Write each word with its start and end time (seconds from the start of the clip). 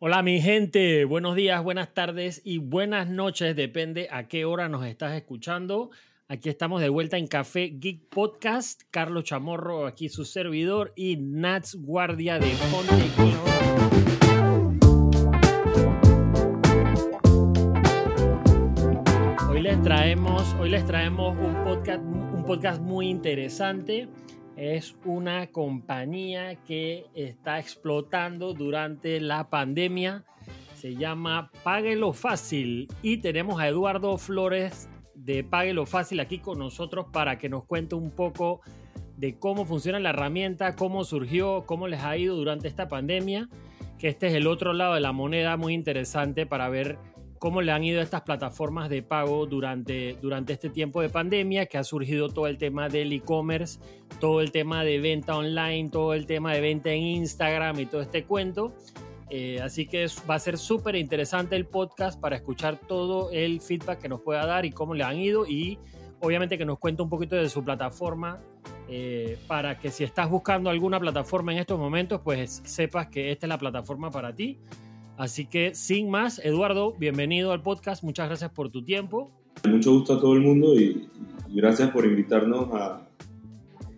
Hola 0.00 0.22
mi 0.22 0.40
gente, 0.40 1.04
buenos 1.06 1.34
días, 1.34 1.60
buenas 1.60 1.92
tardes 1.92 2.40
y 2.44 2.58
buenas 2.58 3.10
noches, 3.10 3.56
depende 3.56 4.06
a 4.12 4.28
qué 4.28 4.44
hora 4.44 4.68
nos 4.68 4.86
estás 4.86 5.16
escuchando. 5.16 5.90
Aquí 6.28 6.48
estamos 6.48 6.80
de 6.80 6.88
vuelta 6.88 7.18
en 7.18 7.26
Café 7.26 7.72
Geek 7.80 8.08
Podcast, 8.08 8.82
Carlos 8.92 9.24
Chamorro 9.24 9.88
aquí 9.88 10.08
su 10.08 10.24
servidor 10.24 10.92
y 10.94 11.16
Nats 11.16 11.74
Guardia 11.74 12.38
de 12.38 12.46
Ponte. 12.70 12.94
Hoy 19.50 19.62
les 19.62 19.82
traemos, 19.82 20.54
hoy 20.60 20.68
les 20.68 20.86
traemos 20.86 21.36
un 21.36 21.64
podcast, 21.64 22.04
un 22.04 22.44
podcast 22.46 22.80
muy 22.80 23.08
interesante 23.08 24.06
es 24.58 24.96
una 25.04 25.46
compañía 25.52 26.56
que 26.64 27.06
está 27.14 27.60
explotando 27.60 28.54
durante 28.54 29.20
la 29.20 29.48
pandemia. 29.50 30.24
Se 30.74 30.96
llama 30.96 31.52
Páguelo 31.62 32.12
Fácil 32.12 32.88
y 33.00 33.18
tenemos 33.18 33.60
a 33.60 33.68
Eduardo 33.68 34.18
Flores 34.18 34.88
de 35.14 35.44
Páguelo 35.44 35.86
Fácil 35.86 36.18
aquí 36.18 36.40
con 36.40 36.58
nosotros 36.58 37.06
para 37.12 37.38
que 37.38 37.48
nos 37.48 37.64
cuente 37.64 37.94
un 37.94 38.10
poco 38.10 38.60
de 39.16 39.38
cómo 39.38 39.64
funciona 39.64 40.00
la 40.00 40.10
herramienta, 40.10 40.74
cómo 40.74 41.04
surgió, 41.04 41.64
cómo 41.64 41.86
les 41.86 42.02
ha 42.02 42.16
ido 42.16 42.34
durante 42.34 42.66
esta 42.66 42.88
pandemia, 42.88 43.48
que 43.96 44.08
este 44.08 44.26
es 44.26 44.34
el 44.34 44.48
otro 44.48 44.72
lado 44.72 44.94
de 44.94 45.00
la 45.00 45.12
moneda 45.12 45.56
muy 45.56 45.72
interesante 45.72 46.46
para 46.46 46.68
ver 46.68 46.98
cómo 47.38 47.62
le 47.62 47.72
han 47.72 47.84
ido 47.84 48.00
estas 48.00 48.22
plataformas 48.22 48.88
de 48.88 49.02
pago 49.02 49.46
durante, 49.46 50.16
durante 50.20 50.52
este 50.52 50.70
tiempo 50.70 51.00
de 51.00 51.08
pandemia, 51.08 51.66
que 51.66 51.78
ha 51.78 51.84
surgido 51.84 52.28
todo 52.28 52.46
el 52.46 52.58
tema 52.58 52.88
del 52.88 53.12
e-commerce, 53.12 53.80
todo 54.20 54.40
el 54.40 54.50
tema 54.52 54.84
de 54.84 54.98
venta 54.98 55.36
online, 55.36 55.90
todo 55.90 56.14
el 56.14 56.26
tema 56.26 56.52
de 56.52 56.60
venta 56.60 56.90
en 56.90 57.02
Instagram 57.02 57.80
y 57.80 57.86
todo 57.86 58.00
este 58.02 58.24
cuento. 58.24 58.74
Eh, 59.30 59.60
así 59.60 59.86
que 59.86 60.06
va 60.28 60.36
a 60.36 60.38
ser 60.38 60.56
súper 60.56 60.96
interesante 60.96 61.54
el 61.54 61.66
podcast 61.66 62.18
para 62.18 62.36
escuchar 62.36 62.78
todo 62.78 63.30
el 63.30 63.60
feedback 63.60 64.00
que 64.00 64.08
nos 64.08 64.20
pueda 64.20 64.46
dar 64.46 64.64
y 64.64 64.70
cómo 64.70 64.94
le 64.94 65.04
han 65.04 65.18
ido 65.18 65.46
y 65.46 65.78
obviamente 66.20 66.56
que 66.56 66.64
nos 66.64 66.78
cuente 66.78 67.02
un 67.02 67.10
poquito 67.10 67.36
de 67.36 67.48
su 67.48 67.62
plataforma 67.62 68.40
eh, 68.88 69.38
para 69.46 69.78
que 69.78 69.90
si 69.90 70.02
estás 70.02 70.30
buscando 70.30 70.70
alguna 70.70 70.98
plataforma 70.98 71.52
en 71.52 71.58
estos 71.58 71.78
momentos, 71.78 72.22
pues 72.24 72.62
sepas 72.64 73.08
que 73.08 73.30
esta 73.30 73.46
es 73.46 73.48
la 73.48 73.58
plataforma 73.58 74.10
para 74.10 74.34
ti. 74.34 74.58
Así 75.18 75.46
que 75.46 75.74
sin 75.74 76.08
más, 76.08 76.40
Eduardo, 76.44 76.94
bienvenido 76.96 77.50
al 77.50 77.60
podcast. 77.60 78.04
Muchas 78.04 78.28
gracias 78.28 78.52
por 78.52 78.70
tu 78.70 78.84
tiempo. 78.84 79.32
Mucho 79.68 79.90
gusto 79.90 80.14
a 80.14 80.20
todo 80.20 80.34
el 80.34 80.42
mundo 80.42 80.78
y, 80.78 81.10
gracias 81.48 81.90
por 81.90 82.06
invitarnos 82.06 82.68
a, 82.72 83.04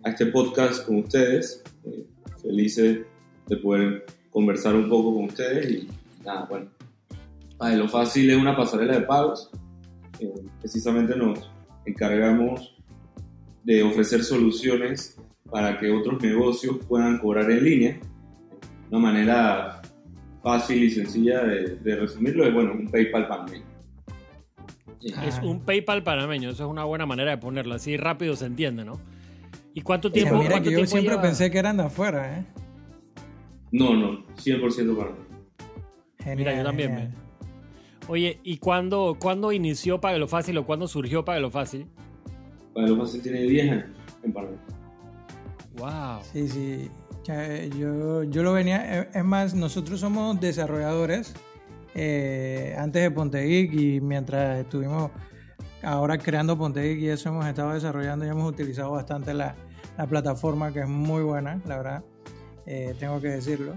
este 0.03 0.25
podcast 0.25 0.83
con 0.83 0.97
ustedes. 0.97 1.63
Eh, 1.85 2.07
felices 2.41 3.05
de 3.45 3.57
poder 3.57 4.07
conversar 4.31 4.73
un 4.73 4.89
poco 4.89 5.13
con 5.13 5.25
ustedes 5.25 5.69
y 5.69 5.87
nada, 6.25 6.47
bueno. 6.49 6.71
lo 7.59 7.87
fácil 7.87 8.31
es 8.31 8.37
una 8.37 8.57
pasarela 8.57 8.93
de 8.95 9.01
pagos. 9.01 9.51
Eh, 10.19 10.33
precisamente 10.59 11.15
nos 11.15 11.51
encargamos 11.85 12.75
de 13.63 13.83
ofrecer 13.83 14.23
soluciones 14.23 15.19
para 15.51 15.77
que 15.77 15.91
otros 15.91 16.19
negocios 16.23 16.77
puedan 16.87 17.19
cobrar 17.19 17.51
en 17.51 17.63
línea. 17.63 17.99
Una 18.89 18.99
manera 18.99 19.80
fácil 20.43 20.83
y 20.83 20.89
sencilla 20.89 21.43
de, 21.43 21.95
resumirlo 21.95 22.45
es, 22.45 22.53
bueno, 22.53 22.73
un 22.73 22.87
PayPal 22.89 23.27
panameño. 23.27 23.65
Es 25.23 25.39
un 25.43 25.61
PayPal 25.61 26.03
panameño, 26.03 26.49
eso 26.49 26.65
es 26.65 26.69
una 26.69 26.83
buena 26.83 27.05
manera 27.05 27.31
de 27.31 27.37
ponerlo, 27.37 27.75
así 27.75 27.97
rápido 27.97 28.35
se 28.35 28.45
entiende, 28.45 28.85
¿no? 28.85 28.99
¿Y 29.73 29.81
cuánto 29.81 30.11
tiempo? 30.11 30.37
mira 30.37 30.61
que 30.61 30.71
yo 30.71 30.85
siempre 30.85 31.17
pensé 31.17 31.49
que 31.49 31.57
eran 31.57 31.77
de 31.77 31.83
afuera, 31.83 32.39
¿eh? 32.39 32.45
No, 33.71 33.95
no, 33.95 34.25
100% 34.35 34.97
para 34.97 35.11
Genial, 36.19 36.37
Mira, 36.37 36.57
yo 36.57 36.63
también. 36.63 37.13
Oye, 38.07 38.39
¿y 38.43 38.57
cuándo, 38.57 39.17
cuándo 39.19 39.51
inició 39.51 39.99
lo 40.03 40.27
Fácil 40.27 40.57
o 40.57 40.65
cuándo 40.65 40.87
surgió 40.87 41.23
lo 41.39 41.49
Fácil? 41.49 41.87
lo 42.75 42.97
Fácil 42.97 43.21
tiene 43.21 43.41
10 43.41 43.71
años 43.71 43.85
en 44.23 44.33
Panamá. 44.33 44.57
Wow. 45.77 46.21
Sí, 46.31 46.47
sí. 46.47 46.91
Yo, 47.25 48.23
yo 48.23 48.43
lo 48.43 48.53
venía, 48.53 49.01
eh, 49.01 49.09
es 49.13 49.23
más, 49.23 49.53
nosotros 49.53 49.99
somos 49.99 50.39
desarrolladores 50.39 51.33
eh, 51.93 52.75
antes 52.77 53.03
de 53.03 53.11
Pontegeek 53.11 53.73
y 53.73 54.01
mientras 54.01 54.59
estuvimos 54.59 55.11
ahora 55.83 56.17
creando 56.17 56.57
Pontegeek 56.57 56.99
y 56.99 57.09
eso 57.09 57.29
hemos 57.29 57.45
estado 57.45 57.73
desarrollando 57.73 58.25
y 58.25 58.29
hemos 58.29 58.49
utilizado 58.49 58.91
bastante 58.91 59.35
la, 59.35 59.55
la 59.97 60.07
plataforma 60.07 60.73
que 60.73 60.79
es 60.79 60.87
muy 60.87 61.21
buena, 61.21 61.61
la 61.67 61.77
verdad, 61.77 62.03
eh, 62.65 62.95
tengo 62.99 63.21
que 63.21 63.27
decirlo. 63.27 63.75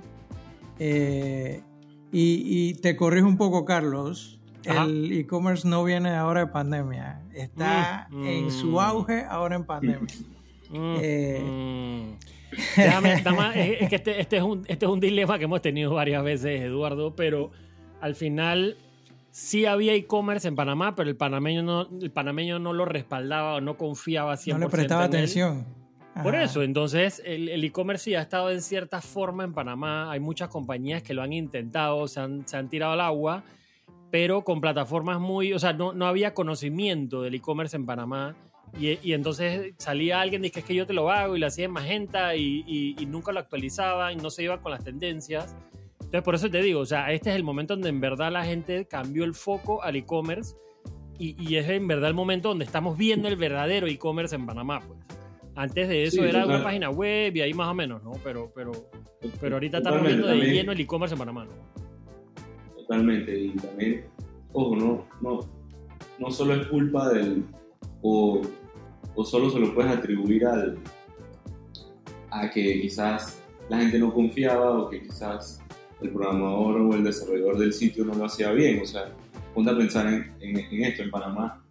y, 0.78 1.60
y, 2.12 2.74
te 2.74 2.96
corrijo 2.96 3.26
un 3.26 3.36
poco, 3.36 3.64
Carlos. 3.64 4.40
El 4.64 5.12
e-commerce 5.12 5.68
no 5.68 5.84
viene 5.84 6.14
ahora 6.14 6.40
de 6.40 6.46
pandemia, 6.46 7.20
está 7.34 8.08
mm, 8.10 8.26
en 8.26 8.50
su 8.50 8.68
mm. 8.68 8.78
auge 8.78 9.24
ahora 9.28 9.56
en 9.56 9.64
pandemia. 9.64 10.14
Mm, 10.70 12.14
Déjame, 12.76 13.14
es, 13.14 13.88
que 13.88 13.96
este, 13.96 14.20
este, 14.20 14.36
es 14.38 14.42
un, 14.42 14.64
este 14.68 14.86
es 14.86 14.90
un 14.90 15.00
dilema 15.00 15.38
que 15.38 15.44
hemos 15.44 15.62
tenido 15.62 15.94
varias 15.94 16.22
veces, 16.22 16.62
Eduardo, 16.62 17.14
pero 17.14 17.50
al 18.00 18.14
final 18.14 18.76
sí 19.30 19.66
había 19.66 19.94
e-commerce 19.94 20.46
en 20.46 20.54
Panamá, 20.54 20.94
pero 20.94 21.10
el 21.10 21.16
panameño 21.16 21.62
no, 21.62 21.88
el 22.00 22.10
panameño 22.10 22.58
no 22.58 22.72
lo 22.72 22.84
respaldaba 22.84 23.54
o 23.56 23.60
no 23.60 23.76
confiaba 23.76 24.34
100%. 24.34 24.52
No 24.52 24.58
le 24.58 24.68
prestaba 24.68 25.04
atención. 25.04 25.64
Por 26.22 26.36
eso, 26.36 26.62
entonces 26.62 27.20
el 27.24 27.64
e-commerce 27.64 28.04
sí 28.04 28.14
ha 28.14 28.20
estado 28.20 28.50
en 28.52 28.62
cierta 28.62 29.00
forma 29.00 29.42
en 29.42 29.52
Panamá. 29.52 30.12
Hay 30.12 30.20
muchas 30.20 30.48
compañías 30.48 31.02
que 31.02 31.12
lo 31.12 31.22
han 31.22 31.32
intentado, 31.32 32.06
se 32.06 32.20
han, 32.20 32.46
se 32.46 32.56
han 32.56 32.68
tirado 32.68 32.92
al 32.92 33.00
agua, 33.00 33.42
pero 34.12 34.44
con 34.44 34.60
plataformas 34.60 35.18
muy, 35.18 35.52
o 35.52 35.58
sea, 35.58 35.72
no, 35.72 35.92
no 35.92 36.06
había 36.06 36.32
conocimiento 36.32 37.22
del 37.22 37.34
e-commerce 37.34 37.76
en 37.76 37.84
Panamá 37.84 38.36
y, 38.78 39.12
entonces 39.12 39.74
salía 39.78 40.20
alguien 40.20 40.42
y 40.42 40.48
dice 40.48 40.60
es 40.60 40.66
que 40.66 40.74
yo 40.74 40.86
te 40.86 40.92
lo 40.92 41.10
hago 41.10 41.36
y 41.36 41.38
lo 41.38 41.46
hacía 41.46 41.66
en 41.66 41.70
magenta 41.70 42.34
y, 42.34 42.96
nunca 43.06 43.32
lo 43.32 43.40
actualizaban 43.40 44.14
y 44.14 44.16
no 44.16 44.30
se 44.30 44.42
iba 44.44 44.60
con 44.60 44.72
las 44.72 44.82
tendencias. 44.82 45.56
Entonces 45.94 46.22
por 46.22 46.34
eso 46.34 46.50
te 46.50 46.60
digo, 46.62 46.80
o 46.80 46.86
sea, 46.86 47.12
este 47.12 47.30
es 47.30 47.36
el 47.36 47.44
momento 47.44 47.74
donde 47.74 47.88
en 47.88 48.00
verdad 48.00 48.32
la 48.32 48.44
gente 48.44 48.86
cambió 48.86 49.24
el 49.24 49.34
foco 49.34 49.82
al 49.82 49.96
e-commerce 49.96 50.56
y, 51.18 51.56
es 51.56 51.68
en 51.68 51.86
verdad 51.86 52.08
el 52.08 52.14
momento 52.14 52.48
donde 52.48 52.64
estamos 52.64 52.98
viendo 52.98 53.28
el 53.28 53.36
verdadero 53.36 53.86
e-commerce 53.86 54.34
en 54.34 54.46
Panamá. 54.46 54.80
Pues. 54.80 54.98
Antes 55.54 55.88
de 55.88 56.04
eso 56.04 56.24
era 56.24 56.44
una 56.44 56.62
página 56.62 56.90
web 56.90 57.36
y 57.36 57.40
ahí 57.40 57.54
más 57.54 57.68
o 57.68 57.74
menos, 57.74 58.02
¿no? 58.02 58.12
Pero, 58.24 58.50
pero, 58.54 58.72
pero 59.40 59.56
ahorita 59.56 59.78
estamos 59.78 60.02
viendo 60.02 60.26
de 60.26 60.36
lleno 60.36 60.72
el 60.72 60.80
e-commerce 60.80 61.14
en 61.14 61.18
Panamá, 61.20 61.44
¿no? 61.44 61.52
Totalmente, 62.76 63.38
y 63.38 63.50
también, 63.52 64.04
ojo, 64.52 64.76
no, 64.76 65.06
no, 65.20 65.40
no 66.18 66.30
solo 66.30 66.54
es 66.54 66.66
culpa 66.66 67.08
del, 67.10 67.44
o 68.02 68.42
o 69.14 69.24
solo 69.24 69.50
se 69.50 69.58
lo 69.58 69.74
puedes 69.74 69.92
atribuir 69.92 70.46
al, 70.46 70.78
a 72.30 72.50
que 72.50 72.80
quizás 72.80 73.38
la 73.68 73.78
gente 73.78 73.98
no 73.98 74.12
confiaba 74.12 74.78
o 74.78 74.90
que 74.90 75.02
quizás 75.02 75.60
el 76.02 76.10
programador 76.10 76.80
o 76.80 76.94
el 76.94 77.04
desarrollador 77.04 77.58
del 77.58 77.72
sitio 77.72 78.04
no 78.04 78.14
lo 78.14 78.26
hacía 78.26 78.52
bien. 78.52 78.80
O 78.82 78.86
sea, 78.86 79.12
ponte 79.54 79.70
a 79.70 79.76
pensar 79.76 80.06
en, 80.06 80.84
esto, 80.84 81.02
en 81.02 81.10
Panamá, 81.10 81.62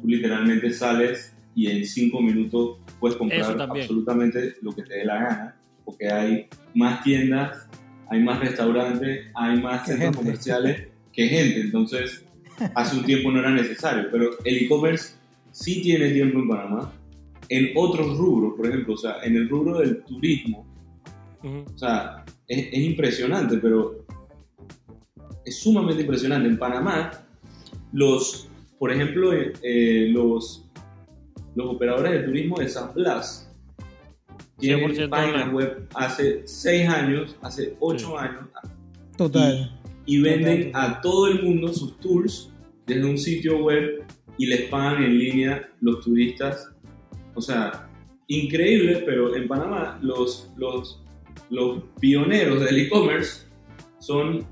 tú 0.00 0.08
literalmente 0.08 0.72
sales 0.72 1.34
y 1.54 1.66
en 1.66 1.84
cinco 1.84 2.20
minutos 2.22 2.78
puedes 2.98 3.16
comprar 3.16 3.60
absolutamente 3.60 4.54
lo 4.62 4.72
que 4.72 4.82
te 4.82 4.94
dé 4.94 5.04
la 5.04 5.16
gana, 5.16 5.56
porque 5.84 6.08
hay 6.10 6.46
más 6.74 7.02
tiendas, 7.02 7.68
hay 8.08 8.22
más 8.22 8.40
restaurantes, 8.40 9.26
hay 9.34 9.60
más 9.60 9.86
centros 9.86 10.16
comerciales 10.16 10.88
que 11.12 11.28
gente. 11.28 11.60
Entonces, 11.60 12.24
hace 12.74 12.96
un 12.96 13.04
tiempo 13.04 13.30
no 13.30 13.40
era 13.40 13.50
necesario, 13.50 14.08
pero 14.10 14.30
el 14.44 14.64
e-commerce 14.64 15.14
sí 15.52 15.82
tiene 15.82 16.10
tiempo 16.10 16.40
en 16.40 16.48
Panamá. 16.48 16.92
En 17.48 17.70
otros 17.76 18.16
rubros, 18.16 18.54
por 18.56 18.66
ejemplo, 18.66 18.94
o 18.94 18.96
sea, 18.96 19.18
en 19.22 19.36
el 19.36 19.48
rubro 19.48 19.78
del 19.78 20.02
turismo, 20.04 20.66
o 21.44 21.78
sea, 21.78 22.24
es, 22.46 22.72
impresionante, 22.72 23.58
pero 23.58 24.04
es 25.44 25.58
sumamente 25.58 26.02
impresionante. 26.02 26.48
En 26.48 26.58
Panamá, 26.58 27.10
los, 27.92 28.48
por 28.78 28.90
ejemplo, 28.90 29.32
eh, 29.32 29.52
eh, 29.62 30.08
los, 30.10 30.68
los 31.54 31.74
operadores 31.74 32.12
de 32.12 32.22
turismo 32.22 32.58
de 32.58 32.68
San 32.68 32.94
Blas 32.94 33.52
tienen 34.58 35.10
páginas 35.10 35.52
web 35.52 35.88
hace 35.94 36.42
6 36.46 36.88
años, 36.88 37.36
hace 37.42 37.76
8 37.80 38.18
años. 38.18 38.48
Total. 39.16 39.78
Y, 40.06 40.20
venden 40.20 40.70
a 40.74 41.00
todo 41.00 41.26
el 41.26 41.42
mundo 41.42 41.72
sus 41.72 41.98
tours 41.98 42.50
desde 42.86 43.04
un 43.04 43.18
sitio 43.18 43.64
web 43.64 44.04
y 44.38 44.46
les 44.46 44.62
pagan 44.62 45.02
en 45.02 45.18
línea 45.18 45.68
los 45.80 46.00
turistas. 46.04 46.70
O 47.34 47.40
sea, 47.40 47.88
increíble, 48.28 49.02
pero 49.06 49.34
en 49.36 49.46
Panamá 49.48 49.98
los, 50.02 50.50
los, 50.56 51.02
los 51.50 51.82
pioneros 52.00 52.60
del 52.64 52.78
e-commerce 52.86 53.46
son 53.98 54.44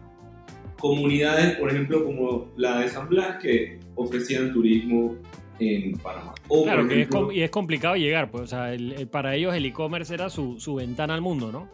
comunidades, 0.79 1.57
por 1.59 1.71
ejemplo, 1.71 2.05
como 2.05 2.49
la 2.57 2.81
de 2.81 2.89
San 2.89 3.09
Blas, 3.09 3.37
que 3.43 3.79
ofrecían 3.97 4.53
turismo 4.53 5.17
en 5.59 5.93
Panamá. 5.99 6.35
claro, 6.65 6.89
que 6.89 7.03
es 7.03 7.09
y 7.33 7.41
es 7.43 7.51
complicado 7.51 7.97
llegar, 7.97 8.31
pues, 8.31 8.45
o 8.45 8.47
sea, 8.47 8.73
para 9.11 9.35
ellos 9.35 9.55
el 9.55 9.67
e-commerce 9.67 10.15
era 10.15 10.31
su, 10.31 10.59
su, 10.59 10.75
ventana 10.77 11.13
al 11.15 11.21
mundo, 11.21 11.53
¿no? 11.53 11.69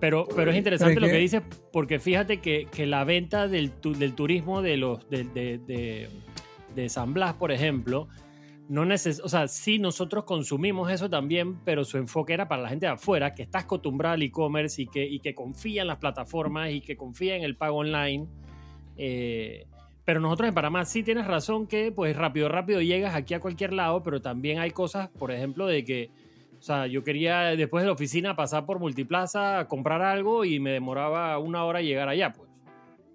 Pero, 0.00 0.26
pero 0.34 0.50
es 0.50 0.56
interesante 0.56 0.98
lo 0.98 1.06
que 1.06 1.12
que- 1.12 1.18
dices, 1.18 1.42
porque 1.72 1.98
fíjate 2.00 2.38
que, 2.40 2.66
que 2.74 2.86
la 2.86 3.04
venta 3.04 3.46
del, 3.48 3.70
tu- 3.70 3.92
del 3.94 4.14
turismo 4.14 4.62
de 4.62 4.78
los 4.78 5.08
de, 5.10 5.24
de, 5.24 5.58
de- 5.58 6.08
de 6.74 6.88
San 6.88 7.14
Blas, 7.14 7.34
por 7.34 7.52
ejemplo, 7.52 8.08
no 8.70 8.84
neces 8.84 9.20
o 9.20 9.28
sea, 9.28 9.48
sí 9.48 9.80
nosotros 9.80 10.22
consumimos 10.22 10.92
eso 10.92 11.10
también, 11.10 11.58
pero 11.64 11.84
su 11.84 11.98
enfoque 11.98 12.32
era 12.32 12.46
para 12.46 12.62
la 12.62 12.68
gente 12.68 12.86
de 12.86 12.92
afuera, 12.92 13.34
que 13.34 13.42
está 13.42 13.60
acostumbrada 13.60 14.14
al 14.14 14.22
e-commerce 14.22 14.82
y 14.82 14.86
que, 14.86 15.04
y 15.04 15.18
que 15.18 15.34
confía 15.34 15.82
en 15.82 15.88
las 15.88 15.98
plataformas 15.98 16.70
y 16.70 16.80
que 16.80 16.96
confía 16.96 17.34
en 17.34 17.42
el 17.42 17.56
pago 17.56 17.78
online. 17.78 18.28
Eh, 18.96 19.66
pero 20.04 20.20
nosotros 20.20 20.48
en 20.48 20.54
Panamá 20.54 20.84
sí 20.84 21.02
tienes 21.02 21.26
razón 21.26 21.66
que 21.66 21.90
pues 21.90 22.16
rápido, 22.16 22.48
rápido 22.48 22.80
llegas 22.80 23.16
aquí 23.16 23.34
a 23.34 23.40
cualquier 23.40 23.72
lado, 23.72 24.04
pero 24.04 24.22
también 24.22 24.60
hay 24.60 24.70
cosas, 24.70 25.08
por 25.08 25.32
ejemplo, 25.32 25.66
de 25.66 25.84
que, 25.84 26.10
o 26.56 26.62
sea, 26.62 26.86
yo 26.86 27.02
quería 27.02 27.56
después 27.56 27.82
de 27.82 27.86
la 27.86 27.92
oficina 27.92 28.36
pasar 28.36 28.66
por 28.66 28.78
Multiplaza 28.78 29.58
a 29.58 29.66
comprar 29.66 30.00
algo 30.00 30.44
y 30.44 30.60
me 30.60 30.70
demoraba 30.70 31.36
una 31.38 31.64
hora 31.64 31.82
llegar 31.82 32.08
allá, 32.08 32.32
pues. 32.32 32.48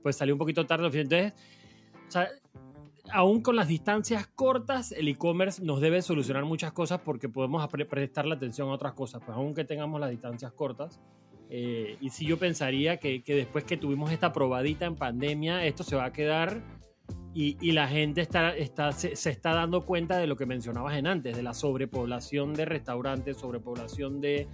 Pues 0.03 0.17
salí 0.17 0.33
un 0.33 0.37
poquito 0.37 0.65
tarde. 0.65 0.87
Entonces, 0.99 1.33
o 2.07 2.11
sea, 2.11 2.29
aún 3.15 3.41
con 3.41 3.55
las 3.55 3.69
distancias 3.69 4.27
cortas, 4.27 4.91
el 4.91 5.07
e-commerce 5.07 5.63
nos 5.63 5.79
debe 5.79 6.01
solucionar 6.01 6.43
muchas 6.43 6.73
cosas 6.73 6.99
porque 6.99 7.29
podemos 7.29 7.63
apre- 7.63 7.87
prestarle 7.87 8.35
atención 8.35 8.67
a 8.67 8.73
otras 8.73 8.91
cosas, 8.91 9.21
pues 9.25 9.37
aunque 9.37 9.63
tengamos 9.63 10.01
las 10.01 10.09
distancias 10.09 10.51
cortas. 10.51 10.99
Eh, 11.49 11.95
y 12.01 12.09
sí 12.09 12.25
yo 12.25 12.37
pensaría 12.37 12.97
que, 12.97 13.23
después 13.25 13.63
que 13.63 13.77
tuvimos 13.77 14.11
esta 14.11 14.33
probadita 14.33 14.85
en 14.85 14.95
pandemia, 14.95 15.65
esto 15.65 15.83
se 15.83 15.95
va 15.95 16.05
a 16.05 16.11
quedar 16.11 16.61
y, 17.33 17.71
la 17.71 17.87
gente 17.87 18.19
está, 18.21 18.53
se 18.91 19.29
está 19.29 19.53
dando 19.53 19.85
cuenta 19.85 20.17
de 20.17 20.27
lo 20.27 20.35
que 20.35 20.45
mencionabas 20.45 20.97
en 20.97 21.07
antes, 21.07 21.37
de 21.37 21.43
la 21.43 21.53
sobrepoblación 21.53 22.53
de 22.53 22.65
restaurantes, 22.65 23.37
sobrepoblación 23.37 24.19
de 24.19 24.47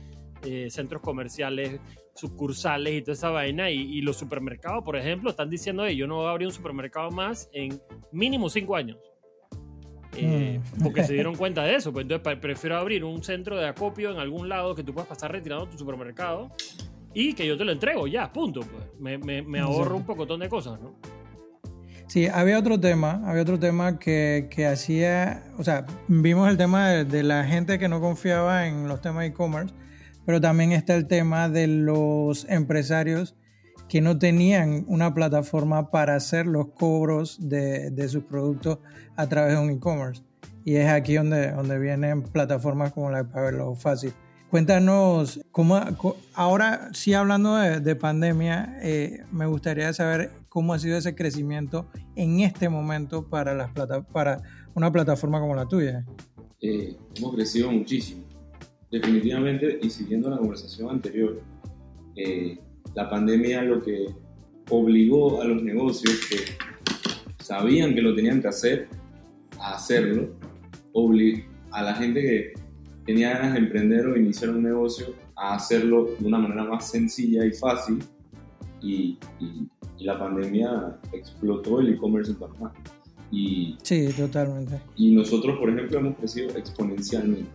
eh, 0.43 0.69
centros 0.69 1.01
comerciales, 1.01 1.79
sucursales 2.13 2.93
y 2.93 3.01
toda 3.01 3.13
esa 3.13 3.29
vaina. 3.29 3.69
Y, 3.69 3.81
y 3.81 4.01
los 4.01 4.17
supermercados, 4.17 4.83
por 4.83 4.95
ejemplo, 4.95 5.29
están 5.29 5.49
diciendo, 5.49 5.85
"Ey, 5.85 5.95
yo 5.95 6.07
no 6.07 6.15
voy 6.17 6.27
a 6.27 6.31
abrir 6.31 6.47
un 6.47 6.53
supermercado 6.53 7.11
más 7.11 7.49
en 7.53 7.81
mínimo 8.11 8.49
cinco 8.49 8.75
años. 8.75 8.97
Eh, 10.17 10.59
Mm. 10.77 10.83
Porque 10.83 11.03
se 11.03 11.13
dieron 11.13 11.35
cuenta 11.35 11.63
de 11.63 11.75
eso. 11.75 11.91
Pues 11.93 12.03
entonces 12.03 12.37
prefiero 12.39 12.77
abrir 12.77 13.03
un 13.03 13.23
centro 13.23 13.57
de 13.57 13.67
acopio 13.67 14.11
en 14.11 14.17
algún 14.19 14.49
lado 14.49 14.75
que 14.75 14.83
tú 14.83 14.93
puedas 14.93 15.07
pasar 15.07 15.31
retirando 15.31 15.67
tu 15.67 15.77
supermercado 15.77 16.51
y 17.13 17.33
que 17.33 17.45
yo 17.47 17.57
te 17.57 17.63
lo 17.65 17.71
entrego 17.71 18.07
ya, 18.07 18.31
punto. 18.31 18.61
Pues. 18.61 18.83
Me, 18.99 19.17
me, 19.17 19.41
me 19.41 19.59
ahorro 19.59 19.95
un 19.97 20.05
pocotón 20.05 20.39
de 20.41 20.49
cosas, 20.49 20.79
¿no? 20.81 20.95
Sí, 22.07 22.27
había 22.27 22.59
otro 22.59 22.77
tema, 22.77 23.21
había 23.25 23.41
otro 23.43 23.57
tema 23.57 23.97
que, 23.97 24.49
que 24.51 24.65
hacía, 24.65 25.45
o 25.57 25.63
sea, 25.63 25.85
vimos 26.09 26.49
el 26.49 26.57
tema 26.57 26.89
de, 26.89 27.05
de 27.05 27.23
la 27.23 27.45
gente 27.45 27.79
que 27.79 27.87
no 27.87 28.01
confiaba 28.01 28.67
en 28.67 28.89
los 28.89 28.99
temas 28.99 29.21
de 29.21 29.27
e-commerce, 29.27 29.73
pero 30.25 30.41
también 30.41 30.71
está 30.71 30.95
el 30.95 31.07
tema 31.07 31.49
de 31.49 31.67
los 31.67 32.45
empresarios 32.49 33.35
que 33.87 34.01
no 34.01 34.17
tenían 34.17 34.85
una 34.87 35.13
plataforma 35.13 35.91
para 35.91 36.15
hacer 36.15 36.45
los 36.47 36.67
cobros 36.67 37.49
de, 37.49 37.91
de 37.91 38.07
sus 38.07 38.23
productos 38.23 38.79
a 39.17 39.27
través 39.27 39.53
de 39.53 39.59
un 39.59 39.69
e-commerce. 39.69 40.23
Y 40.63 40.75
es 40.75 40.87
aquí 40.87 41.15
donde, 41.15 41.51
donde 41.51 41.77
vienen 41.77 42.23
plataformas 42.23 42.93
como 42.93 43.09
la 43.11 43.23
de 43.23 43.29
Pagarlo 43.29 43.75
Fácil. 43.75 44.13
Cuéntanos, 44.49 45.39
cómo, 45.51 45.79
ahora 46.33 46.89
sí 46.93 47.13
hablando 47.13 47.55
de, 47.55 47.79
de 47.79 47.95
pandemia, 47.95 48.77
eh, 48.81 49.23
me 49.31 49.45
gustaría 49.45 49.93
saber 49.93 50.31
cómo 50.49 50.73
ha 50.73 50.79
sido 50.79 50.97
ese 50.97 51.15
crecimiento 51.15 51.87
en 52.15 52.41
este 52.41 52.67
momento 52.67 53.29
para, 53.29 53.53
las 53.53 53.71
plata, 53.71 54.01
para 54.01 54.41
una 54.73 54.91
plataforma 54.91 55.39
como 55.39 55.55
la 55.55 55.67
tuya. 55.67 56.05
Eh, 56.61 56.97
hemos 57.15 57.33
crecido 57.33 57.71
muchísimo. 57.71 58.23
Definitivamente, 58.91 59.79
y 59.81 59.89
siguiendo 59.89 60.29
la 60.29 60.37
conversación 60.37 60.89
anterior, 60.89 61.41
eh, 62.15 62.59
la 62.93 63.09
pandemia 63.09 63.61
lo 63.63 63.81
que 63.81 64.07
obligó 64.69 65.41
a 65.41 65.45
los 65.45 65.63
negocios 65.63 66.19
que 66.29 66.37
sabían 67.43 67.95
que 67.95 68.01
lo 68.01 68.13
tenían 68.15 68.41
que 68.41 68.49
hacer, 68.49 68.87
a 69.59 69.75
hacerlo, 69.75 70.29
obli- 70.93 71.45
a 71.71 71.83
la 71.83 71.95
gente 71.95 72.21
que 72.21 72.53
tenía 73.05 73.33
ganas 73.33 73.53
de 73.53 73.59
emprender 73.59 74.07
o 74.07 74.17
iniciar 74.17 74.49
un 74.51 74.63
negocio, 74.63 75.07
a 75.35 75.55
hacerlo 75.55 76.09
de 76.19 76.27
una 76.27 76.37
manera 76.39 76.65
más 76.65 76.89
sencilla 76.91 77.45
y 77.45 77.51
fácil. 77.51 77.99
Y, 78.81 79.17
y- 79.39 79.67
y 79.97 80.03
la 80.03 80.17
pandemia 80.19 80.97
explotó 81.13 81.79
el 81.79 81.93
e-commerce 81.93 82.31
en 82.31 82.37
Panamá. 82.37 82.73
Y 83.31 83.77
Sí, 83.83 84.09
totalmente. 84.17 84.81
y 84.97 85.11
nosotros, 85.15 85.57
por 85.59 85.69
ejemplo, 85.69 85.99
hemos 85.99 86.17
crecido 86.17 86.49
exponencialmente. 86.57 87.49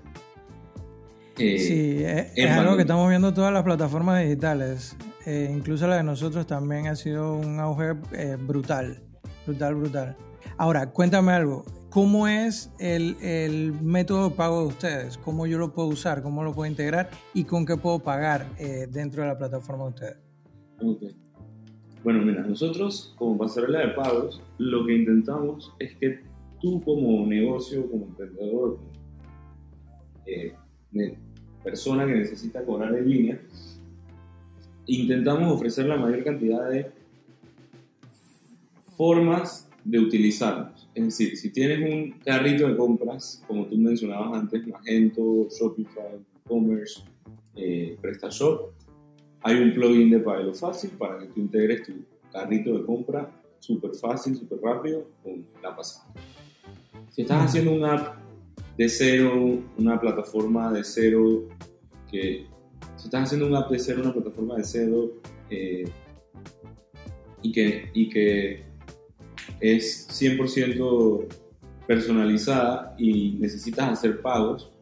Eh, 1.39 1.59
Sí, 1.59 2.05
es, 2.05 2.37
en 2.37 2.49
es 2.49 2.51
algo 2.51 2.77
que 2.77 2.83
estamos 2.83 3.09
viendo 3.09 3.33
todas 3.35 3.53
las 3.53 3.63
plataformas 3.63 4.23
digitales. 4.23 4.97
Eh, 5.27 5.53
incluso 5.55 5.87
la 5.87 5.97
de 5.97 6.05
nosotros 6.05 6.47
también 6.47 6.87
ha 6.87 6.97
sido 6.97 7.37
un 7.37 7.59
auge 7.61 7.95
eh, 8.13 8.37
brutal, 8.41 9.03
brutal, 9.47 9.75
brutal. 9.75 10.17
Ahora, 10.57 10.91
cuéntame 10.91 11.33
algo. 11.33 11.65
¿Cómo 11.91 12.29
es 12.29 12.71
el, 12.79 13.17
el 13.23 13.73
método 13.83 14.29
de 14.29 14.37
pago 14.37 14.61
de 14.61 14.67
ustedes? 14.69 15.19
¿Cómo 15.19 15.47
yo 15.47 15.59
lo 15.59 15.73
puedo 15.73 15.89
usar? 15.89 16.23
¿Cómo 16.23 16.45
lo 16.45 16.55
puedo 16.55 16.71
integrar? 16.71 17.11
¿Y 17.35 17.45
con 17.45 17.65
qué 17.65 17.77
puedo 17.77 17.99
pagar 17.99 18.47
eh, 18.59 18.87
dentro 18.91 19.23
de 19.23 19.29
la 19.29 19.39
plataforma 19.39 19.85
de 19.85 19.91
ustedes? 19.91 20.17
ok. 20.83 21.03
Bueno, 22.05 22.25
mira, 22.25 22.43
nosotros 22.43 23.15
como 23.19 23.37
pasarela 23.37 23.81
de 23.81 23.89
pagos, 23.89 24.41
lo 24.59 24.87
que 24.87 24.95
intentamos 24.95 25.75
es 25.81 25.97
que 25.97 26.21
tú 26.61 26.81
como 26.85 27.27
negocio, 27.27 27.91
como 27.91 28.07
emprendedor, 28.07 28.79
eh, 30.27 30.55
persona 31.67 32.07
que 32.07 32.15
necesita 32.15 32.65
cobrar 32.65 32.95
en 32.95 33.11
línea, 33.11 33.41
intentamos 34.87 35.53
ofrecer 35.53 35.87
la 35.87 35.97
mayor 35.97 36.23
cantidad 36.23 36.71
de 36.71 36.93
formas 38.97 39.69
de 39.83 39.99
utilizarlos. 39.99 40.89
Es 40.95 41.05
decir, 41.07 41.37
si 41.37 41.51
tienes 41.51 41.81
un 41.81 42.13
carrito 42.25 42.69
de 42.69 42.77
compras, 42.77 43.43
como 43.49 43.67
tú 43.67 43.77
mencionabas 43.77 44.39
antes, 44.43 44.65
Magento, 44.65 45.49
Shopify, 45.51 46.15
e-commerce, 46.45 47.03
eh, 47.57 47.99
PrestaShop, 48.01 48.71
hay 49.43 49.57
un 49.57 49.75
plugin 49.75 50.11
de 50.11 50.21
Pago 50.21 50.55
Fácil 50.55 50.91
para 50.91 51.19
que 51.19 51.27
tú 51.27 51.41
integres 51.41 51.83
tu 51.83 51.95
carrito 52.33 52.79
de 52.79 52.85
compra 52.85 53.29
súper 53.59 53.93
fácil, 53.97 54.37
súper 54.37 54.61
rápido 54.61 55.09
con 55.25 55.45
la 55.61 55.75
pasada. 55.75 56.07
Si 57.11 57.23
estás 57.23 57.47
haciendo 57.47 57.73
una 57.73 57.95
app 57.95 58.16
de 58.77 58.89
cero, 58.89 59.61
una 59.79 60.01
plataforma 60.01 60.73
de 60.73 60.85
cero, 60.85 61.49
que 62.11 62.47
si 62.97 63.05
estás 63.05 63.25
haciendo 63.25 63.47
una 63.47 63.61
app 63.61 63.71
de 63.71 63.79
cero, 63.79 64.01
una 64.03 64.13
plataforma 64.13 64.57
de 64.57 64.65
cero, 64.65 65.11
eh, 65.51 65.85
y, 67.43 67.53
que, 67.53 67.91
y 67.95 68.09
que 68.09 68.65
es 69.61 70.09
100% 70.09 71.27
personalizada 71.87 72.95
y 72.99 73.37
necesitas 73.39 73.93
hacer 73.93 74.21
pagos, 74.21 74.73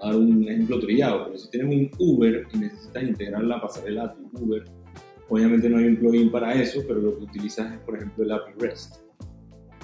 a 0.00 0.08
dar 0.08 0.16
un 0.16 0.48
ejemplo 0.48 0.80
trillado, 0.80 1.26
pero 1.26 1.38
si 1.38 1.50
tienes 1.50 1.74
un 1.74 1.90
Uber 1.98 2.46
y 2.52 2.58
necesitas 2.58 3.02
integrar 3.02 3.44
la 3.44 3.60
pasarela 3.60 4.04
a 4.04 4.14
tu 4.14 4.44
Uber, 4.44 4.64
obviamente 5.28 5.68
no 5.68 5.78
hay 5.78 5.86
un 5.86 5.96
plugin 5.96 6.30
para 6.30 6.54
eso, 6.54 6.82
pero 6.86 7.00
lo 7.00 7.16
que 7.18 7.24
utilizas 7.24 7.72
es, 7.72 7.78
por 7.80 7.96
ejemplo, 7.96 8.24
el 8.24 8.32
API 8.32 8.52
REST. 8.58 8.96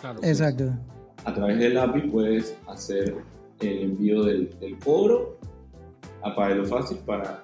Claro. 0.00 0.20
Exacto. 0.22 0.76
A 1.24 1.34
través 1.34 1.58
del 1.58 1.76
API 1.76 2.02
puedes 2.02 2.56
hacer 2.66 3.16
el 3.60 3.78
envío 3.82 4.22
del, 4.24 4.50
del 4.60 4.78
cobro 4.78 5.36
a 6.22 6.34
Paelo 6.34 6.64
Fácil 6.64 6.98
para 6.98 7.42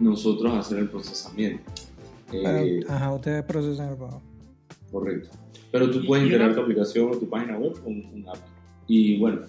nosotros 0.00 0.52
hacer 0.54 0.78
el 0.78 0.88
procesamiento. 0.88 1.62
Para- 2.42 2.62
Eh, 2.62 2.80
ajá, 2.88 3.14
ustedes 3.14 3.42
procesan 3.44 3.90
el 3.90 3.96
pago. 3.96 4.20
Correcto. 4.92 5.30
Pero 5.70 5.90
tú 5.90 6.04
puedes 6.06 6.24
integrar 6.26 6.54
tu 6.54 6.60
aplicación 6.60 7.10
o 7.10 7.16
tu 7.16 7.28
página 7.28 7.58
web 7.58 7.72
con 7.82 7.92
un 7.94 8.24
API. 8.28 8.40
Y 8.86 9.18
bueno, 9.18 9.42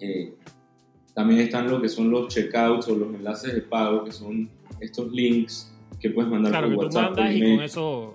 eh, 0.00 0.34
también 1.14 1.40
están 1.40 1.68
lo 1.70 1.80
que 1.80 1.88
son 1.88 2.10
los 2.10 2.28
checkouts 2.28 2.88
o 2.88 2.96
los 2.96 3.14
enlaces 3.14 3.54
de 3.54 3.60
pago, 3.62 4.04
que 4.04 4.12
son 4.12 4.48
estos 4.80 5.10
links 5.12 5.72
que 6.00 6.10
puedes 6.10 6.30
mandar 6.30 6.52
Claro, 6.52 6.68
por 6.74 6.84
que 6.86 6.90
tú 6.90 6.96
WhatsApp. 6.98 7.14
por 7.14 7.16
mandas 7.24 7.36
y 7.36 7.40
con 7.40 7.64
eso, 7.64 8.14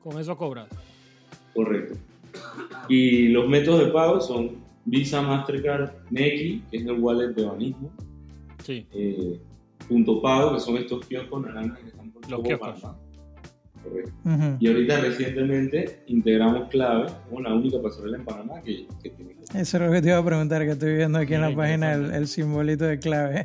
con 0.00 0.18
eso 0.20 0.36
cobras. 0.36 0.68
Correcto. 1.54 1.98
Y 2.88 3.28
los 3.28 3.48
métodos 3.48 3.86
de 3.86 3.92
pago 3.92 4.20
son 4.20 4.62
Visa, 4.84 5.22
Mastercard, 5.22 5.90
Neki, 6.10 6.62
que 6.70 6.76
es 6.76 6.84
el 6.84 7.00
wallet 7.00 7.28
de 7.34 7.44
Banismo, 7.44 7.90
Sí. 8.62 8.86
eh, 8.92 9.40
Punto 9.88 10.20
Pago, 10.22 10.54
que 10.54 10.60
son 10.60 10.76
estos 10.76 11.04
kioscos 11.06 11.42
naranjas 11.42 11.78
que 11.80 11.88
están 11.88 12.10
por 12.10 12.22
Los 12.22 12.42
todo 12.42 12.42
kioscos. 12.42 12.96
Y 14.60 14.66
ahorita 14.68 15.00
recientemente 15.00 16.00
integramos 16.06 16.68
Clave, 16.70 17.06
como 17.28 17.42
la 17.42 17.54
única 17.54 17.80
pasarela 17.82 18.16
en 18.16 18.24
Panamá 18.24 18.62
que, 18.62 18.86
que 19.02 19.10
tiene 19.10 19.36
Eso 19.54 19.76
es 19.76 19.82
lo 19.82 19.92
que 19.92 20.00
te 20.00 20.08
iba 20.08 20.18
a 20.18 20.24
preguntar, 20.24 20.62
que 20.64 20.70
estoy 20.70 20.94
viendo 20.96 21.18
aquí 21.18 21.34
en 21.34 21.42
la 21.42 21.54
página 21.54 21.92
el, 21.92 22.26
simbolito 22.26 22.84
de 22.84 22.98
clave. 22.98 23.44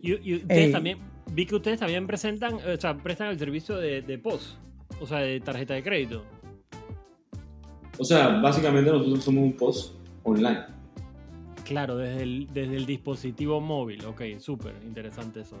Y, 0.00 0.12
y 0.30 0.36
ustedes 0.36 0.66
Ey. 0.66 0.72
también, 0.72 0.98
vi 1.32 1.46
que 1.46 1.56
ustedes 1.56 1.80
también 1.80 2.06
presentan, 2.06 2.54
o 2.54 2.76
sea, 2.80 2.94
prestan 2.96 3.28
el 3.28 3.38
servicio 3.38 3.76
de, 3.76 4.02
de 4.02 4.18
POS, 4.18 4.58
o 5.00 5.06
sea, 5.06 5.18
de 5.18 5.40
tarjeta 5.40 5.74
de 5.74 5.82
crédito. 5.82 6.24
O 7.98 8.04
sea, 8.04 8.40
básicamente 8.40 8.90
nosotros 8.90 9.22
somos 9.24 9.44
un 9.44 9.52
post 9.52 9.94
online. 10.24 10.64
Claro, 11.64 11.96
desde 11.96 12.22
el, 12.22 12.48
desde 12.52 12.76
el 12.76 12.86
dispositivo 12.86 13.60
móvil. 13.60 14.04
Ok, 14.04 14.22
súper 14.38 14.74
interesante 14.84 15.40
eso. 15.40 15.56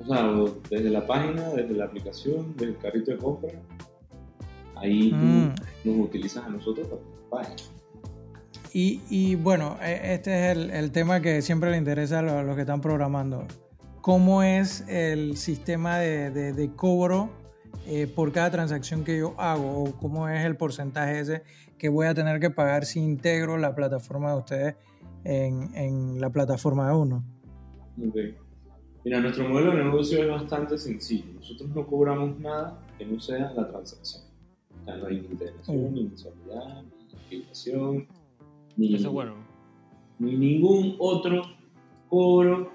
O 0.00 0.06
sea, 0.06 0.28
desde 0.70 0.90
la 0.90 1.06
página, 1.06 1.48
desde 1.50 1.74
la 1.74 1.84
aplicación, 1.86 2.54
desde 2.56 2.72
el 2.72 2.78
carrito 2.78 3.10
de 3.10 3.18
compra, 3.18 3.50
ahí 4.76 5.10
tú 5.10 5.16
Mm. 5.16 5.54
nos 5.84 6.06
utilizas 6.06 6.44
a 6.44 6.48
nosotros 6.48 6.86
para 6.88 7.00
tu 7.02 7.30
página. 7.30 7.56
Y, 8.72 9.00
y 9.10 9.34
bueno, 9.34 9.76
e- 9.82 10.14
este 10.14 10.50
es 10.50 10.56
el, 10.56 10.70
el 10.70 10.92
tema 10.92 11.20
que 11.20 11.42
siempre 11.42 11.70
le 11.70 11.76
interesa 11.78 12.20
a 12.20 12.22
los, 12.22 12.32
a 12.32 12.42
los 12.42 12.54
que 12.54 12.62
están 12.62 12.80
programando. 12.80 13.46
¿Cómo 14.00 14.42
es 14.42 14.84
el 14.88 15.36
sistema 15.36 15.98
de, 15.98 16.30
de- 16.30 16.52
de 16.52 16.70
cobro 16.74 17.30
eh, 17.86 18.06
por 18.06 18.32
cada 18.32 18.50
transacción 18.50 19.04
que 19.04 19.18
yo 19.18 19.34
hago? 19.38 19.84
¿O 19.84 19.92
cómo 19.92 20.28
es 20.28 20.44
el 20.44 20.56
porcentaje 20.56 21.20
ese 21.20 21.42
que 21.78 21.88
voy 21.88 22.06
a 22.06 22.14
tener 22.14 22.40
que 22.40 22.50
pagar 22.50 22.84
si 22.84 23.00
integro 23.00 23.56
la 23.56 23.74
plataforma 23.74 24.32
de 24.32 24.38
ustedes 24.38 24.74
en, 25.24 25.74
en 25.74 26.20
la 26.20 26.30
plataforma 26.30 26.88
de 26.88 26.96
uno? 26.96 27.24
Ok. 28.06 28.16
Mira, 29.04 29.20
nuestro 29.20 29.48
modelo 29.48 29.74
de 29.76 29.84
negocio 29.84 30.22
es 30.22 30.28
bastante 30.28 30.76
sencillo. 30.76 31.32
Nosotros 31.34 31.70
no 31.70 31.86
cobramos 31.86 32.38
nada 32.40 32.84
que 32.98 33.06
no 33.06 33.18
sea 33.20 33.52
la 33.52 33.68
transacción. 33.68 34.24
O 34.80 34.84
sea, 34.84 34.96
no 34.96 35.06
hay 35.06 35.20
ni 35.20 35.26
integración, 35.28 35.76
Mm. 35.90 35.94
ni 35.94 36.04
mensualidad, 36.04 36.82
ni 36.82 37.16
afiliación, 37.18 38.06
ni, 38.76 38.94
Eso 38.94 39.06
es 39.08 39.12
bueno. 39.12 39.34
ni 40.18 40.36
ningún 40.36 40.96
otro 40.98 41.42
cobro 42.08 42.70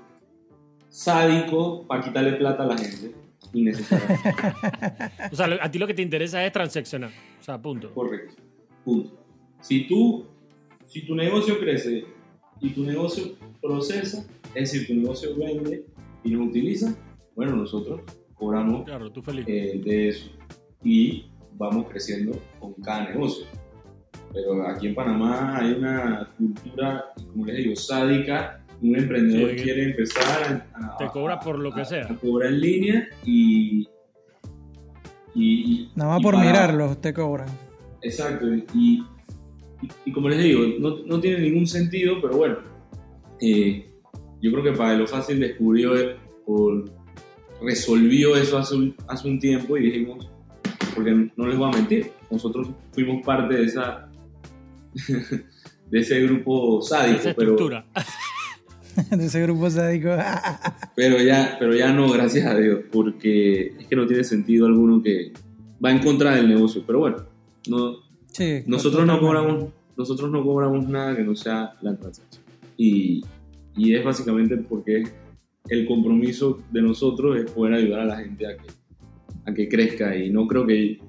sádico 0.89 1.85
para 1.87 2.03
quitarle 2.03 2.33
plata 2.33 2.63
a 2.63 2.67
la 2.67 2.77
gente 2.77 3.15
innecesariamente. 3.53 4.29
O 5.31 5.35
sea, 5.35 5.47
a 5.61 5.71
ti 5.71 5.79
lo 5.79 5.87
que 5.87 5.93
te 5.93 6.01
interesa 6.01 6.45
es 6.45 6.51
transaccionar. 6.51 7.11
O 7.39 7.43
sea, 7.43 7.61
punto. 7.61 7.93
Correcto. 7.93 8.35
Punto. 8.83 9.11
Si 9.61 9.87
tú, 9.87 10.25
si 10.85 11.05
tu 11.05 11.15
negocio 11.15 11.59
crece 11.59 12.05
y 12.59 12.69
tu 12.71 12.83
negocio 12.83 13.35
procesa, 13.61 14.25
es 14.53 14.71
decir, 14.71 14.87
tu 14.87 14.93
negocio 14.95 15.35
vende 15.35 15.85
y 16.23 16.31
nos 16.31 16.47
utiliza, 16.49 16.95
bueno, 17.35 17.55
nosotros 17.55 18.01
cobramos 18.35 18.83
Claro, 18.85 19.11
tú 19.11 19.21
feliz. 19.21 19.45
eh, 19.47 19.81
de 19.83 20.09
eso 20.09 20.29
y 20.83 21.25
vamos 21.53 21.87
creciendo 21.89 22.37
con 22.59 22.73
cada 22.73 23.09
negocio. 23.09 23.45
Pero 24.33 24.67
aquí 24.67 24.87
en 24.87 24.95
Panamá 24.95 25.57
hay 25.57 25.73
una 25.73 26.29
cultura, 26.37 27.05
como 27.31 27.45
les 27.45 27.57
digo, 27.57 27.75
sádica. 27.75 28.62
Un 28.81 28.95
emprendedor 28.97 29.51
Sí, 29.51 29.55
quiere 29.63 29.83
empezar 29.91 30.65
a, 30.73 30.97
te 30.97 31.07
cobra 31.07 31.39
por 31.39 31.57
lo 31.59 31.71
que 31.73 31.85
sea. 31.85 32.05
a 32.05 32.15
cobrar 32.15 32.51
en 32.51 32.59
línea 32.61 33.07
y, 33.25 33.87
y- 35.35 35.71
y- 35.73 35.91
Nada 35.95 36.11
más 36.11 36.19
y 36.19 36.23
por 36.23 36.35
para- 36.35 36.45
mirarlos 36.45 36.99
te 37.01 37.13
cobran. 37.13 37.47
Exacto, 38.01 38.53
y, 38.53 38.65
y- 38.73 39.03
y 40.05 40.11
como 40.11 40.29
les 40.29 40.43
digo, 40.43 40.61
no, 40.79 40.97
no 41.05 41.19
tiene 41.19 41.39
ningún 41.39 41.65
sentido, 41.67 42.15
pero 42.21 42.35
bueno, 42.37 42.57
eh, 43.39 43.89
yo 44.41 44.51
creo 44.51 44.63
que 44.63 44.71
para 44.73 44.95
lo 44.95 45.07
fácil 45.07 45.39
descubrió 45.39 45.91
o 46.45 46.83
resolvió 47.61 48.35
eso 48.35 48.57
hace 48.57 48.75
un, 48.75 48.95
hace 49.07 49.27
un 49.29 49.39
tiempo 49.39 49.77
y 49.77 49.83
dijimos, 49.89 50.29
porque 50.93 51.29
no 51.37 51.47
les 51.47 51.57
voy 51.57 51.69
a 51.73 51.77
mentir, 51.77 52.11
nosotros 52.29 52.67
fuimos 52.91 53.25
parte 53.25 53.55
de 53.55 53.63
esa 53.63 54.09
de 55.89 55.99
ese 55.99 56.21
grupo 56.21 56.81
sádico, 56.81 57.19
Esa 57.19 57.33
pero. 57.33 57.55
de 59.11 59.25
ese 59.25 59.41
grupo 59.41 59.69
sádico. 59.69 60.09
pero 60.95 61.21
ya 61.21 61.55
pero 61.59 61.75
ya 61.75 61.91
no, 61.93 62.11
gracias 62.11 62.45
a 62.45 62.55
Dios, 62.55 62.81
porque 62.91 63.73
es 63.79 63.87
que 63.87 63.95
no 63.95 64.05
tiene 64.07 64.23
sentido 64.23 64.65
alguno 64.65 65.01
que 65.01 65.31
va 65.83 65.91
en 65.91 65.99
contra 65.99 66.35
del 66.35 66.47
negocio, 66.47 66.83
pero 66.85 66.99
bueno, 66.99 67.17
no, 67.69 67.95
Sí, 68.31 68.63
nosotros 68.65 69.05
no 69.05 69.19
cobramos 69.19 69.65
nosotros 69.95 70.31
no 70.31 70.43
cobramos 70.43 70.87
nada 70.87 71.15
que 71.15 71.23
no 71.23 71.35
sea 71.35 71.75
la 71.81 71.95
transacción 71.95 72.43
y, 72.77 73.23
y 73.77 73.93
es 73.93 74.03
básicamente 74.03 74.57
porque 74.57 75.03
el 75.69 75.85
compromiso 75.85 76.59
de 76.71 76.81
nosotros 76.81 77.37
es 77.37 77.51
poder 77.51 77.75
ayudar 77.75 77.99
a 78.01 78.05
la 78.05 78.17
gente 78.17 78.47
a 78.47 78.57
que 78.57 78.67
a 79.45 79.53
que 79.53 79.67
crezca 79.67 80.15
y 80.15 80.29
no 80.31 80.47
creo 80.47 80.65
que 80.65 80.99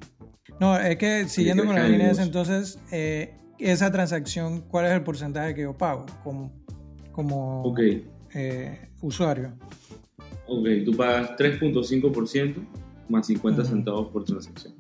No, 0.61 0.77
es 0.79 0.97
que 0.97 1.29
siguiendo 1.29 1.65
con 1.65 1.75
la 1.75 1.83
crezca 1.83 1.87
el 1.87 1.93
línea 1.93 2.11
esa, 2.11 2.25
negocio. 2.25 2.41
entonces, 2.43 2.79
eh, 2.93 3.35
esa 3.59 3.91
transacción, 3.91 4.63
¿cuál 4.63 4.87
es 4.87 4.93
el 4.93 5.03
porcentaje 5.03 5.55
que 5.55 5.63
yo 5.63 5.77
pago 5.77 6.07
como, 6.23 6.53
como 7.15 7.75
eh, 8.35 8.89
usuario? 9.01 9.53
ok 10.47 10.67
tú 10.85 10.97
pagas 10.97 11.31
3.5% 11.39 12.55
más 13.09 13.27
50 13.27 13.63
Ujú. 13.63 13.71
centavos 13.71 14.09
por 14.13 14.25
transacción 14.25 14.75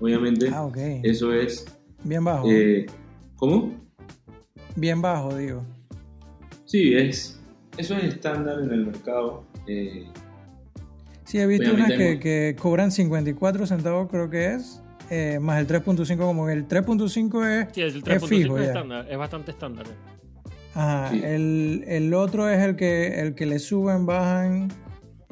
obviamente 0.00 0.48
Ah, 0.52 0.68
eso 1.02 1.32
es 1.32 1.64
Bien 2.04 2.24
bajo. 2.24 2.48
eh, 2.50 2.86
¿cómo? 3.36 3.72
Bien 4.76 5.00
bajo, 5.02 5.36
digo. 5.36 5.62
sí 6.64 6.94
es 6.94 7.38
eso 7.76 7.96
es 7.96 8.04
estándar 8.04 8.60
en 8.60 8.70
el 8.72 8.86
mercado 8.86 9.44
eh, 9.66 10.06
Sí, 11.24 11.38
he 11.38 11.46
visto 11.46 11.72
unas 11.72 11.92
que, 11.92 12.18
que 12.20 12.54
cobran 12.60 12.90
54 12.92 13.66
centavos, 13.66 14.10
creo 14.10 14.28
que 14.28 14.52
es, 14.54 14.82
eh, 15.08 15.38
más 15.40 15.58
el 15.60 15.66
3.5, 15.66 16.18
como 16.18 16.44
que 16.46 16.52
el 16.52 16.68
3.5 16.68 17.46
es... 17.46 17.68
Sí, 17.74 17.80
el 17.80 17.88
Es 17.88 18.04
3.5 18.04 18.26
fijo, 18.28 18.58
es, 18.58 18.64
ya. 18.64 18.68
estándar, 18.72 19.06
es 19.10 19.16
bastante 19.16 19.50
estándar. 19.52 19.86
Ajá, 20.74 21.10
Sí. 21.10 21.20
el, 21.24 21.84
el 21.86 22.14
otro 22.14 22.48
es 22.48 22.60
el 22.62 22.76
que, 22.76 23.20
el 23.20 23.34
que 23.34 23.46
le 23.46 23.58
suben, 23.58 24.06
bajan. 24.06 24.68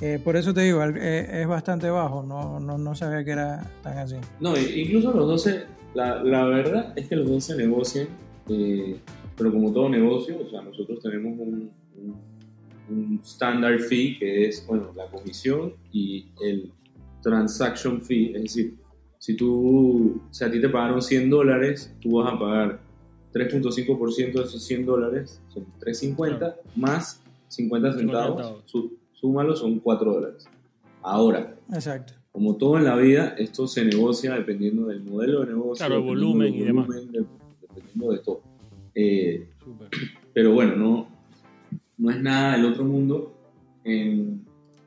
eh, 0.02 0.18
por 0.22 0.34
eso 0.36 0.54
te 0.54 0.62
digo, 0.62 0.82
el- 0.82 0.96
eh, 0.96 1.42
es 1.42 1.46
bastante 1.46 1.90
bajo, 1.90 2.22
no, 2.22 2.58
no, 2.58 2.78
no 2.78 2.94
sabía 2.94 3.22
que 3.24 3.32
era 3.32 3.70
tan 3.82 3.98
así. 3.98 4.16
No, 4.40 4.54
incluso 4.56 5.12
los 5.12 5.26
12, 5.28 5.64
la, 5.94 6.22
la 6.22 6.44
verdad 6.46 6.92
es 6.96 7.06
que 7.08 7.16
los 7.16 7.28
12 7.28 7.54
negocian, 7.56 8.06
eh, 8.48 8.96
pero 9.36 9.52
como 9.52 9.70
todo 9.72 9.88
negocio, 9.90 10.36
o 10.42 10.48
sea, 10.48 10.62
nosotros 10.62 11.00
tenemos 11.02 11.38
un, 11.38 11.70
un, 11.98 12.16
un 12.88 13.20
standard 13.22 13.78
fee 13.80 14.18
que 14.18 14.48
es, 14.48 14.66
bueno, 14.66 14.90
la 14.96 15.06
comisión 15.06 15.74
y 15.92 16.30
el 16.42 16.72
transaction 17.22 18.00
fee, 18.00 18.32
es 18.36 18.42
decir, 18.42 18.76
si 19.18 19.36
tú, 19.36 20.20
si 20.30 20.44
a 20.44 20.50
ti 20.50 20.60
te 20.62 20.68
pagaron 20.70 21.02
100 21.02 21.28
dólares, 21.28 21.94
tú 22.00 22.16
vas 22.22 22.32
a 22.32 22.38
pagar 22.38 22.80
3.5% 23.32 24.32
de 24.32 24.44
esos 24.44 24.62
100 24.64 24.86
dólares, 24.86 25.40
son 25.48 25.66
3.50, 25.78 26.38
Claro. 26.38 26.54
más 26.76 27.22
50 27.48 27.92
centavos, 27.94 28.36
centavos. 28.42 28.62
su- 28.66 28.98
súmalo, 29.12 29.54
son 29.56 29.78
4 29.80 30.12
dólares. 30.12 30.46
Ahora, 31.02 31.56
Exacto. 31.72 32.14
como 32.32 32.56
todo 32.56 32.76
en 32.78 32.84
la 32.84 32.96
vida, 32.96 33.34
esto 33.38 33.66
se 33.66 33.84
negocia 33.84 34.34
dependiendo 34.34 34.86
del 34.86 35.02
modelo 35.02 35.40
de 35.40 35.46
negocio, 35.46 35.84
Claro, 35.86 36.00
el 36.00 36.06
volumen 36.06 36.52
del 36.52 36.60
y 36.60 36.64
demás. 36.64 36.86
volumen, 36.86 37.12
de- 37.12 37.26
dependiendo 37.60 38.12
de 38.12 38.18
todo. 38.18 38.42
Eh, 38.94 39.48
pero 40.34 40.52
bueno, 40.52 40.76
no, 40.76 41.08
no 41.98 42.10
es 42.10 42.20
nada 42.20 42.56
del 42.56 42.66
otro 42.66 42.84
mundo. 42.84 43.34
eh, 43.84 44.26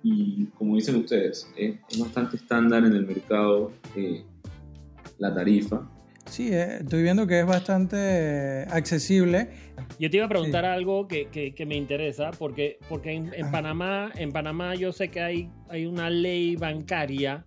y 0.06 0.46
como 0.58 0.76
dicen 0.76 0.98
ustedes, 0.98 1.50
es, 1.56 1.76
es 1.90 2.00
bastante 2.00 2.36
estándar 2.36 2.84
en 2.86 2.94
el 2.94 3.08
mercado 3.08 3.72
eh, 3.96 4.24
la 5.18 5.34
tarifa. 5.34 5.90
Sí, 6.26 6.50
eh, 6.54 6.78
estoy 6.82 7.04
viendo 7.04 7.28
que 7.28 7.40
es 7.42 7.46
bastante 7.46 8.64
accesible. 8.70 9.50
Yo 10.00 10.10
te 10.10 10.18
iba 10.18 10.26
a 10.26 10.30
preguntar 10.30 10.66
algo 10.66 11.08
que, 11.08 11.28
que- 11.28 11.54
que 11.54 11.66
me 11.66 11.76
interesa, 11.76 12.32
porque, 12.32 12.80
porque 12.90 13.12
en, 13.12 13.32
en. 13.34 13.52
Panamá, 13.52 14.12
en 14.16 14.32
Panamá 14.32 14.74
yo 14.76 14.92
sé 14.92 15.10
que 15.10 15.22
hay, 15.22 15.50
hay 15.70 15.86
una 15.86 16.10
ley 16.10 16.56
bancaria 16.56 17.46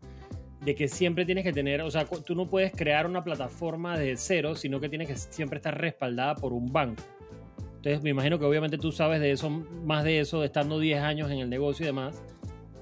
de 0.64 0.74
que 0.74 0.88
siempre 0.88 1.24
tienes 1.24 1.42
que 1.44 1.52
tener, 1.52 1.80
o 1.82 1.90
sea, 1.90 2.04
tú 2.04 2.34
no 2.34 2.48
puedes 2.48 2.72
crear 2.72 3.06
una 3.06 3.22
plataforma 3.24 3.98
de 3.98 4.16
cero, 4.16 4.54
sino 4.54 4.78
que 4.80 4.88
tienes 4.88 5.08
que 5.08 5.16
siempre 5.16 5.56
estar 5.58 5.78
respaldada 5.80 6.34
por 6.34 6.52
un 6.52 6.66
banco. 6.72 7.02
Entonces 7.76 8.02
me 8.02 8.10
imagino 8.10 8.38
que 8.38 8.44
obviamente 8.44 8.76
tú 8.78 8.90
sabes 8.92 9.20
de 9.20 9.30
eso, 9.30 9.48
más 9.50 10.02
de 10.04 10.18
eso, 10.20 10.42
estando 10.44 10.78
10 10.80 11.00
años 11.02 11.30
en 11.30 11.38
el 11.38 11.48
negocio 11.48 11.84
y 11.84 11.86
demás. 11.86 12.20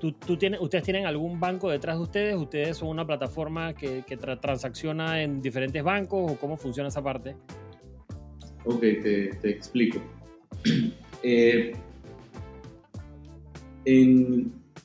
¿Tú, 0.01 0.13
tú 0.13 0.37
tienes, 0.37 0.61
¿Ustedes 0.61 0.85
tienen 0.85 1.07
algún 1.07 1.41
banco 1.41 1.71
detrás 1.71 1.97
de 1.97 2.03
ustedes? 2.03 2.37
¿Ustedes 2.37 2.77
son 2.77 2.89
una 2.89 3.07
plataforma 3.07 3.75
que, 3.75 4.03
que 4.07 4.19
tra- 4.19 4.39
transacciona 4.41 5.23
en 5.23 5.41
diferentes 5.41 5.83
bancos 5.83 6.33
o 6.33 6.37
cómo 6.37 6.57
funciona 6.57 6.89
esa 6.89 7.03
parte? 7.03 7.37
Ok, 8.65 8.81
te, 8.81 9.51
explico. 9.51 10.01
Eh, 11.27 11.73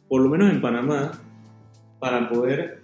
por 0.08 0.22
lo 0.22 0.30
menos 0.30 0.52
en 0.52 0.62
Panamá, 0.62 1.12
para 2.00 2.30
poder 2.30 2.82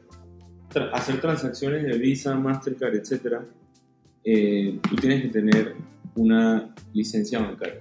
hacer 0.92 1.22
transacciones 1.22 1.84
de 1.84 1.98
Visa, 1.98 2.36
Mastercard, 2.36 2.96
etc., 2.96 3.40
eh, 4.26 4.78
tú 4.90 4.96
tienes 4.98 5.22
que 5.22 5.30
tener 5.30 5.76
una 6.16 6.74
licencia 6.94 7.40
bancaria. 7.40 7.80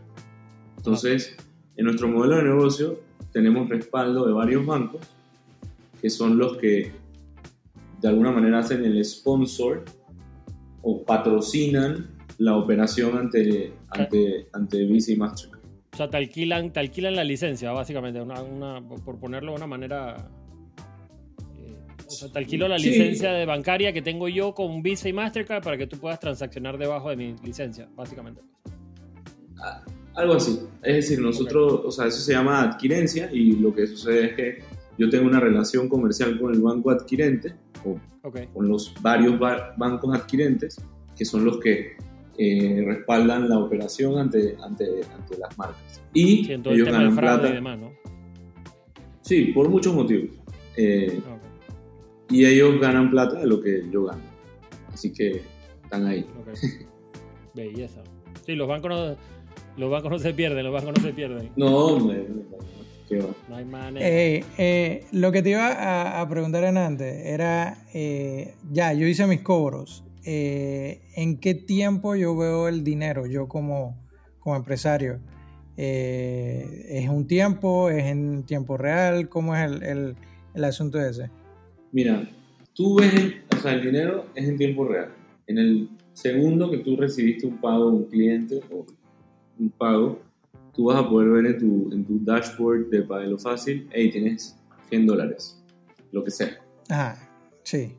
Entonces, 0.77 1.37
en 1.77 1.87
nuestro 1.87 2.07
modelo 2.07 2.37
de 2.37 2.45
negocio 2.45 3.01
tenemos 3.35 3.69
respaldo 3.69 4.27
de 4.27 4.33
varios 4.33 4.65
bancos, 4.65 5.03
que 6.01 6.09
son 6.09 6.39
los 6.39 6.57
que 6.57 6.93
de 8.01 8.09
alguna 8.09 8.31
manera 8.31 8.61
hacen 8.61 8.85
el 8.85 9.05
sponsor 9.05 9.85
o 10.83 11.03
patrocinan 11.03 12.11
la 12.39 12.57
operación 12.57 13.19
ante, 13.19 13.73
ante, 13.89 14.47
ante 14.53 14.85
Visa 14.87 15.13
y 15.13 15.17
Mastercard. 15.17 15.61
O 15.93 15.97
sea, 15.97 16.09
te 16.11 16.17
alquilan, 16.17 16.73
te 16.73 16.81
alquilan 16.81 17.15
la 17.17 17.25
licencia, 17.25 17.71
básicamente, 17.73 18.21
una, 18.21 18.43
una- 18.43 18.81
por 18.83 19.19
ponerlo 19.19 19.53
de 19.53 19.57
una 19.57 19.67
manera. 19.67 20.29
eh, 21.59 21.77
o 22.07 22.11
sea, 22.11 22.31
te 22.33 22.39
alquilo 22.39 22.69
la 22.69 22.79
Sí. 22.79 22.89
licencia 22.91 23.33
de 23.33 23.47
bancaria 23.47 23.93
que 23.93 24.03
tengo 24.03 24.29
yo 24.29 24.55
con 24.55 24.83
Visa 24.83 25.09
y 25.09 25.13
Mastercard 25.13 25.63
para 25.63 25.77
que 25.79 25.87
tú 25.87 25.97
puedas 25.99 26.21
transaccionar 26.21 26.77
debajo 26.79 27.11
de 27.11 27.17
mi 27.17 27.35
licencia, 27.45 27.89
básicamente. 27.97 28.43
Algo 30.15 30.35
así. 30.35 30.61
Es 30.83 30.95
decir, 30.97 31.21
nosotros, 31.21 31.81
o 31.85 31.91
sea, 31.91 32.07
eso 32.07 32.21
se 32.21 32.33
llama 32.33 32.63
adquirencia 32.63 33.31
y 33.33 33.53
lo 33.57 33.75
que 33.75 33.87
sucede 33.87 34.27
es 34.27 34.35
que 34.35 34.59
yo 34.99 35.11
tengo 35.11 35.27
una 35.27 35.41
relación 35.41 35.89
comercial 35.89 36.39
con 36.41 36.55
el 36.55 36.61
banco 36.61 36.91
adquirente 36.91 37.55
o 37.85 37.99
con 38.53 38.69
los 38.69 38.95
varios 39.03 39.39
ba- 39.39 39.75
bancos 39.77 40.15
adquirentes 40.15 40.77
que 41.17 41.25
son 41.25 41.45
los 41.45 41.59
que 41.59 41.97
eh, 42.39 42.83
respaldan 42.87 43.49
la 43.49 43.59
operación 43.59 44.19
ante, 44.19 44.57
ante, 44.63 44.85
ante 45.15 45.39
las 45.39 45.57
marcas. 45.59 46.01
Y 46.13 46.45
Sí, 46.45 46.53
ellos 46.53 46.89
ganan 46.89 47.15
plata. 47.17 47.49
y 47.49 47.53
demás, 47.53 47.79
¿no? 47.79 47.93
Sí, 49.21 49.47
por 49.55 49.69
muchos 49.69 49.95
motivos. 49.95 50.37
Eh, 50.77 51.21
y 52.31 52.45
ellos 52.45 52.81
ganan 52.81 53.11
plata 53.11 53.39
de 53.41 53.47
lo 53.47 53.61
que 53.61 53.85
yo 53.91 54.05
gano. 54.05 54.23
Así 54.93 55.13
que 55.13 55.43
están 55.83 56.07
ahí. 56.07 56.27
Belleza. 57.55 58.03
Sí, 58.45 58.55
los 58.55 58.67
bancos 58.69 58.91
no, 58.91 59.17
los 59.77 59.91
bancos 59.91 60.11
no 60.11 60.19
se 60.19 60.33
pierden, 60.35 60.65
los 60.65 60.73
bancos 60.73 60.95
no 60.97 61.03
se 61.03 61.13
pierden. 61.13 61.51
No, 61.57 61.99
qué 63.09 63.19
va. 63.19 63.27
No 63.49 63.57
hay 63.57 63.65
manera. 63.65 64.07
Eh, 64.09 64.45
eh, 64.59 65.05
lo 65.13 65.31
que 65.33 65.43
te 65.43 65.51
iba 65.51 65.69
a, 65.69 66.21
a 66.21 66.29
preguntar 66.29 66.65
en 66.65 66.77
antes 66.79 67.27
era, 67.27 67.79
eh, 67.93 68.55
ya, 68.73 68.93
yo 68.93 69.07
hice 69.07 69.27
mis 69.27 69.41
cobros. 69.41 70.05
Eh, 70.25 71.03
¿En 71.17 71.39
qué 71.39 71.55
tiempo 71.55 72.15
yo 72.17 72.35
veo 72.37 72.69
el 72.69 72.83
dinero, 72.83 73.27
yo 73.27 73.47
como, 73.49 74.03
como 74.39 74.57
empresario? 74.57 75.21
Eh, 75.77 76.87
¿Es 76.89 77.09
un 77.09 77.27
tiempo? 77.27 77.91
¿Es 77.91 78.05
en 78.05 78.45
tiempo 78.45 78.77
real? 78.77 79.29
¿Cómo 79.29 79.55
es 79.55 79.71
el, 79.71 79.83
el- 79.83 80.17
el 80.55 80.65
asunto 80.65 81.01
ese? 81.01 81.31
Mira, 81.93 82.27
tú 82.75 82.97
ves, 82.97 83.13
el, 83.13 83.43
o 83.57 83.61
sea, 83.61 83.73
el 83.75 83.83
dinero 83.83 84.27
es 84.37 84.49
en 84.49 84.57
tiempo 84.57 84.85
real. 84.87 85.09
En 85.49 85.59
el 85.59 85.89
segundo 86.13 86.71
que 86.71 86.79
tú 86.79 86.97
recibiste 86.97 87.47
un 87.47 87.61
pago 87.61 87.91
de 87.91 87.97
un 87.97 88.05
cliente 88.05 88.61
o 88.73 88.87
un 89.59 89.71
pago, 89.71 90.21
tú 90.75 90.87
vas 90.87 90.97
a 90.99 91.09
poder 91.09 91.31
ver 91.31 91.47
en 91.47 91.59
tu, 91.59 91.93
en 91.93 92.05
tu 92.05 92.19
dashboard 92.25 92.91
de 92.91 93.03
Pagelo 93.03 93.39
Fácil, 93.39 93.89
hey, 93.93 94.11
tienes 94.11 94.57
100 94.89 95.07
dólares, 95.07 95.63
lo 96.13 96.25
que 96.25 96.31
sea. 96.31 96.59
Ajá, 96.89 97.29
sí. 97.63 97.93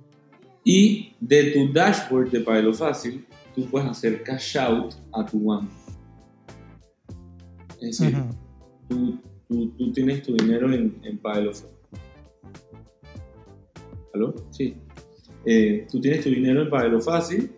Y 0.63 1.13
de 1.19 1.51
tu 1.51 1.71
dashboard 1.71 2.31
de 2.31 2.41
Pagelo 2.41 2.73
Fácil, 2.73 3.25
tú 3.53 3.65
puedes 3.65 3.89
hacer 3.89 4.23
cash 4.23 4.57
out 4.57 4.93
a 5.13 5.25
tu 5.25 5.45
banco. 5.45 5.71
Es 7.81 7.99
decir, 7.99 8.15
tú, 8.89 9.19
tú, 9.47 9.69
tú 9.77 9.91
tienes 9.91 10.23
tu 10.23 10.33
dinero 10.35 10.71
en, 10.73 10.99
en 11.03 11.19
Fácil. 11.19 11.67
¿Aló? 14.13 14.33
Sí. 14.49 14.75
Eh, 15.45 15.85
tú 15.91 16.01
tienes 16.01 16.23
tu 16.23 16.29
dinero 16.29 16.63
en 16.63 16.69
Pagelo 16.69 16.99
Fácil, 16.99 17.51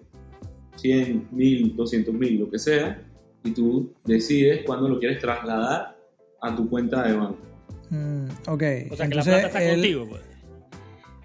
100, 0.75 1.29
1000, 1.31 1.75
200 1.75 2.13
mil, 2.13 2.39
lo 2.39 2.49
que 2.49 2.59
sea, 2.59 3.06
y 3.47 3.53
tú 3.53 3.93
decides 4.05 4.61
cuándo 4.65 4.89
lo 4.89 4.99
quieres 4.99 5.19
trasladar 5.19 5.97
a 6.41 6.55
tu 6.55 6.69
cuenta 6.69 7.03
de 7.07 7.13
banco. 7.15 7.37
Mm, 7.89 8.25
ok. 8.47 8.63
o 8.91 8.95
sea, 8.95 9.07
que 9.07 9.15
la 9.15 9.23
plata 9.23 9.47
está 9.47 9.63
el- 9.63 9.71
contigo, 9.75 10.05
pues. 10.09 10.21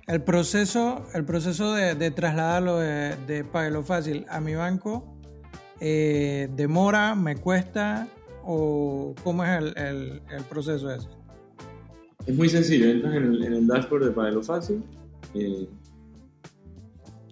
El 0.08 0.20
proceso, 0.22 1.06
el 1.14 1.24
proceso 1.24 1.74
de, 1.74 1.94
de 1.94 2.10
trasladarlo 2.10 2.78
de, 2.78 3.14
de 3.26 3.44
Pagelo 3.44 3.82
Fácil 3.84 4.26
a 4.28 4.40
mi 4.40 4.54
banco 4.54 5.16
eh, 5.80 6.48
demora, 6.56 7.14
me 7.14 7.36
cuesta 7.36 8.08
o 8.44 9.14
cómo 9.22 9.44
es 9.44 9.50
el, 9.62 9.78
el- 9.78 10.22
el 10.36 10.44
proceso 10.48 10.90
ese. 10.90 11.08
Es 12.26 12.36
muy 12.36 12.48
sencillo, 12.48 12.88
entras 12.90 13.14
en 13.14 13.22
el, 13.24 13.44
en 13.44 13.52
el 13.54 13.66
dashboard 13.66 14.04
de 14.06 14.10
Pagelo 14.12 14.42
Fácil, 14.42 14.84
eh, 15.34 15.68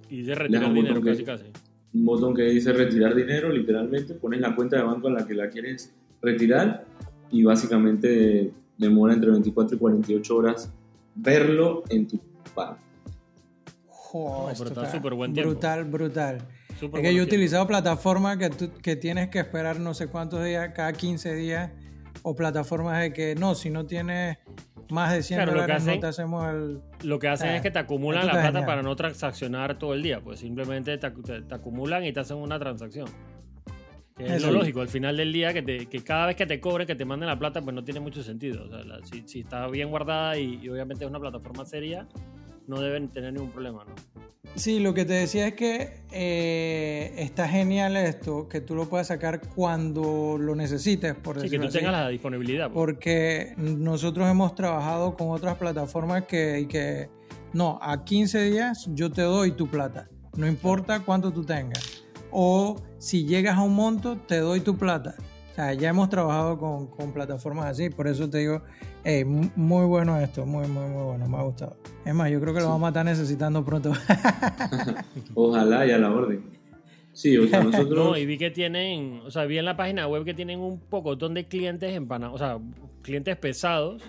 Y 0.09 0.23
de 0.23 0.35
retirar 0.35 0.73
dinero 0.73 1.01
casi, 1.03 1.25
casi. 1.25 1.45
Un 1.93 2.05
botón 2.05 2.35
que 2.35 2.43
dice 2.43 2.73
retirar 2.73 3.15
dinero, 3.15 3.49
literalmente, 3.51 4.15
pones 4.15 4.41
la 4.41 4.55
cuenta 4.55 4.77
de 4.77 4.83
banco 4.83 5.09
en 5.09 5.15
la 5.15 5.27
que 5.27 5.35
la 5.35 5.49
quieres 5.51 5.93
retirar 6.23 6.85
y 7.31 7.43
básicamente 7.45 8.53
demora 8.79 9.13
entre 9.15 9.31
24 9.31 9.77
y 9.77 9.79
48 9.79 10.37
horas 10.37 10.73
verlo 11.15 11.83
en 11.89 12.07
tu 12.07 12.21
banco. 12.55 12.79
Joder, 13.87 14.59
No, 14.59 14.65
está 14.67 14.91
súper 14.91 15.15
buen 15.15 15.33
tiempo. 15.33 15.51
Brutal, 15.53 15.85
brutal. 15.85 16.39
Súper 16.79 17.01
Es 17.01 17.09
que 17.09 17.15
yo 17.15 17.23
he 17.23 17.25
utilizado 17.27 17.67
plataformas 17.67 18.39
que, 18.39 18.51
tú- 18.51 18.71
que 18.83 18.97
tienes 18.97 19.29
que 19.29 19.39
esperar 19.41 19.79
no 19.81 19.95
sé 19.95 20.07
cuántos 20.09 20.45
días, 20.45 20.73
cada 20.75 20.93
15 20.93 21.35
días, 21.35 21.71
o 22.23 22.35
plataformas 22.35 23.01
de 23.01 23.13
que 23.13 23.35
no, 23.35 23.55
si 23.55 23.71
no 23.71 23.87
tienes 23.87 24.39
más 24.91 25.13
de 25.13 25.23
100 25.23 25.39
Claro, 25.39 25.53
lo 25.53 25.57
que 25.59 25.63
dólares 25.63 25.85
no 25.85 25.91
hacen- 25.93 26.01
te 26.01 26.07
hacemos 26.07 26.49
el... 26.49 26.81
Lo 27.09 27.19
que 27.19 27.29
hacen 27.29 27.51
es 27.51 27.63
que 27.63 27.71
te 27.71 27.79
acumulan 27.79 28.27
la 28.27 28.33
plata 28.33 28.47
genial. 28.49 28.67
para 28.67 28.83
no 28.83 28.97
transaccionar 28.97 29.79
todo 29.79 29.95
el 29.95 30.03
día. 30.03 30.21
Pues 30.21 30.41
simplemente 30.41 30.97
te, 30.99 31.07
acu- 31.07 31.23
te- 31.25 31.43
te 31.43 31.55
acumulan 31.55 32.05
y 32.05 32.13
te 32.13 32.21
hacen 32.21 32.37
una 32.39 32.59
transacción. 32.59 33.07
Que 34.17 34.35
es 34.37 34.43
lo 34.43 34.51
lógico. 34.53 34.81
Al 34.83 34.89
final 34.89 35.17
del 35.17 35.33
día, 35.33 35.53
que, 35.55 35.63
te- 35.63 35.87
que 35.87 36.03
cada 36.05 36.27
vez 36.27 36.37
que 36.37 36.45
te 36.45 36.61
cobren, 36.61 36.87
que 36.87 36.95
te 36.97 37.05
manden 37.05 37.29
la 37.29 37.39
plata, 37.39 37.63
pues 37.63 37.75
no 37.75 37.83
tiene 37.85 38.01
mucho 38.01 38.23
sentido. 38.23 38.65
O 38.65 38.69
sea, 38.69 38.85
la- 38.85 38.99
si, 39.07 39.23
si 39.27 39.41
está 39.41 39.67
bien 39.69 39.89
guardada 39.89 40.37
y, 40.37 40.59
y 40.63 40.69
obviamente 40.69 41.05
es 41.05 41.11
una 41.11 41.21
plataforma 41.21 41.65
seria, 41.65 42.07
no 42.71 42.81
deben 42.81 43.09
tener 43.09 43.33
ningún 43.33 43.51
problema, 43.51 43.85
¿no? 43.85 43.95
Sí, 44.57 44.81
lo 44.81 44.95
que 44.95 45.05
te 45.05 45.13
decía 45.13 45.47
es 45.49 45.55
que 45.55 46.01
eh, 46.11 47.13
está 47.19 47.47
genial 47.49 47.97
esto, 47.97 48.49
que 48.49 48.61
tú 48.61 48.75
lo 48.75 48.89
puedas 48.89 49.07
sacar 49.09 49.41
cuando 49.55 50.37
lo 50.39 50.55
necesites, 50.57 51.15
por 51.15 51.37
Sí, 51.37 51.43
que 51.43 51.59
decirlo 51.59 51.65
tú 51.67 51.69
así. 51.69 51.79
tengas 51.79 51.93
la 51.93 52.09
disponibilidad. 52.09 52.67
pues. 52.67 52.75
Porque 52.75 53.55
nosotros 53.59 54.29
hemos 54.29 54.55
trabajado 54.55 55.15
con 55.17 55.31
otras 55.31 55.57
plataformas 55.57 56.25
que, 56.25 56.67
que 56.69 57.09
no, 57.53 57.79
a 57.83 58.05
15 58.05 58.51
días 58.51 58.89
yo 58.95 59.11
te 59.13 59.23
doy 59.23 59.53
tu 59.53 59.69
plata, 59.69 60.09
no 60.37 60.47
importa 60.49 61.01
cuánto 61.01 61.33
tú 61.33 61.45
tengas. 61.45 62.05
O 62.33 62.77
si 62.99 63.25
llegas 63.27 63.57
a 63.57 63.63
un 63.63 63.75
monto, 63.75 64.17
te 64.19 64.39
doy 64.39 64.61
tu 64.61 64.77
plata. 64.77 65.15
O 65.53 65.55
sea, 65.55 65.75
ya 65.75 65.89
hemos 65.91 66.09
trabajado 66.09 66.59
con, 66.59 66.87
con 66.89 67.13
plataformas 67.13 67.67
así, 67.67 67.91
por 67.91 68.07
eso 68.09 68.29
te 68.31 68.39
digo, 68.39 68.63
hey, 69.05 69.25
mu- 69.25 69.51
muy 69.57 69.87
bueno 69.87 70.19
esto, 70.21 70.45
muy, 70.47 70.67
muy, 70.69 70.89
muy 70.89 71.03
bueno, 71.05 71.29
me 71.29 71.37
ha 71.39 71.43
gustado. 71.43 71.77
Es 72.05 72.15
más, 72.15 72.31
yo 72.31 72.41
creo 72.41 72.53
que 72.55 72.61
lo 72.61 72.67
Sí. 72.67 72.71
vamos 72.73 72.87
a 72.87 72.89
estar 72.89 73.05
necesitando 73.05 73.65
pronto. 73.65 73.93
Ojalá 75.35 75.87
y 75.87 75.91
a 75.91 75.99
la 75.99 76.13
orden. 76.13 76.43
Sí, 77.13 77.37
o 77.37 77.47
sea, 77.47 77.61
nosotros... 77.65 78.05
No, 78.11 78.17
y 78.17 78.27
vi 78.27 78.39
que 78.39 78.51
tienen, 78.51 79.21
o 79.25 79.31
sea, 79.31 79.45
vi 79.45 79.59
en 79.59 79.65
la 79.65 79.77
página 79.77 80.07
web 80.07 80.25
que 80.25 80.35
tienen 80.35 80.61
un 80.61 80.79
pocotón 80.81 81.35
de 81.35 81.47
clientes 81.47 81.93
en 81.93 82.07
Panamá, 82.07 82.33
o 82.35 82.39
sea, 82.39 82.59
clientes 83.03 83.37
pesados, 83.37 84.03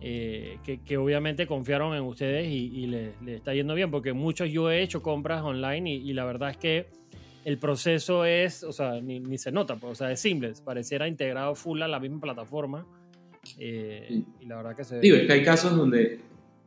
eh, 0.00 0.58
que, 0.62 0.82
que 0.82 0.96
obviamente 0.96 1.46
confiaron 1.46 1.94
en 1.96 2.02
ustedes 2.02 2.46
y, 2.46 2.66
y 2.74 2.86
les 2.86 3.20
le 3.22 3.36
está 3.36 3.54
yendo 3.54 3.74
bien, 3.74 3.90
porque 3.90 4.12
muchos 4.12 4.50
yo 4.50 4.70
he 4.70 4.82
hecho 4.82 5.02
compras 5.02 5.42
online 5.42 5.90
y, 5.90 6.10
y 6.10 6.12
la 6.12 6.24
verdad 6.24 6.50
es 6.50 6.56
que 6.58 6.86
el 7.44 7.58
proceso 7.58 8.24
es, 8.24 8.62
o 8.62 8.72
sea, 8.72 9.00
ni, 9.00 9.18
ni 9.20 9.38
se 9.38 9.50
nota, 9.50 9.76
pues, 9.76 9.92
o 9.92 9.94
sea, 9.94 10.12
es 10.12 10.20
simple, 10.20 10.52
pareciera 10.64 11.08
integrado 11.08 11.54
full 11.54 11.80
a 11.82 11.88
la 11.88 11.98
misma 11.98 12.20
plataforma. 12.20 12.86
Eh, 13.58 14.04
Sí. 14.08 14.24
Y 14.40 14.46
la 14.46 14.56
verdad 14.56 14.76
que 14.76 14.84
se. 14.84 15.00
Digo, 15.00 15.16
es 15.16 15.26
que 15.26 15.32
hay 15.32 15.42
casos 15.44 15.76
donde 15.76 16.20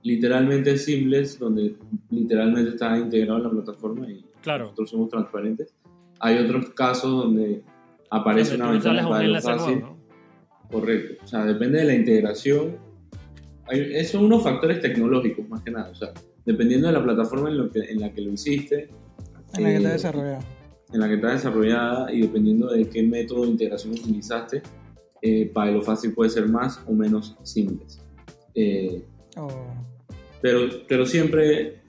literalmente 0.04 0.72
es 0.72 0.86
simples, 0.86 1.38
donde 1.38 1.76
literalmente 2.10 2.72
está 2.72 2.98
integrado 2.98 3.38
en 3.38 3.44
la 3.44 3.50
plataforma 3.52 4.10
y 4.10 4.26
Claro. 4.42 4.64
nosotros 4.66 4.90
somos 4.90 5.10
transparentes. 5.10 5.74
Hay 6.20 6.38
otros 6.38 6.70
casos 6.72 7.12
donde 7.12 7.64
aparece 8.10 8.52
Donde 8.58 8.64
una 8.64 8.72
ventana 8.74 9.04
un 9.08 9.10
para 9.14 9.26
enlace 9.26 9.48
fácil. 9.48 9.80
nuevo, 9.80 9.98
¿no? 9.98 10.70
Correcto. 10.70 11.24
O 11.24 11.28
sea, 11.28 11.46
depende 11.46 11.80
de 11.80 11.86
la 11.86 11.94
integración. 11.94 12.78
Hay, 13.68 13.80
esos 13.94 14.12
son 14.14 14.26
unos 14.26 14.44
factores 14.44 14.80
tecnológicos 14.82 15.48
más 15.50 15.62
que 15.62 15.72
nada. 15.72 15.90
O 15.90 15.96
sea, 15.96 16.12
dependiendo 16.46 16.88
de 16.88 16.94
la 16.94 17.04
plataforma 17.04 17.50
en, 17.50 17.58
lo 17.58 17.70
que, 17.70 17.80
en 17.82 18.00
la 18.02 18.12
que 18.14 18.22
lo 18.22 18.32
hiciste, 18.32 18.90
en 19.56 19.64
la 19.64 19.70
que 19.70 19.74
eh, 19.76 19.78
está 19.78 19.92
desarrollado. 19.92 20.40
en 20.94 21.00
la 21.00 21.08
que 21.08 21.14
está 21.16 21.32
desarrollada 21.32 22.14
y 22.14 22.22
dependiendo 22.22 22.72
de 22.72 22.88
qué 22.90 23.04
método 23.04 23.44
de 23.44 23.50
integración 23.50 23.94
utilizaste, 23.94 24.62
eh, 25.22 25.52
para 25.54 25.72
lo 25.72 25.82
fácil 25.82 26.14
puede 26.14 26.30
ser 26.30 26.48
más 26.50 26.82
o 26.88 26.94
menos 26.94 27.38
simples. 27.44 28.00
Eh, 28.56 29.06
Oh, 29.38 29.48
pero, 30.42 30.68
pero 30.90 31.06
siempre 31.06 31.82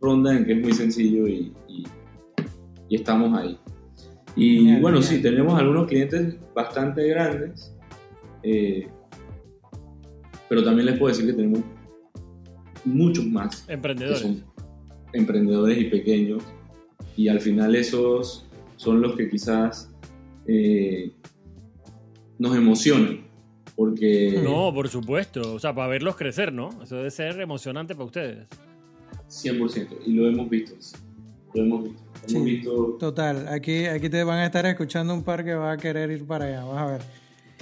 ronda 0.00 0.36
en 0.36 0.44
que 0.44 0.54
es 0.54 0.60
muy 0.60 0.72
sencillo 0.72 1.28
y, 1.28 1.52
y- 1.68 1.84
y 2.88 2.96
estamos 2.96 3.38
ahí. 3.38 3.56
Y 4.34 4.56
Genial, 4.56 4.80
bueno, 4.82 5.00
genial. 5.00 5.16
sí, 5.16 5.22
tenemos 5.22 5.58
algunos 5.60 5.86
clientes 5.86 6.36
bastante 6.54 7.06
grandes, 7.06 7.72
eh, 8.42 8.88
pero 10.48 10.64
también 10.64 10.86
les 10.86 10.98
puedo 10.98 11.14
decir 11.14 11.26
que 11.30 11.34
tenemos 11.34 11.60
muchos 12.84 13.24
más 13.26 13.62
que 13.62 13.74
Emprendedores. 13.74 14.20
son 14.20 14.44
emprendedores 15.12 15.78
y 15.78 15.84
pequeños, 15.84 16.42
y 17.16 17.28
al 17.28 17.40
final 17.40 17.76
esos 17.76 18.44
son 18.76 19.00
los 19.00 19.14
que 19.14 19.28
quizás 19.28 19.88
eh, 20.46 21.12
nos 22.42 22.56
emocionan, 22.56 23.20
porque 23.76 24.40
No, 24.42 24.74
por 24.74 24.88
supuesto. 24.88 25.54
O 25.54 25.58
sea, 25.60 25.72
para 25.74 25.86
verlos 25.88 26.16
crecer, 26.16 26.52
¿no? 26.52 26.70
Eso 26.82 26.96
debe 26.96 27.10
ser 27.12 27.40
emocionante 27.40 27.94
para 27.94 28.06
ustedes. 28.06 28.46
100%, 29.28 29.88
y 30.06 30.12
lo 30.12 30.28
hemos 30.28 30.50
visto, 30.50 30.72
lo 31.54 31.62
hemos 31.62 31.84
visto. 31.84 32.02
Hemos 32.28 32.30
Sí. 32.32 32.40
visto 32.40 32.96
total, 33.00 33.48
aquí, 33.48 33.86
aquí 33.86 34.08
te 34.08 34.22
van 34.24 34.38
a 34.38 34.46
estar 34.46 34.64
escuchando 34.66 35.14
un 35.14 35.22
par 35.22 35.44
que 35.44 35.54
va 35.54 35.72
a 35.72 35.76
querer 35.76 36.10
ir 36.10 36.24
para 36.26 36.44
allá, 36.46 36.64
vas 36.64 36.78
a 36.78 36.86
ver. 36.92 37.02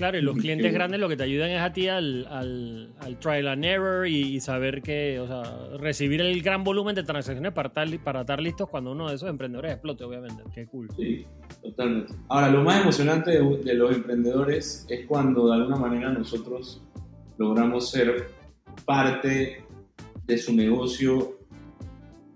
Claro, 0.00 0.16
y 0.16 0.22
los 0.22 0.34
clientes 0.38 0.72
grandes 0.72 0.98
lo 0.98 1.10
que 1.10 1.16
te 1.18 1.24
ayudan 1.24 1.50
es 1.50 1.60
a 1.60 1.74
ti 1.74 1.86
al, 1.86 2.26
al, 2.30 2.94
al 3.00 3.18
trial 3.18 3.48
and 3.48 3.66
error 3.66 4.08
y, 4.08 4.36
y 4.36 4.40
saber 4.40 4.80
que, 4.80 5.20
o 5.20 5.26
sea, 5.26 5.76
recibir 5.76 6.22
el 6.22 6.40
gran 6.40 6.64
volumen 6.64 6.94
de 6.94 7.02
transacciones 7.02 7.52
para 7.52 7.68
estar, 7.68 7.86
para 8.02 8.20
estar 8.20 8.40
listos 8.40 8.70
cuando 8.70 8.92
uno 8.92 9.10
de 9.10 9.16
esos 9.16 9.28
emprendedores 9.28 9.72
explote, 9.72 10.04
obviamente. 10.04 10.42
Qué 10.54 10.66
cool. 10.68 10.88
Sí, 10.96 11.26
totalmente. 11.62 12.14
Ahora, 12.30 12.48
lo 12.48 12.64
más 12.64 12.80
emocionante 12.80 13.32
de, 13.32 13.58
de 13.58 13.74
los 13.74 13.94
emprendedores 13.94 14.86
es 14.88 15.06
cuando 15.06 15.48
de 15.48 15.56
alguna 15.56 15.76
manera 15.76 16.10
nosotros 16.10 16.82
logramos 17.36 17.90
ser 17.90 18.30
parte 18.86 19.66
de 20.24 20.38
su 20.38 20.54
negocio. 20.54 21.40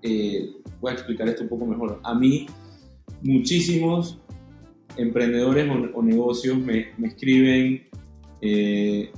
Eh, 0.03 0.51
voy 0.83 0.91
a 0.91 0.95
explicar 0.97 1.27
esto 1.31 1.45
un 1.45 1.49
poco 1.49 1.65
mejor. 1.65 1.99
A 2.05 2.15
mí, 2.15 2.45
muchísimos 3.23 4.21
emprendedores 4.97 5.69
o, 5.95 6.03
negocios 6.03 6.59
me, 6.59 6.93
escriben, 7.03 7.87
eh, 8.41 9.11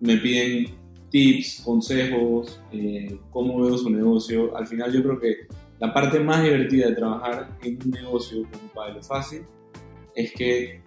me 0.00 0.16
piden 0.18 0.66
tips, 1.10 1.62
consejos, 1.64 2.60
eh, 2.72 3.18
cómo 3.30 3.62
veo 3.62 3.78
su 3.78 3.90
negocio. 3.90 4.56
Al 4.56 4.66
final 4.66 4.92
yo 4.92 5.02
creo 5.02 5.20
que 5.20 5.36
la 5.80 5.92
parte 5.92 6.20
más 6.20 6.42
divertida 6.42 6.88
de 6.88 6.94
trabajar 6.94 7.56
en 7.62 7.78
un 7.84 7.90
negocio 7.90 8.42
como 8.50 8.72
Padre 8.72 9.02
Fácil 9.02 9.42
es 10.14 10.32
que 10.32 10.80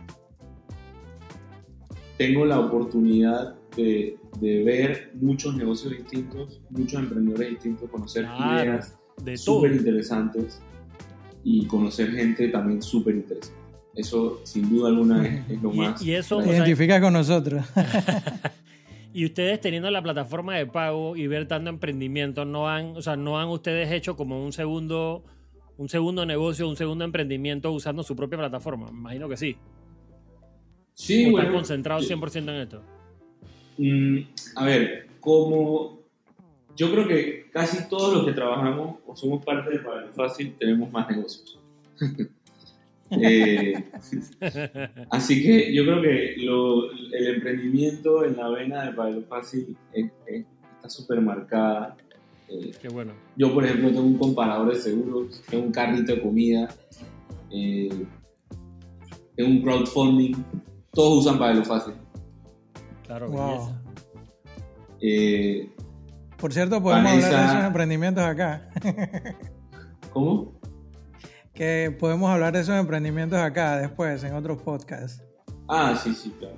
tengo 2.18 2.46
la 2.46 2.60
oportunidad 2.60 3.56
de, 3.76 4.18
ver 4.42 5.12
muchos 5.16 5.56
negocios 5.56 5.94
distintos, 5.94 6.62
muchos 6.70 7.00
emprendedores 7.00 7.52
distintos, 7.52 7.90
conocer 7.90 8.26
ideas 8.26 8.98
súper 9.36 9.74
interesantes 9.74 10.62
y 11.44 11.66
conocer 11.68 12.12
gente 12.12 12.50
también 12.50 12.82
súper 12.82 13.16
interesante. 13.16 13.67
Eso, 13.98 14.42
sin 14.44 14.70
duda 14.70 14.90
alguna, 14.90 15.26
es, 15.50 15.62
lo 15.62 15.72
más. 15.74 16.02
Y 16.02 16.14
eso. 16.14 16.42
Identifica 16.42 17.02
con 17.02 17.14
nosotros. 17.14 17.66
y 19.14 19.26
ustedes 19.26 19.60
teniendo 19.60 19.90
la 19.90 20.04
plataforma 20.04 20.56
de 20.56 20.68
pago 20.68 21.16
y 21.16 21.26
ver 21.26 21.48
tanto 21.48 21.72
emprendimiento, 21.72 22.46
no 22.46 22.70
han, 22.70 22.96
o 22.96 23.02
sea, 23.02 23.16
no 23.16 23.40
han 23.40 23.48
ustedes 23.50 23.92
hecho 23.92 24.16
como 24.16 24.46
un 24.46 24.54
segundo, 24.54 25.24
un 25.78 25.90
segundo 25.90 26.26
negocio, 26.28 26.70
un 26.70 26.78
segundo 26.78 27.04
emprendimiento 27.06 27.72
usando 27.72 28.04
su 28.04 28.16
propia 28.16 28.38
plataforma. 28.38 28.92
Me 28.92 29.00
imagino 29.00 29.28
que 29.28 29.38
sí. 29.38 29.58
Sí, 30.94 31.32
¿O 31.34 31.38
están 31.38 31.54
concentrados 31.54 32.10
100% 32.10 32.38
en 32.38 32.50
esto. 32.50 32.84
Mm, 33.78 34.20
a 34.56 34.66
ver, 34.66 35.08
como 35.20 36.00
yo 36.76 36.92
creo 36.92 37.08
que 37.08 37.50
casi 37.52 37.90
todos 37.90 38.14
los 38.14 38.26
que 38.26 38.34
trabajamos 38.34 38.98
o 39.08 39.16
somos 39.16 39.44
parte 39.44 39.72
de 39.72 39.80
Fácil 40.16 40.56
tenemos 40.60 40.92
más 40.92 41.10
negocios. 41.10 41.60
Eh, 43.10 43.90
así 45.12 45.42
que 45.42 45.74
yo 45.74 45.84
creo 45.84 46.02
que 46.02 46.36
el 46.36 47.36
emprendimiento 47.36 48.26
en 48.26 48.36
la 48.36 48.50
vena 48.50 48.86
de 48.86 48.92
Padre 48.92 49.22
Fácil 49.22 49.78
está 49.94 50.90
súper 50.90 51.22
marcada. 51.22 51.96
Eh, 52.50 52.72
Qué 52.82 52.90
bueno. 52.90 53.14
Yo, 53.36 53.54
por 53.54 53.66
ejemplo, 53.66 53.90
tengo 53.90 54.04
un 54.04 54.18
comparador 54.18 54.74
de 54.74 54.80
seguros, 54.80 55.42
tengo 55.50 55.66
un 55.66 55.72
carrito 55.72 56.16
de 56.16 56.22
comida, 56.22 56.68
eh, 57.52 58.06
tengo 59.36 59.50
un 59.50 59.62
crowdfunding. 59.62 60.34
Todos 60.92 61.26
usan 61.26 61.38
Padre 61.38 61.64
Fácil. 61.64 61.94
Claro, 63.06 63.30
wow. 63.30 63.70
Eh, 65.02 65.70
Por 66.38 66.52
cierto, 66.54 66.82
podemos 66.82 67.12
hablar 67.12 67.32
de 67.32 67.46
esos 67.46 67.66
emprendimientos 67.66 68.24
acá. 68.24 68.70
¿Cómo? 70.12 70.57
Que 71.58 71.92
podemos 72.00 72.30
hablar 72.30 72.54
de 72.54 72.60
esos 72.60 72.76
emprendimientos 72.76 73.40
acá 73.40 73.80
después, 73.80 74.24
en 74.24 74.36
otros 74.36 74.62
podcasts. 74.62 75.24
Ah, 75.68 76.00
sí, 76.00 76.14
sí, 76.14 76.32
claro. 76.38 76.56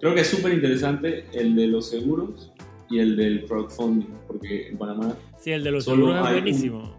Creo 0.00 0.14
que 0.14 0.20
es 0.20 0.26
súper 0.26 0.52
interesante 0.52 1.24
el 1.32 1.56
de 1.56 1.66
los 1.66 1.88
seguros 1.88 2.52
y 2.90 2.98
el 2.98 3.16
del 3.16 3.46
crowdfunding, 3.46 4.06
porque 4.26 4.68
en 4.68 4.76
Panamá. 4.76 5.16
Sí, 5.38 5.50
el 5.50 5.64
de 5.64 5.70
los 5.70 5.86
seguros 5.86 6.26
es 6.26 6.30
buenísimo. 6.30 6.94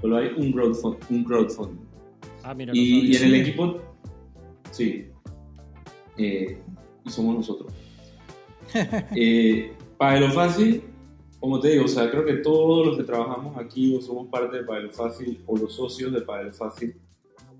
solo 0.00 0.16
hay 0.16 0.28
un, 0.38 0.52
crowdfunding. 0.52 1.06
Un 1.10 1.24
crowdfunding. 1.24 1.84
Ah, 2.42 2.54
mira, 2.54 2.72
y, 2.74 3.12
y 3.12 3.16
en 3.16 3.24
el 3.24 3.34
equipo. 3.34 3.82
Sí. 4.70 5.08
Eh, 6.16 6.58
y 7.04 7.10
somos 7.10 7.36
nosotros. 7.36 7.70
eh, 9.14 9.74
para 9.98 10.18
lo 10.18 10.30
fácil, 10.30 10.82
como 11.40 11.58
te 11.58 11.70
digo, 11.70 11.86
o 11.86 11.88
sea, 11.88 12.10
creo 12.10 12.24
que 12.24 12.34
todos 12.34 12.86
los 12.86 12.96
que 12.96 13.02
trabajamos 13.02 13.56
aquí 13.56 13.96
o 13.96 14.00
somos 14.00 14.28
parte 14.28 14.58
de 14.58 14.64
Padre 14.64 14.90
Fácil 14.90 15.40
o 15.46 15.56
los 15.56 15.74
socios 15.74 16.12
de 16.12 16.20
Padre 16.20 16.52
Fácil 16.52 16.94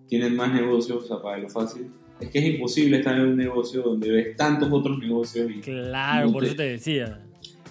tienen 0.06 0.36
más 0.36 0.52
negocios 0.52 1.10
a 1.10 1.20
Padre 1.20 1.48
Fácil. 1.48 1.90
Es 2.20 2.28
que 2.28 2.38
es 2.38 2.44
imposible 2.54 2.98
estar 2.98 3.16
en 3.16 3.22
un 3.22 3.36
negocio 3.36 3.82
donde 3.82 4.10
ves 4.10 4.36
tantos 4.36 4.68
otros 4.70 4.98
negocios. 4.98 5.50
Y 5.50 5.60
claro, 5.60 6.30
por 6.30 6.44
eso 6.44 6.54
te 6.54 6.64
decía. 6.64 7.20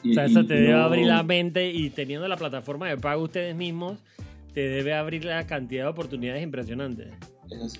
o 0.03 0.13
sea, 0.13 0.25
eso 0.25 0.43
te 0.45 0.55
debe 0.55 0.73
abrir 0.73 1.05
la 1.05 1.21
mente 1.21 1.71
y 1.71 1.91
teniendo 1.91 2.27
la 2.27 2.37
plataforma 2.37 2.89
de 2.89 2.97
pago 2.97 3.23
ustedes 3.23 3.55
mismos, 3.55 3.99
te 4.53 4.61
debe 4.61 4.95
abrir 4.95 5.25
la 5.25 5.45
cantidad 5.45 5.83
de 5.83 5.89
oportunidades 5.89 6.41
impresionantes. 6.41 7.09
Es 7.51 7.61
así 7.61 7.79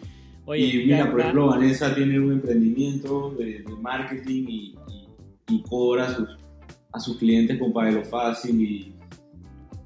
y 0.56 0.86
mira, 0.86 1.12
por 1.12 1.20
ejemplo, 1.20 1.48
Vanessa 1.48 1.94
tiene 1.94 2.20
un 2.20 2.34
emprendimiento 2.34 3.36
de, 3.38 3.64
marketing 3.82 4.46
y, 4.48 5.62
cobra 5.68 6.06
a 6.06 6.16
sus, 6.16 6.38
a 6.92 7.00
sus 7.00 7.18
clientes 7.18 7.58
con 7.60 7.72
Paelo 7.72 8.04
Fácil 8.04 8.62
y, 8.62 8.96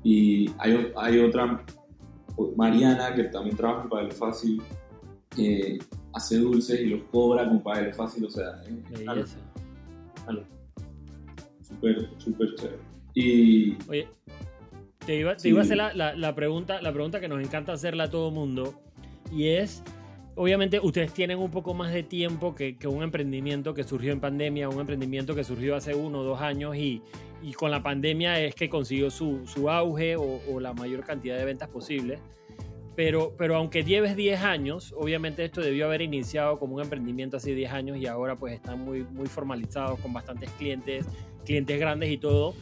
y 0.03 0.49
hay, 0.57 0.91
hay, 0.95 1.19
otra, 1.19 1.63
Mariana, 2.55 3.13
que 3.13 3.23
también 3.25 3.55
trabaja 3.55 3.83
en 3.83 3.89
Paelo 3.89 4.11
Fácil, 4.11 4.61
que 5.29 5.79
hace 6.13 6.37
dulces 6.37 6.79
y 6.79 6.85
los 6.85 7.03
cobra 7.11 7.47
con 7.47 7.61
Paelo 7.61 7.93
Fácil, 7.93 8.25
o 8.25 8.29
sea, 8.29 8.61
es 8.61 9.37
súper, 11.67 12.09
súper 12.17 12.55
chévere. 12.55 12.79
Y, 13.15 13.77
Oye, 13.89 14.07
te 15.05 15.17
iba, 15.17 15.35
te 15.35 15.49
iba 15.49 15.59
a 15.59 15.63
hacer 15.63 15.77
la, 15.77 15.93
la, 15.93 16.15
la, 16.15 16.33
pregunta, 16.33 16.81
la 16.81 16.91
pregunta 16.93 17.19
que 17.19 17.27
nos 17.27 17.41
encanta 17.41 17.73
hacerla 17.73 18.05
a 18.05 18.09
todo 18.09 18.31
mundo 18.31 18.81
y 19.31 19.47
es 19.49 19.83
obviamente 20.35 20.79
ustedes 20.79 21.13
tienen 21.13 21.39
un 21.39 21.51
poco 21.51 21.73
más 21.73 21.93
de 21.93 22.03
tiempo 22.03 22.55
que, 22.55 22.77
un 22.87 23.03
emprendimiento 23.03 23.73
que 23.73 23.83
surgió 23.83 24.11
en 24.11 24.19
pandemia, 24.19 24.69
un 24.69 24.79
emprendimiento 24.79 25.35
que 25.35 25.43
surgió 25.43 25.75
hace 25.75 25.93
uno 25.93 26.19
o 26.19 26.23
dos 26.23 26.41
años 26.41 26.75
y, 26.75 27.01
con 27.57 27.71
la 27.71 27.83
pandemia 27.83 28.39
es 28.39 28.55
que 28.55 28.69
consiguió 28.69 29.11
su, 29.11 29.43
auge 29.69 30.15
o, 30.15 30.59
la 30.59 30.73
mayor 30.73 31.03
cantidad 31.03 31.37
de 31.37 31.45
ventas 31.45 31.69
posible. 31.69 32.19
Pero, 32.95 33.33
aunque 33.55 33.83
lleves 33.83 34.15
10 34.15 34.43
años, 34.43 34.93
obviamente 34.95 35.43
esto 35.43 35.61
debió 35.61 35.87
haber 35.87 36.03
iniciado 36.03 36.59
como 36.59 36.75
un 36.75 36.83
emprendimiento 36.83 37.37
hace 37.37 37.55
10 37.55 37.71
años 37.71 37.97
y 37.97 38.05
ahora 38.05 38.35
pues 38.35 38.53
están 38.53 38.79
muy, 38.79 39.03
muy 39.03 39.25
formalizados 39.25 39.99
con 39.99 40.13
bastantes 40.13 40.51
clientes, 40.51 41.05
clientes 41.43 41.79
grandes 41.79 42.11
y 42.11 42.17
todo. 42.17 42.53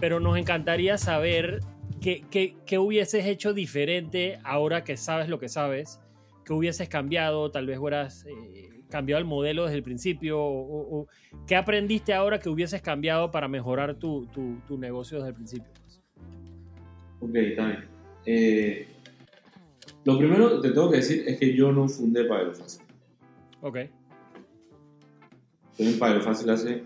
Pero 0.00 0.20
nos 0.20 0.38
encantaría 0.38 0.96
saber 0.96 1.60
qué, 2.00 2.24
qué, 2.30 2.56
qué 2.66 2.78
hubieses 2.78 3.26
hecho 3.26 3.52
diferente 3.52 4.38
ahora 4.42 4.84
que 4.84 4.96
sabes 4.96 5.28
lo 5.28 5.38
que 5.38 5.50
sabes 5.50 6.00
que 6.44 6.52
hubieses 6.52 6.88
cambiado? 6.88 7.50
Tal 7.50 7.66
vez 7.66 7.78
hubieras 7.78 8.24
eh, 8.26 8.82
cambiado 8.88 9.18
el 9.18 9.24
modelo 9.24 9.64
desde 9.64 9.78
el 9.78 9.82
principio. 9.82 10.38
O, 10.40 11.06
¿Qué 11.46 11.56
aprendiste 11.56 12.12
ahora 12.12 12.38
que 12.38 12.48
hubieses 12.48 12.82
cambiado 12.82 13.30
para 13.30 13.48
mejorar 13.48 13.94
tu, 13.96 14.26
tu, 14.66 14.78
negocio 14.78 15.18
desde 15.18 15.30
el 15.30 15.34
principio? 15.34 15.72
Ok, 17.20 17.30
bien. 17.32 17.88
Eh, 18.26 18.86
lo 20.04 20.18
primero 20.18 20.60
que 20.60 20.68
te 20.68 20.74
tengo 20.74 20.90
que 20.90 20.98
decir 20.98 21.24
es 21.26 21.38
que 21.38 21.54
yo 21.54 21.72
no 21.72 21.88
fundé 21.88 22.24
Padre 22.24 22.52
Fácil. 22.52 22.84
Ok. 23.60 23.76
Estoy 25.70 25.86
en 25.86 25.98
Padre 25.98 26.20
Fácil 26.20 26.50
hace 26.50 26.84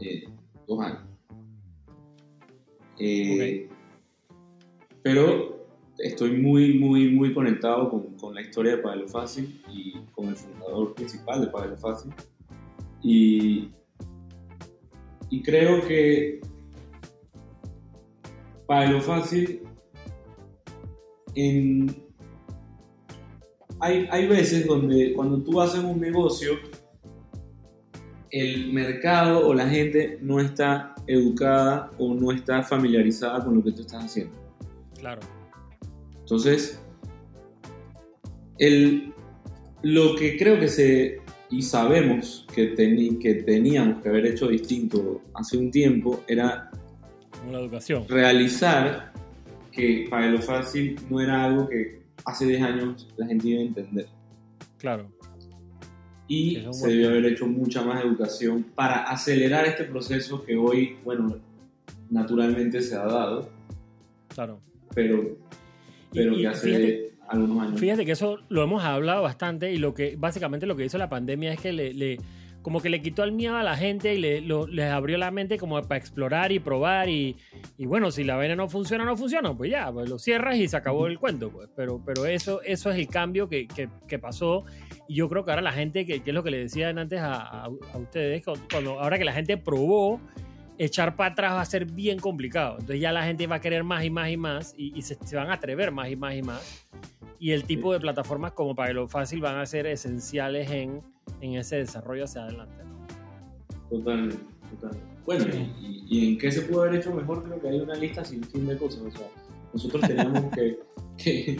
eh, 0.00 0.24
dos 0.66 0.80
años. 0.84 1.02
Okay. 2.94 3.68
Pero 5.02 5.55
estoy 5.98 6.40
muy, 6.40 6.78
muy, 6.78 7.10
muy 7.10 7.32
conectado 7.32 7.88
con, 7.90 8.16
con 8.16 8.34
la 8.34 8.40
historia 8.40 8.76
de 8.76 8.82
Padre 8.82 9.08
Fácil 9.08 9.62
y 9.72 9.94
con 10.12 10.28
el 10.28 10.36
fundador 10.36 10.94
principal 10.94 11.40
de 11.40 11.46
Padre 11.48 11.76
Fácil. 11.76 12.12
Y, 13.02 13.70
y 15.30 15.42
creo 15.42 15.86
que 15.86 16.40
Padre 18.66 19.00
Fácil 19.00 19.62
en, 21.34 21.94
hay, 23.80 24.08
hay 24.10 24.26
veces 24.26 24.66
donde 24.66 25.12
cuando 25.14 25.42
tú 25.42 25.60
haces 25.60 25.82
un 25.84 26.00
negocio, 26.00 26.54
el 28.30 28.72
mercado 28.72 29.46
o 29.46 29.54
la 29.54 29.68
gente 29.68 30.18
no 30.20 30.40
está 30.40 30.94
educada 31.06 31.90
o 31.98 32.12
no 32.14 32.32
está 32.32 32.62
familiarizada 32.62 33.44
con 33.44 33.54
lo 33.54 33.62
que 33.62 33.72
tú 33.72 33.82
estás 33.82 34.04
haciendo. 34.04 34.36
Claro. 34.98 35.20
Entonces, 36.26 36.82
el, 38.58 39.14
lo 39.82 40.16
que 40.16 40.36
creo 40.36 40.58
que 40.58 40.66
se, 40.66 41.20
y 41.50 41.62
sabemos 41.62 42.44
que, 42.52 42.74
que 42.74 43.34
teníamos 43.46 44.02
que 44.02 44.08
haber 44.08 44.26
hecho 44.26 44.48
distinto 44.48 45.22
hace 45.34 45.56
un 45.56 45.70
tiempo, 45.70 46.24
era 46.26 46.68
una 47.48 47.60
educación. 47.60 48.06
realizar 48.08 49.12
que 49.70 50.08
para 50.10 50.26
lo 50.26 50.42
fácil 50.42 50.98
no 51.08 51.20
era 51.20 51.44
algo 51.44 51.68
que 51.68 52.02
hace 52.24 52.44
10 52.46 52.62
años 52.62 53.08
la 53.16 53.26
gente 53.28 53.46
iba 53.46 53.60
a 53.60 53.64
entender. 53.64 54.06
Claro. 54.78 55.08
Y 56.26 56.60
se 56.72 56.88
debió 56.88 57.10
haber 57.10 57.26
hecho 57.26 57.46
mucha 57.46 57.82
más 57.82 58.04
educación 58.04 58.66
para 58.74 59.04
acelerar 59.04 59.64
este 59.64 59.84
proceso 59.84 60.44
que 60.44 60.56
hoy, 60.56 60.96
bueno, 61.04 61.36
naturalmente 62.10 62.82
se 62.82 62.96
ha 62.96 63.04
dado. 63.04 63.48
Claro. 64.34 64.58
Pero 64.92 65.46
pero 66.12 66.36
que 66.36 66.46
hace 66.48 66.66
fíjate, 66.68 67.10
algunos 67.28 67.62
años. 67.62 67.80
Fíjate 67.80 68.04
que 68.06 68.12
eso 68.12 68.38
lo 68.48 68.62
hemos 68.62 68.82
hablado 68.84 69.22
bastante 69.22 69.72
y 69.72 69.78
lo 69.78 69.94
que 69.94 70.16
básicamente 70.16 70.66
lo 70.66 70.76
que 70.76 70.84
hizo 70.84 70.98
la 70.98 71.08
pandemia 71.08 71.52
es 71.52 71.60
que 71.60 71.72
le, 71.72 72.18
como 72.62 72.80
que 72.82 72.88
le 72.88 73.00
quitó 73.00 73.22
el 73.22 73.30
miedo 73.32 73.54
a 73.56 73.62
la 73.62 73.76
gente 73.76 74.14
y 74.14 74.18
le, 74.18 74.40
lo- 74.40 74.66
les 74.66 74.90
abrió 74.90 75.18
la 75.18 75.30
mente 75.30 75.56
como 75.56 75.80
para 75.82 75.98
explorar 75.98 76.50
y 76.50 76.58
probar 76.58 77.08
y, 77.08 77.36
y 77.78 77.86
bueno, 77.86 78.10
si 78.10 78.24
la 78.24 78.34
vaina 78.36 78.56
no 78.56 78.68
funciona, 78.68 79.04
no 79.04 79.16
funciona, 79.16 79.56
pues 79.56 79.70
ya, 79.70 79.92
pues 79.92 80.08
lo 80.10 80.18
cierras 80.18 80.56
y 80.56 80.66
se 80.66 80.76
acabó 80.76 81.06
el 81.06 81.18
cuento, 81.20 81.50
pues. 81.50 81.68
Pero, 81.76 82.02
pero 82.04 82.26
eso, 82.26 82.60
eso 82.62 82.90
es 82.90 82.96
el 82.98 83.06
cambio 83.06 83.48
que, 83.48 83.68
que- 83.68 83.88
que 84.08 84.18
pasó 84.18 84.64
y 85.08 85.14
yo 85.14 85.28
creo 85.28 85.44
que 85.44 85.52
ahora 85.52 85.62
la 85.62 85.72
gente, 85.72 86.06
que, 86.06 86.22
que 86.24 86.30
es 86.30 86.34
lo 86.34 86.42
que 86.42 86.50
le 86.50 86.58
decían 86.58 86.98
antes 86.98 87.20
a, 87.20 87.34
a- 87.36 87.64
a 87.66 87.98
ustedes, 87.98 88.42
cuando- 88.70 88.98
ahora 89.00 89.16
que 89.18 89.24
la 89.24 89.32
gente 89.32 89.56
probó, 89.56 90.20
echar 90.78 91.16
para 91.16 91.32
atrás 91.32 91.52
va 91.54 91.60
a 91.60 91.64
ser 91.64 91.86
bien 91.86 92.18
complicado. 92.18 92.72
Entonces 92.74 93.00
ya 93.00 93.12
la 93.12 93.24
gente 93.24 93.46
va 93.46 93.56
a 93.56 93.60
querer 93.60 93.84
más 93.84 94.04
y 94.04 94.10
más 94.10 94.30
y 94.30 94.36
más 94.36 94.74
y, 94.76 94.92
y 94.96 95.02
se, 95.02 95.16
se 95.24 95.36
van 95.36 95.50
a 95.50 95.54
atrever 95.54 95.90
más 95.92 96.10
y 96.10 96.16
más 96.16 96.34
y 96.34 96.42
más. 96.42 96.86
Y 97.38 97.52
el 97.52 97.64
tipo 97.64 97.92
de 97.92 98.00
plataformas 98.00 98.52
como 98.52 98.74
para 98.74 98.92
lo 98.92 99.08
fácil 99.08 99.40
van 99.40 99.56
a 99.58 99.66
ser 99.66 99.86
esenciales 99.86 100.70
en, 100.70 101.02
en 101.40 101.54
ese 101.54 101.76
desarrollo 101.76 102.24
hacia 102.24 102.42
adelante. 102.42 102.84
Totalmente, 103.90 104.38
totalmente. 104.70 105.06
Bueno, 105.24 105.44
Sí. 105.44 105.72
y, 105.80 106.04
y 106.08 106.28
en 106.32 106.38
qué 106.38 106.52
se 106.52 106.62
pudo 106.62 106.82
haber 106.82 107.00
hecho 107.00 107.12
mejor, 107.12 107.42
creo 107.44 107.60
que 107.60 107.68
hay 107.68 107.80
una 107.80 107.94
lista 107.94 108.24
sin 108.24 108.42
fin 108.44 108.66
de 108.66 108.76
cosas. 108.78 109.02
O 109.02 109.10
sea, 109.10 109.26
nosotros 109.72 110.02
teníamos 110.06 110.52
que, 110.54 110.78
que, 111.18 111.56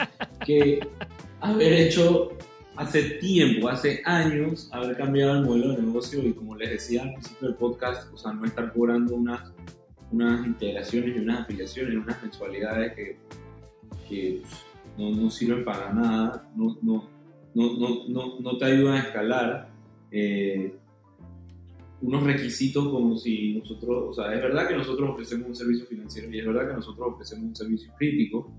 que 0.47 0.81
haber 1.41 1.73
hecho 1.73 2.31
hace 2.77 3.03
tiempo, 3.19 3.69
hace 3.69 4.03
años, 4.05 4.69
haber 4.73 4.97
cambiado 4.97 5.39
el 5.39 5.45
modelo 5.45 5.73
de 5.75 5.83
negocio 5.83 6.23
y 6.23 6.33
como 6.33 6.57
les 6.57 6.71
decía 6.71 7.03
al 7.03 7.13
principio 7.15 7.49
del 7.49 7.57
podcast, 7.57 8.13
o 8.13 8.17
sea, 8.17 8.33
no 8.33 8.45
estar 8.45 8.73
cobrando 8.73 9.15
unas, 9.15 9.53
unas 10.13 10.47
integraciones 10.47 11.17
y 11.17 11.19
unas 11.21 11.41
afiliaciones, 11.41 11.95
unas 11.97 12.23
mensualidades 12.23 12.95
que, 12.95 13.17
que 14.09 14.43
pues, 14.43 14.63
no, 14.99 15.11
no 15.11 15.31
sirven 15.31 15.65
para 15.65 15.93
nada, 15.93 16.49
no, 16.55 16.77
no, 16.83 17.09
no, 17.55 18.39
no, 18.41 18.59
te 18.59 18.65
ayudan 18.65 18.95
a 18.95 19.01
escalar. 19.01 19.69
eh, 20.11 20.75
unos 22.03 22.25
requisitos 22.25 22.89
como 22.89 23.17
si 23.17 23.55
nosotros, 23.55 24.05
o 24.11 24.13
sea, 24.13 24.35
es 24.35 24.41
verdad 24.41 24.69
que 24.69 24.77
nosotros 24.77 25.11
ofrecemos 25.11 25.49
un 25.49 25.55
servicio 25.55 25.87
financiero 25.87 26.31
y 26.31 26.39
es 26.39 26.47
verdad 26.47 26.69
que 26.69 26.75
nosotros 26.75 27.15
ofrecemos 27.15 27.47
un 27.47 27.57
servicio 27.57 27.91
crítico 27.97 28.53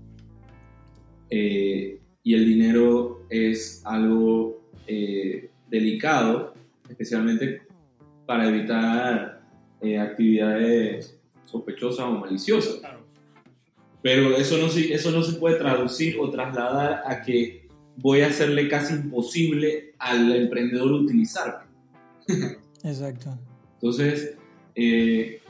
eh, 1.30 2.00
y 2.22 2.34
el 2.34 2.44
dinero 2.46 3.22
es 3.30 3.82
algo 3.84 4.60
eh, 4.86 5.50
delicado, 5.70 6.54
especialmente 6.88 7.62
para 8.26 8.48
evitar 8.48 9.42
eh, 9.80 9.98
actividades 9.98 11.16
sospechosas 11.44 12.06
o 12.06 12.12
maliciosas. 12.12 12.80
Pero 14.02 14.36
eso 14.36 14.58
no, 14.58 14.68
se- 14.68 14.92
eso 14.92 15.10
no 15.10 15.22
se 15.22 15.38
puede 15.38 15.56
traducir 15.56 16.16
o 16.20 16.30
trasladar 16.30 17.02
a 17.06 17.22
que 17.22 17.66
voy 17.96 18.20
a 18.20 18.28
hacerle 18.28 18.68
casi 18.68 18.94
imposible 18.94 19.94
al 19.98 20.30
emprendedor 20.34 20.92
utilizarme. 20.92 21.64
Exacto. 22.84 23.36
Entonces, 23.74 24.36
eh, 24.74 25.40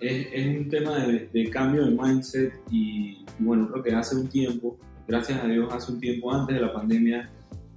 es, 0.00 0.26
es 0.32 0.46
un 0.46 0.68
tema 0.68 0.98
de, 1.06 1.28
de 1.32 1.50
cambio 1.50 1.84
de 1.86 1.90
mindset 1.92 2.52
y, 2.70 3.18
y 3.18 3.26
bueno, 3.38 3.70
creo 3.70 3.82
que 3.82 3.92
hace 3.94 4.16
un 4.16 4.28
tiempo, 4.28 4.76
gracias 5.06 5.42
a 5.42 5.46
Dios, 5.46 5.72
hace 5.72 5.92
un 5.92 6.00
tiempo 6.00 6.32
antes 6.32 6.54
de 6.56 6.62
la 6.62 6.72
pandemia, 6.72 7.30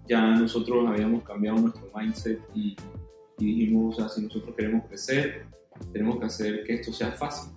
ya 0.07 0.35
nosotros 0.35 0.87
habíamos 0.87 1.23
cambiado 1.23 1.57
nuestro 1.59 1.89
mindset 1.95 2.39
y, 2.55 2.75
y 3.39 3.45
dijimos, 3.45 3.95
o 3.95 3.99
sea, 3.99 4.09
si 4.09 4.21
nosotros 4.21 4.55
queremos 4.55 4.85
crecer, 4.87 5.45
tenemos 5.91 6.19
que 6.19 6.25
hacer 6.25 6.63
que 6.63 6.75
esto 6.75 6.91
sea 6.91 7.11
fácil 7.11 7.51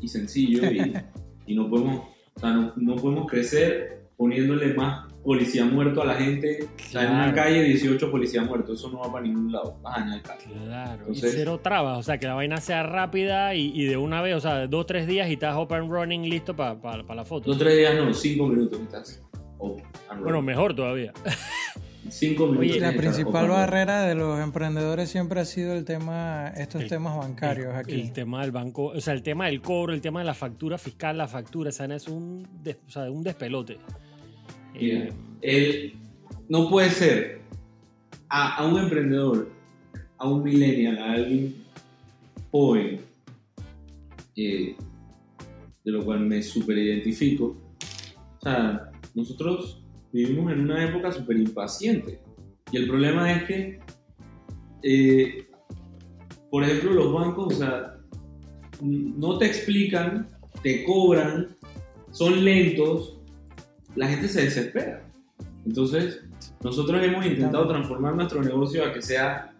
y 0.00 0.08
sencillo 0.08 0.70
y, 0.70 0.94
y 1.46 1.54
no, 1.54 1.68
podemos, 1.68 2.08
o 2.34 2.40
sea, 2.40 2.52
no, 2.52 2.72
no 2.76 2.96
podemos 2.96 3.30
crecer 3.30 4.08
poniéndole 4.16 4.74
más 4.74 5.12
policía 5.28 5.62
muerto 5.66 6.00
a 6.00 6.06
la 6.06 6.14
gente. 6.14 6.58
O 6.64 6.90
sea, 6.90 7.02
en 7.04 7.10
una 7.10 7.32
Claro. 7.32 7.48
calle 7.50 7.62
18 7.64 8.10
policías 8.10 8.46
muertos, 8.46 8.78
eso 8.78 8.88
no 8.90 9.00
va 9.00 9.12
para 9.12 9.26
ningún 9.26 9.52
lado, 9.52 9.76
vas 9.82 9.98
a 9.98 10.00
dañar 10.00 10.16
el 10.16 10.22
carro. 10.22 10.40
Claro, 10.64 11.00
Entonces- 11.00 11.34
y 11.34 11.36
cero 11.36 11.60
trabas, 11.62 11.98
o 11.98 12.02
sea, 12.02 12.16
que 12.18 12.26
la 12.26 12.32
vaina 12.34 12.56
sea 12.62 12.82
rápida 12.82 13.54
y, 13.54 13.70
y 13.78 13.84
de 13.84 13.98
una 13.98 14.22
vez, 14.22 14.34
o 14.36 14.40
sea, 14.40 14.66
dos 14.66 14.80
o 14.80 14.86
tres 14.86 15.06
días 15.06 15.28
y 15.28 15.34
estás 15.34 15.54
open 15.56 15.90
running 15.90 16.22
listo 16.30 16.56
para 16.56 16.74
la 17.14 17.24
foto. 17.26 17.50
Dos, 17.50 17.58
tres 17.58 17.76
días, 17.76 17.94
no, 17.94 18.14
cinco 18.14 18.46
minutos 18.48 18.80
estás. 18.80 19.22
open 19.58 19.84
and 20.08 20.22
Bueno, 20.22 20.40
mejor 20.40 20.74
todavía. 20.74 21.12
cinco 22.08 22.46
minutos. 22.46 22.70
Oye, 22.70 22.80
La 22.80 22.92
principal 22.92 23.44
and 23.44 23.52
barrera 23.52 24.02
de 24.04 24.14
los 24.14 24.40
emprendedores 24.40 25.10
siempre 25.10 25.40
ha 25.40 25.44
sido 25.44 25.74
el 25.74 25.84
tema, 25.84 26.48
estos 26.56 26.82
El- 26.82 26.88
temas 26.88 27.16
bancarios 27.18 27.74
el, 27.74 27.76
aquí. 27.76 27.92
el 28.00 28.12
tema 28.14 28.40
del 28.40 28.50
banco, 28.52 28.86
o 28.86 29.00
sea, 29.02 29.12
el 29.12 29.22
tema 29.22 29.44
del 29.46 29.60
cobro, 29.60 29.92
el 29.92 30.00
tema 30.00 30.20
de 30.20 30.24
la 30.26 30.32
factura 30.34 30.78
fiscal, 30.78 31.18
la 31.18 31.28
factura, 31.28 31.68
esa 31.68 31.84
es 31.94 32.08
un, 32.08 32.46
des- 32.62 32.78
o 32.86 32.90
sea, 32.90 33.10
un 33.10 33.22
despelote. 33.22 33.76
El- 35.40 35.94
no 36.48 36.68
puede 36.70 36.90
ser 36.90 37.40
a, 38.28 38.56
a 38.56 38.66
un 38.66 38.78
emprendedor, 38.78 39.50
a 40.16 40.28
un 40.28 40.42
millennial, 40.42 40.98
a 40.98 41.12
alguien 41.12 41.54
joven, 42.50 43.00
eh, 44.36 44.76
de 45.84 45.90
lo 45.92 46.04
cual 46.04 46.20
me 46.20 46.42
super 46.42 46.76
identifico. 46.78 47.56
O 48.38 48.40
sea, 48.40 48.90
nosotros 49.14 49.82
vivimos 50.12 50.52
en 50.52 50.60
una 50.60 50.84
época 50.84 51.12
súper 51.12 51.36
impaciente. 51.38 52.20
Y 52.72 52.76
el 52.78 52.86
problema 52.88 53.32
es 53.32 53.42
que, 53.44 53.78
eh, 54.82 55.46
por 56.50 56.64
ejemplo, 56.64 56.92
los 56.92 57.12
bancos, 57.12 57.54
o 57.54 57.58
sea, 57.58 57.98
no 58.80 59.38
te 59.38 59.46
explican, 59.46 60.28
te 60.62 60.84
cobran, 60.84 61.56
son 62.10 62.44
lentos, 62.44 63.17
la 63.96 64.06
gente 64.08 64.28
se 64.28 64.42
desespera. 64.42 65.02
Entonces, 65.66 66.22
nosotros 66.62 67.02
hemos 67.04 67.26
intentado 67.26 67.66
transformar 67.68 68.14
nuestro 68.14 68.42
negocio 68.42 68.84
a 68.84 68.92
que 68.92 69.02
sea 69.02 69.52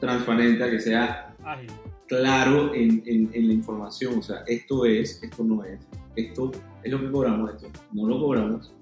transparente, 0.00 0.62
a 0.64 0.70
que 0.70 0.78
sea 0.80 1.34
ágil. 1.44 1.70
claro 2.08 2.74
en, 2.74 3.02
en- 3.06 3.30
en 3.32 3.48
la 3.48 3.52
información. 3.54 4.18
O 4.18 4.22
sea, 4.22 4.42
esto 4.46 4.84
es, 4.86 5.22
esto 5.22 5.44
no 5.44 5.64
es, 5.64 5.78
esto 6.16 6.50
es 6.82 6.90
lo 6.90 7.00
que 7.00 7.10
cobramos, 7.10 7.50
esto 7.54 7.68
no 7.92 8.08
lo 8.08 8.18
cobramos. 8.18 8.72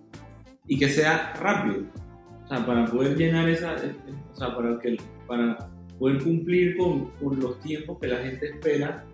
Y 0.66 0.78
que 0.78 0.88
sea 0.88 1.35
rápido. 1.40 1.83
O 2.44 2.48
sea, 2.48 2.64
para 2.64 2.87
poder 2.87 3.16
llenar 3.16 3.48
esa, 3.48 3.74
eh, 3.76 3.94
o 4.33 4.37
sea, 4.37 4.54
para, 4.57 4.78
que, 4.78 4.96
para 5.26 5.68
poder 5.98 6.22
cumplir 6.22 6.76
con, 6.78 7.07
con 7.22 7.38
los 7.40 7.59
tiempos 7.61 7.98
que 8.00 8.07
la 8.09 8.18
gente 8.18 8.46
espera 8.50 9.04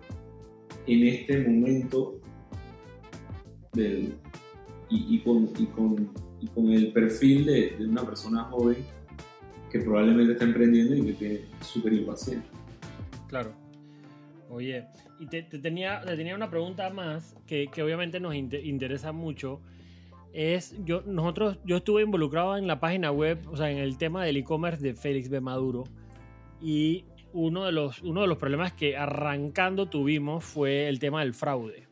en 0.87 1.03
este 1.07 1.39
momento 1.39 2.19
del, 3.73 4.15
y, 4.89 5.15
y 5.15 5.19
con, 5.19 5.49
y, 5.57 5.65
con, 5.67 6.09
y 6.41 6.47
con 6.47 6.71
el 6.71 6.91
perfil 6.91 7.45
de, 7.45 7.75
de 7.77 7.85
una 7.85 8.03
persona 8.05 8.43
joven 8.45 8.77
que 9.71 9.79
probablemente 9.79 10.33
está 10.33 10.45
emprendiendo 10.45 10.95
y 10.95 11.05
que 11.05 11.13
tiene 11.13 11.39
súper 11.61 11.93
impaciente. 11.93 12.47
Claro. 13.27 13.51
Oye, 14.49 14.85
y 15.19 15.27
te, 15.27 15.41
te 15.43 15.59
tenía, 15.59 16.01
te 16.01 16.15
tenía 16.15 16.35
una 16.35 16.49
pregunta 16.49 16.89
más 16.89 17.35
que, 17.45 17.67
que 17.67 17.81
obviamente 17.83 18.19
nos 18.19 18.35
inte- 18.35 18.63
interesa 18.63 19.11
mucho. 19.11 19.59
Es, 20.31 20.75
yo, 20.85 21.01
nosotros, 21.05 21.59
yo 21.65 21.77
estuve 21.77 22.03
involucrado 22.03 22.57
en 22.57 22.67
la 22.67 22.79
página 22.79 23.11
web, 23.11 23.39
o 23.49 23.57
sea, 23.57 23.71
en 23.71 23.77
el 23.77 23.97
tema 23.97 24.23
del 24.23 24.37
e-commerce 24.37 24.81
de 24.81 24.93
Félix 24.93 25.29
B. 25.29 25.41
Maduro. 25.41 25.85
Y 26.61 27.05
uno 27.33 27.65
de, 27.65 27.71
los, 27.71 28.01
uno 28.01 28.21
de 28.21 28.27
los 28.27 28.37
problemas 28.37 28.71
que 28.73 28.95
arrancando 28.95 29.87
tuvimos 29.87 30.43
fue 30.43 30.87
el 30.87 30.99
tema 30.99 31.21
del 31.21 31.33
fraude. 31.33 31.87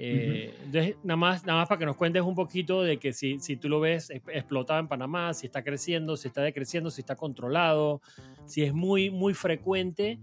Eh, 0.00 0.54
Entonces, 0.64 0.96
nada 1.02 1.16
más, 1.16 1.44
nada 1.44 1.58
más 1.58 1.68
para 1.68 1.80
que 1.80 1.86
nos 1.86 1.96
cuentes 1.96 2.22
un 2.22 2.36
poquito 2.36 2.82
de 2.84 2.98
que 2.98 3.12
si, 3.12 3.40
si 3.40 3.56
tú 3.56 3.68
lo 3.68 3.80
ves 3.80 4.10
es- 4.10 4.22
explotado 4.32 4.78
en 4.78 4.86
Panamá, 4.86 5.34
si 5.34 5.46
está 5.46 5.64
creciendo, 5.64 6.16
si 6.16 6.28
está 6.28 6.40
decreciendo, 6.42 6.88
si 6.90 7.00
está 7.00 7.16
controlado, 7.16 8.00
si 8.46 8.62
es 8.62 8.72
muy, 8.72 9.10
muy 9.10 9.34
frecuente 9.34 10.20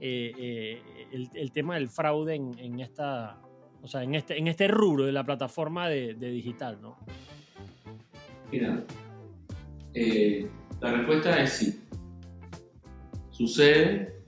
eh, 0.00 0.32
eh, 0.38 0.82
el, 1.10 1.28
el 1.34 1.50
tema 1.50 1.74
del 1.74 1.88
fraude 1.88 2.36
en, 2.36 2.56
en 2.60 2.78
esta, 2.78 3.40
o 3.82 3.88
sea, 3.88 4.04
en 4.04 4.14
este, 4.14 4.38
en 4.38 4.46
este 4.46 4.68
rubro 4.68 5.04
de 5.04 5.10
la 5.10 5.24
plataforma 5.24 5.88
de, 5.88 6.14
de 6.14 6.30
digital, 6.30 6.78
¿no? 6.80 6.96
Mira, 8.52 8.84
la 10.80 10.92
respuesta 10.92 11.42
es 11.42 11.52
sí. 11.54 11.80
Sucede, 13.30 14.22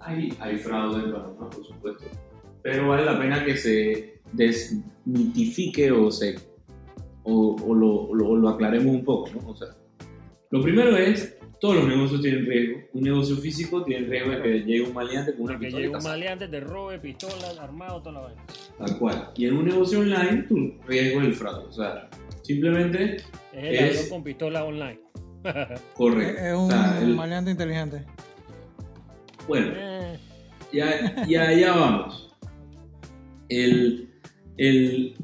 hay, 0.00 0.34
hay 0.38 0.56
fraude 0.58 1.04
en 1.04 1.12
Panamá, 1.12 1.48
por 1.48 1.64
supuesto, 1.64 2.04
pero 2.62 2.88
vale 2.88 3.04
la 3.04 3.18
pena 3.18 3.44
que 3.44 3.56
se 3.56 4.20
desmitifique 4.32 5.90
o, 5.90 6.10
se, 6.10 6.36
o, 7.24 7.56
o 7.56 7.74
lo, 7.74 7.88
o 8.06 8.14
lo- 8.14 8.28
o 8.30 8.36
lo 8.36 8.48
aclaremos 8.48 8.94
un 8.94 9.04
poco, 9.04 9.30
¿no? 9.34 9.48
O 9.50 9.56
sea, 9.56 9.68
lo 10.50 10.62
primero 10.62 10.96
es, 10.96 11.38
todos 11.60 11.76
los 11.76 11.88
negocios 11.88 12.20
tienen 12.20 12.44
riesgo. 12.46 12.80
Un 12.94 13.02
negocio 13.02 13.36
físico 13.36 13.84
tiene 13.84 14.06
riesgo 14.08 14.30
de 14.32 14.42
que 14.42 14.48
llegue 14.64 14.82
un 14.82 14.92
maliante 14.94 15.32
con 15.34 15.42
una 15.42 15.54
Que 15.54 15.66
pistola 15.66 15.80
y 15.80 15.86
llegue 15.86 15.96
un 15.96 16.02
maleante, 16.04 16.48
te 16.48 16.60
robe, 16.60 16.98
pistola, 16.98 17.48
armado, 17.60 18.00
toda 18.02 18.12
la 18.14 18.20
vaina. 18.20 18.42
Tal 18.78 18.98
cual. 18.98 19.30
Y 19.36 19.46
en 19.46 19.56
un 19.56 19.64
negocio 19.66 20.00
online, 20.00 20.42
tu 20.48 20.74
riesgo 20.86 21.20
es 21.20 21.26
el 21.28 21.34
fraude. 21.34 21.64
O 21.68 21.72
sea, 21.72 22.08
simplemente 22.42 23.16
Es 23.52 23.64
el 23.64 23.74
Es- 23.74 23.94
ladrón 23.94 24.10
con 24.10 24.24
pistola 24.24 24.64
online. 24.64 25.00
correcto. 25.94 26.42
Es 26.42 26.52
O 26.54 26.60
un 26.64 26.70
sea, 26.70 26.98
el- 27.00 27.14
maleante 27.16 27.50
inteligente. 27.52 28.04
bueno, 29.48 29.72
Eh, 29.76 30.18
y, 30.72 30.80
a- 30.80 31.24
y 31.28 31.36
allá 31.36 31.72
vamos. 31.74 32.31
El, 33.60 34.08
el, 34.56 35.14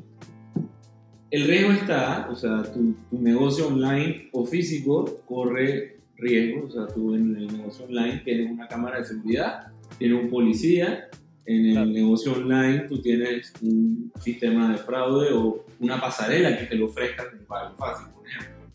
el 1.31 1.45
riesgo 1.47 1.73
está, 1.73 2.29
o 2.31 2.35
sea, 2.37 2.62
tu, 2.73 2.95
tu 3.11 3.21
negocio 3.21 3.69
online 3.69 4.29
o 4.33 4.45
físico 4.45 5.23
corre 5.27 5.99
riesgos. 6.17 6.75
O 6.75 6.87
sea, 6.87 6.95
tú 6.95 7.14
en 7.14 7.37
el 7.37 7.47
negocio 7.47 7.87
online 7.87 8.23
tienes 8.25 8.51
una 8.51 8.67
cámara 8.69 8.99
de 8.99 9.05
seguridad, 9.05 9.69
tienes 9.99 10.23
un 10.23 10.31
policía. 10.31 11.09
En 11.47 11.64
el 11.64 11.73
Claro. 11.73 11.87
negocio 11.91 12.33
online 12.33 12.81
tú 12.81 13.01
tienes 13.01 13.55
un 13.62 14.12
sistema 14.21 14.71
de 14.71 14.77
fraude 14.77 15.33
o 15.33 15.64
una 15.81 15.99
pasarela 15.99 16.59
que 16.59 16.67
te 16.67 16.75
lo 16.77 16.87
ofrezca 16.87 17.31
con 17.31 17.38
pago 17.47 17.75
fácil, 17.79 18.09
por 18.12 18.27
ejemplo. 18.29 18.67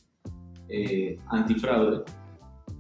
Eh, 0.69 1.17
antifraude. 1.27 2.03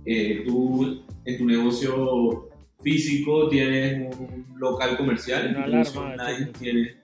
Eh, 0.05 0.43
tú 0.47 1.03
en 1.25 1.37
tu 1.37 1.45
negocio 1.45 2.49
físico 2.83 3.47
tienes 3.49 4.15
un 4.19 4.45
local 4.57 4.97
comercial, 4.97 5.49
Una 5.55 5.63
alarma, 5.65 6.01
online 6.01 6.51
tienes 6.59 6.95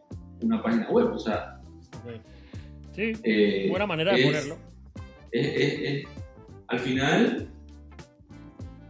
una 0.42 0.62
página 0.62 0.90
web. 0.90 1.12
O 1.14 1.20
sea. 1.20 1.60
Sí, 2.96 3.14
eh, 3.24 3.68
buena 3.70 3.86
manera 3.88 4.14
de 4.14 4.24
ponerlo. 4.24 4.58
es- 5.32 5.48
es- 5.48 5.80
es- 5.82 6.08
al 6.68 6.80
final, 6.80 7.48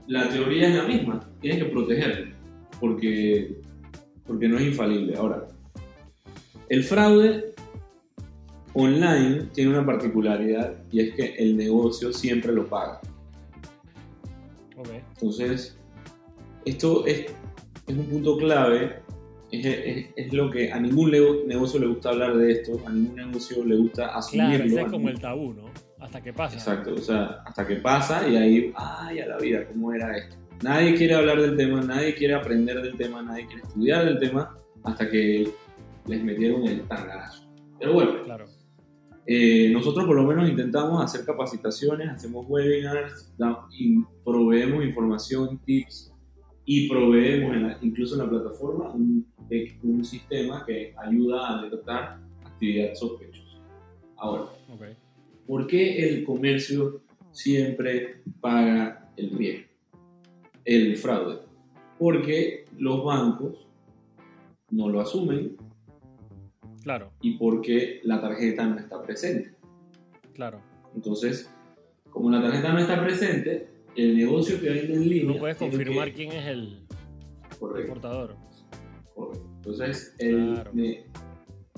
la 0.08 0.30
teoría 0.30 0.68
es 0.70 0.76
la 0.76 0.84
misma. 0.84 1.20
Tienes 1.42 1.64
que 1.64 1.70
protegerlo, 1.70 2.36
porque, 2.80 3.56
porque 4.26 4.48
no 4.48 4.58
es 4.58 4.66
infalible. 4.66 5.16
Ahora, 5.16 5.48
el 6.70 6.84
fraude 6.84 7.54
online 8.74 9.44
tiene 9.54 9.72
una 9.72 9.86
particularidad 9.86 10.74
y 10.92 11.00
es 11.02 11.14
que 11.16 11.36
el 11.38 11.56
negocio 11.58 12.12
siempre 12.14 12.52
lo 12.54 12.68
paga. 12.68 13.00
Entonces, 15.16 15.78
esto 16.66 17.06
es, 17.06 17.26
es 17.88 17.96
un 17.98 18.06
punto 18.06 18.38
clave, 18.38 19.00
es, 19.52 19.66
es- 19.66 20.06
es 20.16 20.34
lo 20.34 20.50
que 20.50 20.72
a 20.72 20.80
ningún 20.80 21.12
nego- 21.12 21.44
negocio 21.48 21.80
le 21.80 21.88
gusta 21.88 22.10
hablar 22.10 22.38
de 22.38 22.52
esto, 22.52 22.80
a 22.86 22.92
ningún 22.92 23.16
negocio 23.16 23.64
le 23.66 23.76
gusta 23.78 24.16
asumirlo. 24.16 24.50
Claro, 24.50 24.64
ese 24.66 24.82
es 24.82 24.92
como 24.92 25.10
el 25.10 25.20
tabú, 25.20 25.54
¿no? 25.54 25.64
Hasta 26.00 26.22
que 26.22 26.32
pasa. 26.34 26.56
Exacto, 26.56 26.94
o 26.94 26.98
sea, 27.00 27.42
hasta 27.46 27.68
que 27.68 27.76
pasa 27.78 28.28
y 28.28 28.36
ahí, 28.38 28.74
ay, 28.76 29.20
a 29.20 29.28
la 29.28 29.38
vida, 29.38 29.66
¿cómo 29.68 29.92
era 29.94 30.16
esto? 30.18 30.38
Nadie 30.64 30.94
quiere 30.96 31.14
hablar 31.16 31.42
del 31.42 31.56
tema, 31.58 31.82
nadie 31.82 32.14
quiere 32.16 32.34
aprender 32.36 32.82
del 32.82 32.96
tema, 32.96 33.22
nadie 33.22 33.46
quiere 33.48 33.62
estudiar 33.64 34.06
del 34.06 34.20
tema 34.20 34.58
hasta 34.84 35.10
que 35.10 35.50
les 36.06 36.24
metieron 36.24 36.66
el 36.68 36.82
tangarazo. 36.88 37.44
Pero 37.80 37.94
bueno, 37.94 38.24
Claro. 38.24 38.46
eh, 39.26 39.70
nosotros 39.72 40.06
por 40.06 40.16
lo 40.16 40.24
menos 40.24 40.50
intentamos 40.50 41.04
hacer 41.04 41.26
capacitaciones, 41.26 42.10
hacemos 42.10 42.46
webinars, 42.48 43.34
da- 43.38 43.66
y 43.78 44.02
proveemos 44.26 44.84
información, 44.84 45.60
tips 45.66 46.14
y 46.72 46.88
proveemos 46.88 47.56
en 47.56 47.64
la- 47.64 47.78
incluso 47.82 48.14
en 48.14 48.22
la 48.22 48.30
plataforma 48.30 48.92
un, 48.94 49.26
un 49.84 50.06
sistema 50.06 50.64
que 50.68 50.94
ayuda 50.96 51.38
a 51.58 51.64
detectar 51.64 52.20
actividad 52.46 52.94
sospechosa. 52.94 53.58
Ahora, 54.18 54.44
Ok. 54.72 54.84
¿Por 55.48 55.66
qué 55.66 56.08
el 56.08 56.24
comercio 56.24 57.02
siempre 57.32 58.22
paga 58.40 59.10
el 59.18 59.32
riesgo? 59.36 59.66
El 60.64 60.96
fraude. 60.96 61.40
Porque 61.98 62.66
los 62.78 63.04
bancos 63.04 63.68
no 64.70 64.90
lo 64.90 65.02
asumen 65.02 65.58
Claro, 66.84 67.12
y 67.20 67.38
porque 67.40 68.00
la 68.04 68.22
tarjeta 68.22 68.68
no 68.68 68.78
está 68.78 69.02
presente. 69.02 69.56
claro. 70.36 70.62
Entonces, 70.94 71.52
como 72.12 72.30
la 72.30 72.42
tarjeta 72.44 72.72
no 72.74 72.80
está 72.80 73.04
presente, 73.04 73.68
el 73.96 74.18
negocio 74.18 74.60
que 74.60 74.70
vende 74.70 74.94
en 74.94 75.10
línea... 75.10 75.34
no 75.34 75.40
puedes 75.40 75.58
confirmar 75.58 76.08
que- 76.10 76.14
quién 76.14 76.32
es 76.32 76.48
el 76.48 76.80
Correcto. 77.60 77.90
portador. 77.94 78.36
Correcto. 79.16 79.46
Entonces, 79.58 80.16
el- 80.20 80.54
Claro. 80.56 80.72
de- 80.74 81.06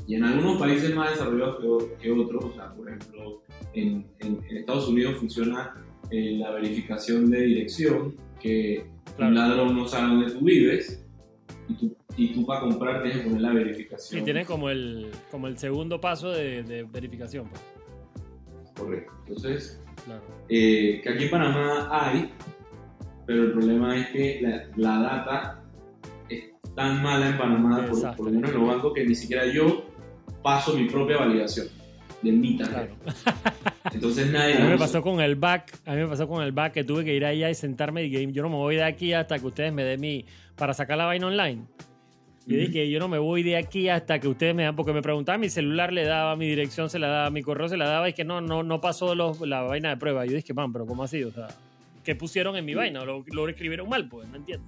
y 0.07 0.15
en 0.15 0.23
algunos 0.23 0.59
países 0.59 0.93
más 0.95 1.11
desarrollados 1.11 1.59
que, 2.01 2.11
otros, 2.11 2.43
o 2.45 2.53
sea, 2.53 2.73
por 2.73 2.87
ejemplo, 2.89 3.41
en, 3.73 4.05
en- 4.19 4.39
en 4.49 4.57
Estados 4.57 4.87
Unidos 4.87 5.15
funciona 5.17 5.75
eh, 6.09 6.35
la 6.37 6.51
verificación 6.51 7.29
de 7.31 7.41
dirección, 7.41 8.15
que 8.41 8.85
Claro. 9.15 9.29
un 9.29 9.35
ladrón 9.35 9.75
no 9.77 9.87
sabe 9.87 10.07
dónde 10.13 10.31
tú 10.33 10.43
vives, 10.43 11.05
y 11.69 11.73
tú, 11.75 11.95
y 12.17 12.33
tú 12.33 12.45
para 12.45 12.61
comprar 12.61 13.01
tienes 13.01 13.19
que 13.21 13.23
poner 13.27 13.41
la 13.41 13.53
verificación. 13.53 14.19
Sí, 14.19 14.25
tiene 14.25 14.43
como 14.45 14.69
el, 14.69 15.09
como 15.31 15.47
el 15.47 15.57
segundo 15.57 16.01
paso 16.01 16.29
de, 16.31 16.63
de 16.63 16.83
verificación. 16.83 17.47
pues. 17.49 17.61
Correcto. 18.75 19.13
Entonces, 19.27 19.81
Claro. 20.05 20.21
eh, 20.49 20.99
que 21.03 21.09
aquí 21.09 21.23
en 21.25 21.29
Panamá 21.29 21.87
hay, 21.91 22.31
pero 23.25 23.43
el 23.43 23.51
problema 23.51 23.97
es 23.97 24.07
que 24.07 24.39
la, 24.41 24.63
la 24.75 24.99
data 25.01 25.63
es 26.29 26.51
tan 26.75 27.01
mala 27.03 27.29
en 27.29 27.37
Panamá, 27.37 27.85
por, 27.87 28.15
por 28.15 28.25
lo 28.27 28.31
menos 28.31 28.51
en 28.51 28.57
los 28.59 28.67
bancos, 28.67 28.93
que 28.93 29.05
ni 29.05 29.15
siquiera 29.15 29.45
yo 29.45 29.85
paso 30.43 30.73
mi 30.75 30.85
propia 30.89 31.17
validación 31.17 31.67
de 32.21 32.31
mi 32.31 32.57
tarjeta. 32.57 32.87
Claro. 33.03 33.37
Entonces 33.93 34.31
nadie 34.31 34.55
A 34.55 34.59
mí 34.59 34.67
me 34.67 34.75
usa. 34.75 34.85
pasó 34.85 35.01
con 35.01 35.19
el 35.21 35.35
back, 35.35 35.79
a 35.85 35.91
mí 35.93 36.01
me 36.01 36.07
pasó 36.07 36.27
con 36.27 36.43
el 36.43 36.51
back 36.51 36.73
que 36.73 36.83
tuve 36.83 37.03
que 37.03 37.15
ir 37.15 37.25
allá 37.25 37.49
y 37.49 37.55
sentarme 37.55 38.03
y 38.03 38.31
yo 38.31 38.43
no 38.43 38.49
me 38.49 38.55
voy 38.55 38.75
de 38.75 38.83
aquí 38.83 39.13
hasta 39.13 39.37
que 39.39 39.45
ustedes 39.47 39.73
me 39.73 39.83
den 39.83 39.99
mi 39.99 40.25
para 40.55 40.73
sacar 40.73 40.97
la 40.97 41.05
vaina 41.05 41.27
online. 41.27 41.63
Yo 42.47 42.57
dije, 42.57 42.89
yo 42.89 42.99
no 42.99 43.07
me 43.07 43.19
voy 43.19 43.43
de 43.43 43.55
aquí 43.55 43.87
hasta 43.87 44.19
que 44.19 44.27
ustedes 44.27 44.53
me 44.55 44.63
dan, 44.63 44.75
porque 44.75 44.93
me 44.93 45.01
preguntaban 45.01 45.39
mi 45.39 45.49
celular, 45.49 45.93
le 45.93 46.03
daba 46.03 46.35
mi 46.35 46.47
dirección, 46.49 46.89
se 46.89 46.97
la 46.99 47.07
daba, 47.07 47.29
mi 47.29 47.43
correo 47.43 47.69
se 47.69 47.77
la 47.77 47.87
daba, 47.87 48.09
y 48.09 48.13
que 48.13 48.23
no, 48.25 48.41
no, 48.41 48.63
no 48.63 48.81
pasó 48.81 49.13
los- 49.15 49.39
la 49.41 49.61
vaina 49.61 49.89
de 49.89 49.97
prueba. 49.97 50.25
Yo 50.25 50.33
dije, 50.35 50.53
man, 50.53 50.73
pero 50.73 50.85
¿cómo 50.85 51.03
así? 51.03 51.23
O 51.23 51.31
sea, 51.31 51.47
¿qué 52.03 52.15
pusieron 52.15 52.55
en 52.57 52.65
mi 52.65 52.73
vaina? 52.73 53.05
Lo, 53.05 53.23
lo 53.31 53.47
escribieron 53.47 53.87
mal, 53.87 54.09
pues, 54.09 54.27
no 54.27 54.37
entiendo. 54.37 54.65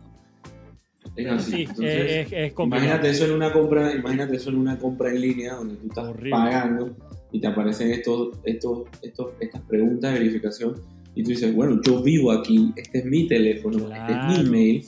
Es 1.15 1.27
así. 1.27 1.51
Sí, 1.51 1.61
Entonces, 1.63 2.11
es, 2.11 2.27
es, 2.27 2.33
es 2.33 2.53
imagínate 2.59 3.09
eso 3.09 3.25
en 3.25 3.31
una 3.31 3.51
compra, 3.51 3.93
imagínate 3.93 4.35
eso 4.37 4.49
en 4.51 4.57
una 4.57 4.77
compra 4.77 5.09
en 5.09 5.21
línea 5.21 5.55
donde 5.55 5.75
tú 5.75 5.87
estás 5.87 6.05
Horrible. 6.09 6.29
pagando 6.31 6.95
y 7.31 7.39
te 7.41 7.47
aparecen 7.47 7.91
estos, 7.91 8.37
estos, 8.45 8.83
estos, 9.01 9.31
estas 9.39 9.61
preguntas 9.63 10.13
de 10.13 10.19
verificación 10.19 10.75
y 11.15 11.23
tú 11.23 11.31
dices, 11.31 11.53
bueno, 11.53 11.79
yo 11.83 12.01
vivo 12.01 12.31
aquí, 12.31 12.71
este 12.75 12.99
es 12.99 13.05
mi 13.05 13.27
teléfono, 13.27 13.77
este 13.79 13.89
es 13.93 14.17
Claro. 14.19 14.27
mi 14.27 14.47
email 14.47 14.85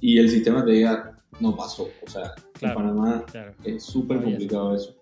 y 0.00 0.18
el 0.18 0.28
sistema 0.30 0.64
te 0.64 0.72
diga, 0.72 1.07
no 1.40 1.56
pasó. 1.56 1.88
O 2.06 2.10
sea, 2.10 2.32
Claro. 2.54 2.80
en 2.80 2.86
Panamá 2.86 3.24
Claro. 3.30 3.52
es 3.64 3.82
súper 3.84 4.22
complicado 4.22 4.74
eso. 4.74 4.96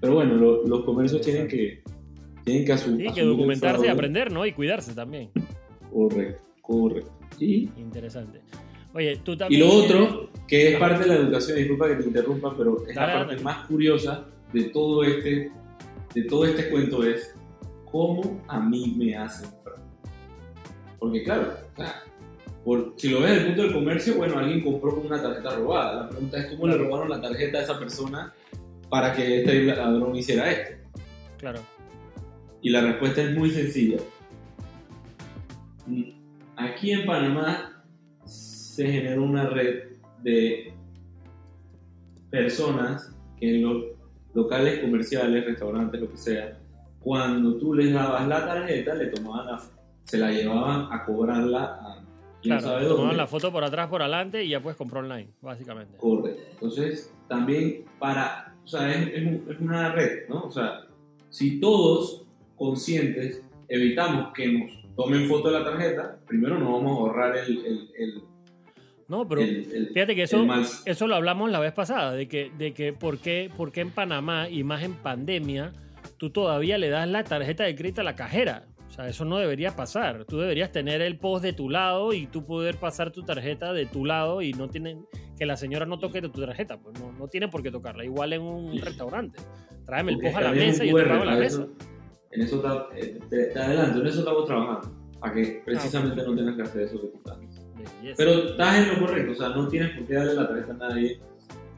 Pero 0.00 0.14
bueno, 0.14 0.34
lo- 0.34 0.66
los 0.66 0.84
comercios 0.84 1.20
tienen 1.22 1.46
que, 1.48 1.82
tienen 2.44 2.64
que 2.64 2.72
asumir. 2.72 3.08
Sí, 3.08 3.14
que 3.14 3.22
documentarse 3.22 3.86
y 3.86 3.88
aprender, 3.88 4.32
¿no? 4.32 4.44
Y 4.44 4.52
cuidarse 4.52 4.94
también. 4.94 5.30
Correcto, 5.92 6.42
correcto. 6.60 7.10
Y 7.38 7.68
Interesante. 7.76 8.40
Oye, 8.94 9.16
tú 9.24 9.32
Y 9.32 9.36
también. 9.38 9.60
lo 9.62 9.72
otro, 9.72 10.28
que 10.46 10.74
es 10.74 10.78
parte 10.78 11.04
de 11.04 11.08
la 11.08 11.14
educación, 11.14 11.56
disculpa 11.56 11.88
que 11.88 11.94
te 11.94 12.04
interrumpa, 12.04 12.54
pero 12.56 12.86
es 12.86 12.94
la 12.94 13.06
parte 13.06 13.32
dale. 13.34 13.42
más 13.42 13.66
curiosa 13.66 14.26
de 14.52 14.64
todo 14.64 15.02
este, 15.02 15.50
de 16.14 16.22
todo 16.24 16.44
este 16.44 16.68
cuento 16.68 17.02
es 17.02 17.34
cómo 17.90 18.42
a 18.48 18.60
mí 18.60 18.94
me 18.98 19.16
hacen. 19.16 19.48
Porque 20.98 21.22
claro, 21.22 21.54
o 21.72 21.76
sea, 21.76 22.02
por- 22.64 22.94
si 22.96 23.08
lo 23.08 23.20
ves 23.20 23.30
desde 23.30 23.40
el 23.40 23.46
punto 23.48 23.62
del 23.62 23.72
comercio, 23.72 24.14
bueno, 24.16 24.38
alguien 24.38 24.62
compró 24.62 24.94
con 24.94 25.06
una 25.06 25.20
tarjeta 25.22 25.56
robada. 25.56 26.02
La 26.04 26.08
pregunta 26.08 26.38
es 26.38 26.46
cómo 26.46 26.66
le 26.68 26.76
robaron 26.78 27.10
la 27.10 27.20
tarjeta 27.20 27.58
a 27.58 27.62
esa 27.62 27.78
persona 27.78 28.32
para 28.88 29.12
que 29.12 29.38
este 29.40 29.62
ladrón 29.64 30.14
hiciera 30.14 30.50
esto. 30.50 30.76
Claro. 31.38 31.60
Y 32.60 32.70
la 32.70 32.82
respuesta 32.82 33.22
es 33.22 33.36
muy 33.36 33.50
sencilla. 33.50 33.98
Aquí 36.56 36.92
en 36.92 37.06
Panamá 37.06 37.82
se 38.24 38.90
generó 38.90 39.24
una 39.24 39.46
red 39.48 39.96
de 40.22 40.72
personas 42.30 43.14
que 43.38 43.56
en 43.56 43.62
los 43.62 43.84
locales 44.34 44.80
comerciales, 44.80 45.44
restaurantes, 45.44 46.00
lo 46.00 46.08
que 46.10 46.16
sea, 46.16 46.58
cuando 47.00 47.56
tú 47.58 47.74
les 47.74 47.92
dabas 47.92 48.26
la 48.28 48.46
tarjeta, 48.46 48.94
le 48.94 49.06
tomaban 49.06 49.46
la, 49.46 49.62
se 50.04 50.18
la 50.18 50.30
llevaban 50.30 50.86
a 50.92 51.04
cobrarla 51.04 51.80
Claro, 52.42 52.88
tomaban 52.88 53.16
la 53.16 53.26
foto 53.26 53.52
por 53.52 53.62
atrás, 53.64 53.88
por 53.88 54.02
adelante 54.02 54.44
y 54.44 54.48
ya 54.48 54.60
puedes 54.60 54.76
comprar 54.76 55.04
online, 55.04 55.28
básicamente. 55.40 55.96
Correcto. 55.96 56.42
Entonces, 56.52 57.14
también 57.28 57.84
para, 57.98 58.54
o 58.64 58.66
sea, 58.66 58.90
es, 58.92 59.08
es 59.14 59.22
un- 59.26 59.46
es 59.50 59.60
una 59.60 59.92
red, 59.92 60.28
¿no? 60.28 60.42
O 60.44 60.50
sea, 60.50 60.80
si 61.30 61.60
todos 61.60 62.26
conscientes 62.56 63.42
evitamos 63.68 64.32
que 64.34 64.52
nos 64.52 64.94
tomen 64.96 65.28
foto 65.28 65.50
de 65.50 65.58
la 65.60 65.64
tarjeta, 65.64 66.18
primero 66.26 66.58
nos 66.58 66.72
vamos 66.72 66.92
a 66.98 67.00
ahorrar 67.00 67.36
el, 67.38 67.58
el, 67.64 67.90
el, 67.96 68.22
No, 69.08 69.26
pero 69.28 69.40
el- 69.40 69.90
fíjate 69.94 70.14
que 70.14 70.22
eso, 70.24 70.44
eso 70.84 71.06
lo 71.06 71.14
hablamos 71.14 71.50
la 71.50 71.60
vez 71.60 71.72
pasada, 71.72 72.12
de 72.12 72.28
que, 72.28 72.50
de 72.58 72.72
que 72.74 72.92
por, 72.92 73.18
qué, 73.18 73.50
por 73.56 73.72
qué 73.72 73.80
en 73.82 73.90
Panamá 73.90 74.48
y 74.48 74.64
más 74.64 74.82
en 74.82 74.94
pandemia, 74.94 75.72
tú 76.18 76.30
todavía 76.30 76.76
le 76.78 76.88
das 76.88 77.08
la 77.08 77.24
tarjeta 77.24 77.64
de 77.64 77.74
crédito 77.74 78.00
a 78.00 78.04
la 78.04 78.16
cajera. 78.16 78.64
O 78.92 78.94
sea, 78.94 79.08
eso 79.08 79.24
no 79.24 79.38
debería 79.38 79.74
pasar. 79.74 80.26
Tú 80.26 80.38
deberías 80.38 80.70
tener 80.70 81.00
el 81.00 81.18
post 81.18 81.42
de 81.42 81.54
tu 81.54 81.70
lado 81.70 82.12
y 82.12 82.26
tú 82.26 82.44
poder 82.44 82.76
pasar 82.76 83.10
tu 83.10 83.22
tarjeta 83.22 83.72
de 83.72 83.86
tu 83.86 84.04
lado 84.04 84.42
y 84.42 84.52
no 84.52 84.68
tienen 84.68 85.06
que 85.38 85.46
la 85.46 85.56
señora 85.56 85.86
no 85.86 85.98
toque 85.98 86.20
tu 86.20 86.28
tarjeta. 86.28 86.78
Pues 86.78 87.00
no, 87.00 87.10
no 87.10 87.26
tiene 87.26 87.48
por 87.48 87.62
qué 87.62 87.70
tocarla. 87.70 88.04
Igual 88.04 88.34
en 88.34 88.42
un 88.42 88.78
restaurante. 88.78 89.40
Tráeme 89.86 90.12
el 90.12 90.18
post 90.18 90.36
a 90.36 90.40
la 90.42 90.52
mesa 90.52 90.84
y 90.84 90.90
yo 90.90 90.96
te 90.98 91.04
pago 91.06 91.24
la 91.24 91.36
mesa. 91.36 91.66
En 92.32 92.42
eso 92.42 92.56
está, 92.56 92.88
eh, 92.94 93.18
te, 93.30 93.44
te 93.46 93.58
adelanto, 93.58 94.00
en 94.00 94.06
eso 94.06 94.18
estamos 94.18 94.44
trabajando, 94.44 94.80
para 95.18 95.32
Ah, 95.32 95.34
que 95.34 95.62
precisamente 95.64 96.22
no 96.22 96.34
tengas 96.34 96.56
que 96.56 96.62
hacer 96.62 96.82
eso 96.82 97.00
que 97.00 97.06
tú 97.08 97.16
estás. 97.16 97.38
Belleza. 97.38 98.14
Pero 98.18 98.30
estás 98.50 98.76
en 98.76 98.88
lo 98.88 99.06
correcto, 99.06 99.32
o 99.32 99.34
sea, 99.34 99.48
no 99.50 99.68
tienes 99.68 99.96
por 99.96 100.06
qué 100.06 100.14
darle 100.14 100.34
la 100.34 100.48
tarjeta 100.48 100.72
a 100.72 100.76
nadie. 100.76 101.20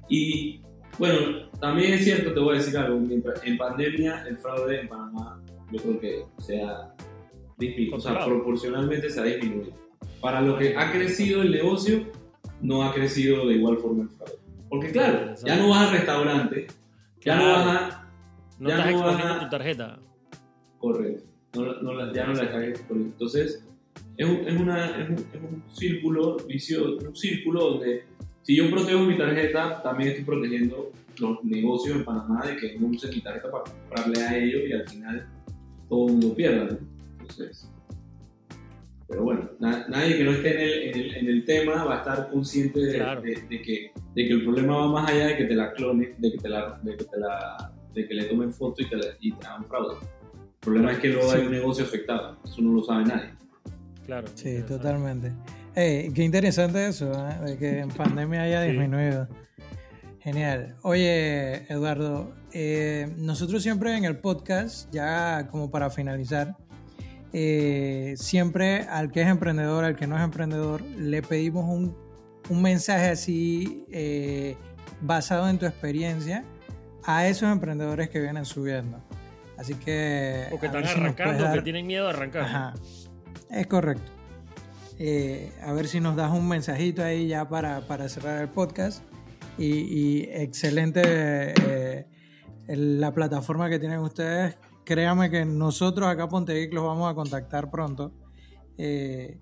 Y 0.08 0.62
bueno, 0.98 1.48
también 1.60 1.94
es 1.94 2.04
cierto, 2.04 2.34
te 2.34 2.40
voy 2.40 2.56
a 2.56 2.58
decir 2.58 2.76
algo, 2.76 2.98
mientras 2.98 3.40
en 3.44 3.56
pandemia 3.56 4.24
el 4.26 4.36
fraude 4.38 4.80
en 4.80 4.88
Panamá 4.88 5.43
yo 5.74 5.82
creo 5.82 6.00
que 6.00 6.24
se 6.38 6.62
ha 6.62 6.94
dismi- 7.58 7.92
o 7.92 8.00
sea, 8.00 8.24
proporcionalmente 8.24 9.10
se 9.10 9.20
ha 9.20 9.24
disminuido. 9.24 9.72
Para 10.20 10.40
lo 10.40 10.56
que 10.58 10.76
ha 10.76 10.90
crecido 10.92 11.42
el 11.42 11.50
negocio, 11.50 12.04
no 12.60 12.82
ha 12.82 12.92
crecido 12.94 13.46
de 13.46 13.54
igual 13.54 13.76
forma 13.78 14.04
el 14.04 14.08
fraude. 14.10 14.34
Porque 14.68 14.90
claro, 14.90 15.34
ya 15.44 15.56
no 15.56 15.68
vas 15.68 15.88
al 15.88 15.92
restaurante, 15.92 16.66
ya 17.20 17.36
no 17.36 17.42
Claro. 17.42 17.58
vas 17.58 17.66
a... 17.92 18.08
No 18.58 18.68
Ya 18.68 18.74
estás 18.76 18.90
no 18.92 18.96
exponiendo 18.98 19.24
vas 19.34 19.36
a- 19.36 19.44
tu 19.44 19.50
tarjeta. 19.50 19.98
Correcto. 20.78 21.24
No, 21.54 21.64
no 21.82 22.12
ya 22.12 22.26
no 22.26 22.32
la 22.34 22.42
estás 22.44 22.62
exponiendo. 22.64 23.12
Entonces, 23.12 23.64
es 24.16 24.28
un, 24.28 24.36
es, 24.48 24.60
una, 24.60 25.02
es, 25.02 25.08
un, 25.10 25.14
es 25.16 25.34
un 25.42 25.62
círculo 25.72 26.36
vicioso, 26.48 26.98
un 27.08 27.16
círculo 27.16 27.70
donde 27.70 28.04
si 28.42 28.56
yo 28.56 28.70
protejo 28.70 29.00
mi 29.00 29.16
tarjeta, 29.16 29.82
también 29.82 30.10
estoy 30.10 30.24
protegiendo 30.24 30.90
los 31.18 31.44
negocios 31.44 31.96
en 31.96 32.04
Panamá 32.04 32.44
de 32.46 32.56
que 32.56 32.76
no 32.78 32.88
usen 32.88 33.10
mi 33.10 33.20
tarjeta 33.20 33.50
para 33.50 33.64
comprarle 33.64 34.20
a 34.22 34.36
ellos 34.36 34.62
y 34.68 34.72
al 34.72 34.88
final 34.88 35.28
todo 35.88 36.06
el 36.06 36.12
mundo 36.12 36.34
pierda. 36.34 36.64
¿no? 36.64 36.78
Entonces, 37.20 37.70
pero 39.06 39.22
bueno, 39.22 39.50
na- 39.60 39.86
nadie 39.88 40.16
que 40.16 40.24
no 40.24 40.30
esté 40.32 40.54
en 40.54 40.60
el, 40.60 40.72
en 40.82 40.94
el, 41.00 41.16
en 41.16 41.28
el 41.28 41.44
tema 41.44 41.84
va 41.84 41.96
a 41.96 41.98
estar 41.98 42.30
consciente 42.30 42.80
de, 42.80 42.94
Claro. 42.94 43.20
de- 43.22 43.34
de 43.48 43.62
que, 43.62 43.92
de 44.14 44.26
que 44.26 44.32
el 44.32 44.44
problema 44.44 44.76
va 44.78 44.88
más 44.88 45.10
allá 45.10 45.26
de 45.28 45.36
que 45.36 45.44
te 45.44 45.54
la 45.54 45.72
clonen, 45.72 46.14
de 46.18 46.32
que, 46.32 46.38
te 46.38 46.48
la, 46.48 46.80
de 46.82 46.96
que, 46.96 47.04
te 47.04 47.18
la, 47.18 47.72
de 47.94 48.08
que 48.08 48.14
le 48.14 48.24
tomen 48.24 48.52
foto 48.52 48.82
y, 48.82 48.88
te 48.88 48.96
la- 48.96 49.04
y 49.20 49.32
te 49.32 49.46
hagan 49.46 49.64
fraude. 49.66 49.96
El 50.02 50.58
problema 50.60 50.92
es 50.92 50.98
que 50.98 51.08
luego 51.08 51.28
Sí. 51.30 51.36
hay 51.36 51.46
un 51.46 51.52
negocio 51.52 51.84
afectado, 51.84 52.38
eso 52.44 52.62
no 52.62 52.72
lo 52.72 52.82
sabe 52.82 53.04
nadie. 53.04 53.30
Claro. 54.06 54.26
Sí, 54.34 54.62
totalmente. 54.66 55.32
Ey, 55.74 56.10
qué 56.12 56.22
interesante 56.24 56.86
eso, 56.86 57.12
¿eh? 57.12 57.50
de 57.50 57.58
que 57.58 57.78
en 57.80 57.88
pandemia 57.90 58.42
haya 58.42 58.62
Sí. 58.64 58.70
disminuido. 58.70 59.28
Genial. 60.20 60.74
Oye, 60.82 61.70
Eduardo, 61.70 62.32
eh, 62.54 63.12
nosotros 63.18 63.62
siempre 63.62 63.96
en 63.96 64.04
el 64.04 64.16
podcast, 64.16 64.90
ya 64.92 65.48
como 65.50 65.70
para 65.70 65.90
finalizar, 65.90 66.56
eh, 67.32 68.14
siempre 68.16 68.82
al 68.82 69.10
que 69.10 69.22
es 69.22 69.28
emprendedor, 69.28 69.84
al 69.84 69.96
que 69.96 70.06
no 70.06 70.16
es 70.16 70.22
emprendedor, 70.22 70.80
le 70.82 71.20
pedimos 71.20 71.68
un, 71.68 71.96
un 72.48 72.62
mensaje 72.62 73.10
así 73.10 73.84
eh, 73.90 74.56
basado 75.00 75.48
en 75.48 75.58
tu 75.58 75.66
experiencia 75.66 76.44
a 77.04 77.26
esos 77.26 77.50
emprendedores 77.50 78.08
que 78.08 78.20
vienen 78.20 78.44
subiendo. 78.44 79.02
Así 79.58 79.74
que... 79.74 80.46
O 80.52 80.58
que 80.60 80.66
a 80.66 80.68
están 80.70 80.86
si 80.86 80.98
arrancando, 81.00 81.52
que 81.52 81.62
tienen 81.62 81.86
miedo 81.86 82.04
de 82.04 82.10
arrancar. 82.10 82.42
Ajá, 82.42 82.74
es 83.50 83.66
correcto. 83.66 84.10
Eh, 84.98 85.52
a 85.62 85.72
ver 85.72 85.88
si 85.88 85.98
nos 85.98 86.14
das 86.14 86.30
un 86.30 86.46
mensajito 86.48 87.02
ahí 87.02 87.26
ya 87.26 87.48
para, 87.48 87.80
para 87.88 88.08
cerrar 88.08 88.40
el 88.42 88.48
podcast. 88.48 89.02
Y, 89.58 89.66
y 89.66 90.22
excelente 90.32 91.02
eh, 91.04 91.54
el- 91.56 92.13
la 92.68 93.12
plataforma 93.12 93.68
que 93.68 93.78
tienen 93.78 94.00
ustedes. 94.00 94.56
Créame 94.84 95.30
que 95.30 95.44
nosotros 95.44 96.08
acá 96.08 96.24
a 96.28 96.28
los 96.72 96.84
vamos 96.84 97.10
a 97.10 97.14
contactar 97.14 97.70
pronto. 97.70 98.12
Eh, 98.76 99.40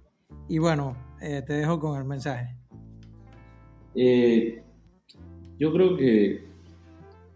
y 0.49 0.59
bueno, 0.59 0.97
eh, 1.21 1.43
te 1.47 1.55
dejo 1.55 1.81
con 1.81 1.99
el 1.99 2.05
mensaje. 2.05 2.57
Eh, 3.95 4.63
yo 5.59 5.73
creo 5.73 5.97
que 5.97 6.45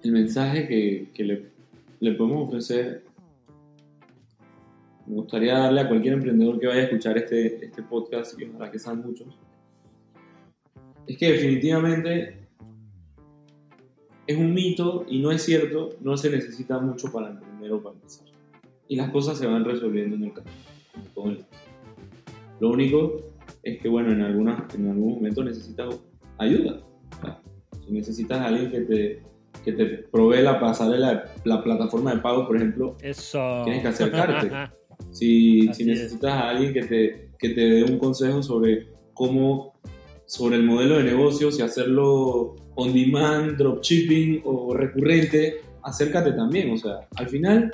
el 0.03 0.13
mensaje 0.13 0.67
que, 0.67 1.11
que 1.13 1.25
le, 1.25 1.53
le 2.01 2.13
podemos 2.13 2.49
ofrecer, 2.49 3.05
me 5.07 5.15
gustaría 5.17 5.59
darle 5.59 5.81
a 5.83 5.89
cualquier 5.89 6.15
emprendedor 6.15 6.59
que 6.59 6.67
vaya 6.67 6.81
a 6.81 6.85
escuchar 6.85 7.19
este, 7.19 7.65
este 7.65 7.83
podcast, 7.83 8.41
y 8.41 8.45
ojalá 8.45 8.71
que 8.71 8.79
sean 8.79 9.03
muchos, 9.03 9.39
es 11.07 11.17
que 11.17 11.33
definitivamente 11.33 12.46
es 14.27 14.37
un 14.37 14.53
mito 14.55 15.05
y 15.09 15.21
no 15.21 15.31
es 15.31 15.43
cierto, 15.43 15.91
no 16.01 16.17
se 16.17 16.31
necesita 16.31 16.79
mucho 16.79 17.13
para 17.13 17.31
emprender 17.31 17.73
o 17.73 17.83
para 17.83 17.95
empezar. 17.95 18.27
Y 18.89 18.97
las 18.97 19.11
cosas 19.11 19.39
se 19.39 19.47
van 19.47 19.65
resolviendo 19.65 20.17
en 20.17 20.25
el 20.25 20.33
camino. 20.33 20.53
todo 21.15 21.29
el- 21.31 21.45
Lo 22.61 22.71
único 22.71 23.21
es 23.63 23.79
que, 23.81 23.89
bueno, 23.89 24.13
en, 24.13 24.23
algunas, 24.23 24.75
en 24.75 24.89
algún 24.89 25.15
momento 25.17 25.45
necesitas 25.45 25.95
ayuda. 26.39 26.81
Si 27.85 27.93
necesitas 27.93 28.39
a 28.39 28.47
alguien 28.47 28.71
que 28.71 28.81
te, 28.81 29.23
que 29.65 29.73
te 29.73 29.85
provee 29.87 30.43
la 30.43 30.59
pasarela, 30.59 31.35
la 31.45 31.63
plataforma 31.63 32.15
de 32.15 32.21
pago, 32.21 32.47
por 32.47 32.57
ejemplo, 32.57 32.97
Eso. 33.03 33.63
Tienes 33.65 33.83
que 33.83 33.89
acercarte. 33.89 34.51
si, 35.11 35.73
si 35.75 35.83
es. 35.83 35.87
necesitas 35.89 36.33
a 36.33 36.49
alguien 36.51 36.73
que 36.73 36.83
te, 36.85 37.31
que 37.39 37.51
te 37.51 37.61
dé 37.61 37.85
un 37.85 37.99
consejo 37.99 38.43
sobre 38.43 38.89
cómo, 39.15 39.75
sobre 40.27 40.57
el 40.57 40.63
modelo 40.65 40.97
de 40.99 41.05
negocio, 41.05 41.51
si 41.53 41.63
hacerlo 41.63 42.57
on 42.77 42.93
demand, 42.93 43.57
dropshipping 43.59 44.43
o 44.45 44.73
recurrente, 44.75 45.63
acércate 45.83 46.33
también. 46.33 46.71
O 46.73 46.77
sea, 46.77 47.09
al 47.17 47.29
final, 47.29 47.73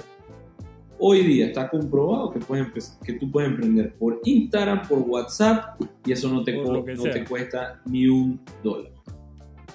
hoy 0.99 1.23
día 1.23 1.47
está 1.47 1.69
comprobado 1.69 2.31
que, 2.31 2.39
puedes 2.39 2.67
empe- 2.67 2.99
que 3.05 3.13
tú 3.15 3.31
puedes 3.31 3.51
emprender 3.51 3.93
por 3.95 4.21
Instagram, 4.25 4.89
por 4.89 5.01
WhatsApp, 5.01 5.81
y 6.07 6.13
eso 6.13 6.33
no 6.33 6.43
te, 6.45 6.57
no 6.57 6.85
sea. 6.97 7.25
cuesta 7.25 7.81
ni 7.85 8.07
un 8.07 8.41
dólar. 8.63 8.93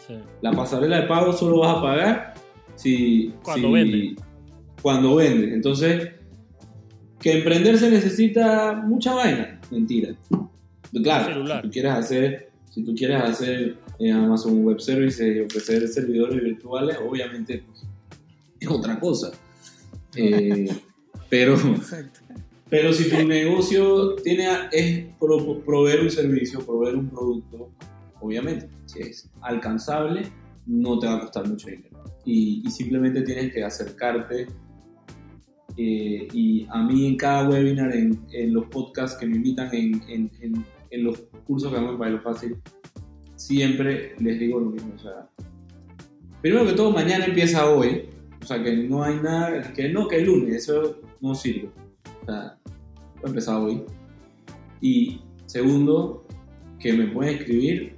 Sí. 0.07 0.15
La 0.41 0.51
pasarela 0.53 1.01
de 1.01 1.07
pago 1.07 1.34
solo 1.34 1.59
vas 1.59 1.78
a 1.78 1.82
pagar 1.82 2.34
si... 2.75 3.34
Cuando 3.43 3.67
si- 3.67 3.73
vende. 3.73 4.15
Cuando 4.82 5.15
vendes. 5.15 5.53
Entonces, 5.53 6.11
que 7.19 7.39
emprender 7.39 7.78
se 7.78 7.89
necesita 7.91 8.73
mucha 8.86 9.13
vaina. 9.13 9.59
Mentira. 9.71 10.15
Claro, 11.03 11.43
si 11.45 11.61
tú 11.61 11.69
quieres 11.71 11.91
hacer, 11.91 12.51
si 12.69 12.84
tú 12.86 12.95
quieres 12.95 13.21
hacer 13.21 13.78
eh, 13.99 14.11
Amazon 14.11 14.63
Web 14.63 14.79
Services 14.79 15.35
y 15.35 15.39
ofrecer 15.41 15.87
servidores 15.87 16.41
virtuales, 16.43 16.97
obviamente 17.07 17.63
pues, 17.65 17.85
es 18.59 18.67
otra 18.69 18.99
cosa. 18.99 19.31
Eh, 20.15 20.67
pero, 21.29 21.55
Exacto. 21.55 22.19
pero 22.69 22.93
si 22.93 23.09
tu 23.09 23.27
negocio 23.27 24.15
tiene 24.15 24.47
a- 24.47 24.69
es 24.71 25.05
pro- 25.19 25.59
proveer 25.65 26.01
un 26.01 26.11
servicio, 26.11 26.65
proveer 26.65 26.95
un 26.95 27.09
producto, 27.09 27.69
obviamente, 28.21 28.69
si 28.85 28.99
es 29.01 29.29
alcanzable, 29.41 30.23
no 30.65 30.99
te 30.99 31.07
va 31.07 31.15
a 31.17 31.19
costar 31.21 31.47
mucho 31.47 31.67
dinero. 31.69 32.03
Y, 32.25 32.61
y 32.65 32.71
simplemente 32.71 33.21
tienes 33.21 33.53
que 33.53 33.63
acercarte. 33.63 34.47
eh, 35.77 36.27
y 36.33 36.65
a 36.69 36.81
mí 36.83 37.05
en 37.07 37.17
cada 37.17 37.47
webinar, 37.47 37.95
en, 37.95 38.19
en 38.31 38.53
los 38.53 38.65
podcasts 38.65 39.17
que 39.19 39.27
me 39.27 39.35
invitan, 39.37 39.69
en, 39.73 40.01
en- 40.07 40.31
en- 40.41 40.65
en 40.89 41.03
los 41.03 41.19
cursos 41.45 41.71
que 41.71 41.77
hago 41.77 41.91
en 41.91 41.97
Bailo 41.99 42.21
Fácil, 42.21 42.55
siempre 43.38 44.15
les 44.19 44.38
digo 44.39 44.59
lo 44.59 44.71
mismo. 44.71 44.93
O 44.95 44.99
sea, 44.99 45.29
primero 46.41 46.65
que 46.65 46.73
todo, 46.73 46.91
mañana 46.91 47.25
empieza 47.25 47.69
hoy. 47.69 48.09
O 48.41 48.45
sea, 48.45 48.61
que 48.61 48.75
no 48.75 49.03
hay 49.03 49.15
nada, 49.15 49.73
que 49.73 49.89
no, 49.89 50.07
que 50.07 50.17
el 50.17 50.25
lunes, 50.25 50.55
eso 50.55 50.97
no 51.21 51.33
sirve. 51.33 51.69
O 52.23 52.25
sea, 52.25 52.57
voy 53.15 53.23
a 53.23 53.27
empezar 53.27 53.59
hoy. 53.61 53.83
Y 54.81 55.21
segundo, 55.45 56.25
que 56.79 56.93
me 56.93 57.07
pueden 57.07 57.38
escribir 57.38 57.95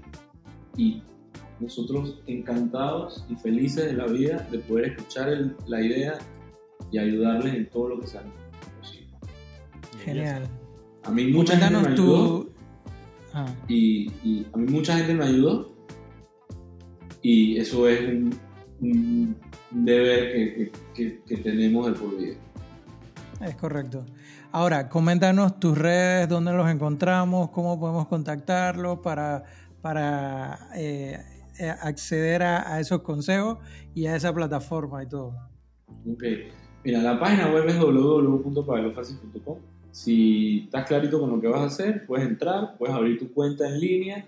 y 0.77 1.01
nosotros 1.59 2.21
encantados 2.27 3.25
y 3.29 3.35
felices 3.35 3.85
de 3.87 3.93
la 3.93 4.05
vida 4.07 4.47
de 4.51 4.59
poder 4.59 4.91
escuchar 4.91 5.29
el- 5.29 5.55
la 5.67 5.81
idea 5.81 6.17
y 6.91 6.97
ayudarles 6.97 7.53
en 7.53 7.69
todo 7.69 7.89
lo 7.89 7.99
que 7.99 8.07
sea 8.07 8.23
posible. 8.79 9.13
Genial. 10.03 10.43
A 11.03 11.11
mí 11.11 11.25
mucha 11.27 11.57
gente 11.57 11.75
me 11.75 11.81
Cuéntanos 11.83 11.99
ayudó 11.99 12.43
tu... 12.45 12.51
Ah, 13.33 13.45
y, 13.67 14.11
y 14.23 14.47
a 14.53 14.57
mí 14.57 14.71
mucha 14.71 14.97
gente 14.97 15.13
me 15.13 15.25
ayudó 15.25 15.75
y 17.21 17.57
eso 17.57 17.87
es 17.87 18.01
un, 18.01 18.35
un 18.81 19.35
deber 19.71 20.71
que, 20.95 21.19
que- 21.27 21.37
tenemos 21.37 21.85
de 21.87 21.93
por 21.93 22.17
vida. 22.17 22.35
es 23.41 23.55
correcto. 23.55 24.05
Ahora, 24.51 24.89
coméntanos 24.89 25.59
tus 25.59 25.77
redes, 25.77 26.27
dónde 26.27 26.51
los 26.53 26.67
encontramos, 26.69 27.51
cómo 27.51 27.79
podemos 27.79 28.07
contactarlos 28.07 28.99
para, 28.99 29.43
para 29.81 30.69
eh, 30.75 31.19
eh, 31.59 31.69
acceder 31.69 32.41
a, 32.41 32.73
a 32.73 32.79
esos 32.79 33.01
consejos 33.03 33.59
y 33.93 34.07
a 34.07 34.15
esa 34.15 34.33
plataforma 34.33 35.03
y 35.03 35.07
todo. 35.07 35.35
Ok. 36.11 36.23
Mira, 36.83 36.99
la 37.01 37.19
página 37.19 37.51
web 37.51 37.67
es 37.67 37.77
www.pagelofacil.com. 37.79 39.57
Si 39.91 40.63
estás 40.65 40.87
clarito 40.87 41.19
con 41.19 41.31
lo 41.31 41.41
que 41.41 41.47
vas 41.47 41.61
a 41.61 41.65
hacer, 41.65 42.05
puedes 42.05 42.27
entrar, 42.27 42.77
puedes 42.77 42.95
abrir 42.95 43.17
tu 43.17 43.31
cuenta 43.33 43.67
en 43.67 43.79
línea. 43.79 44.25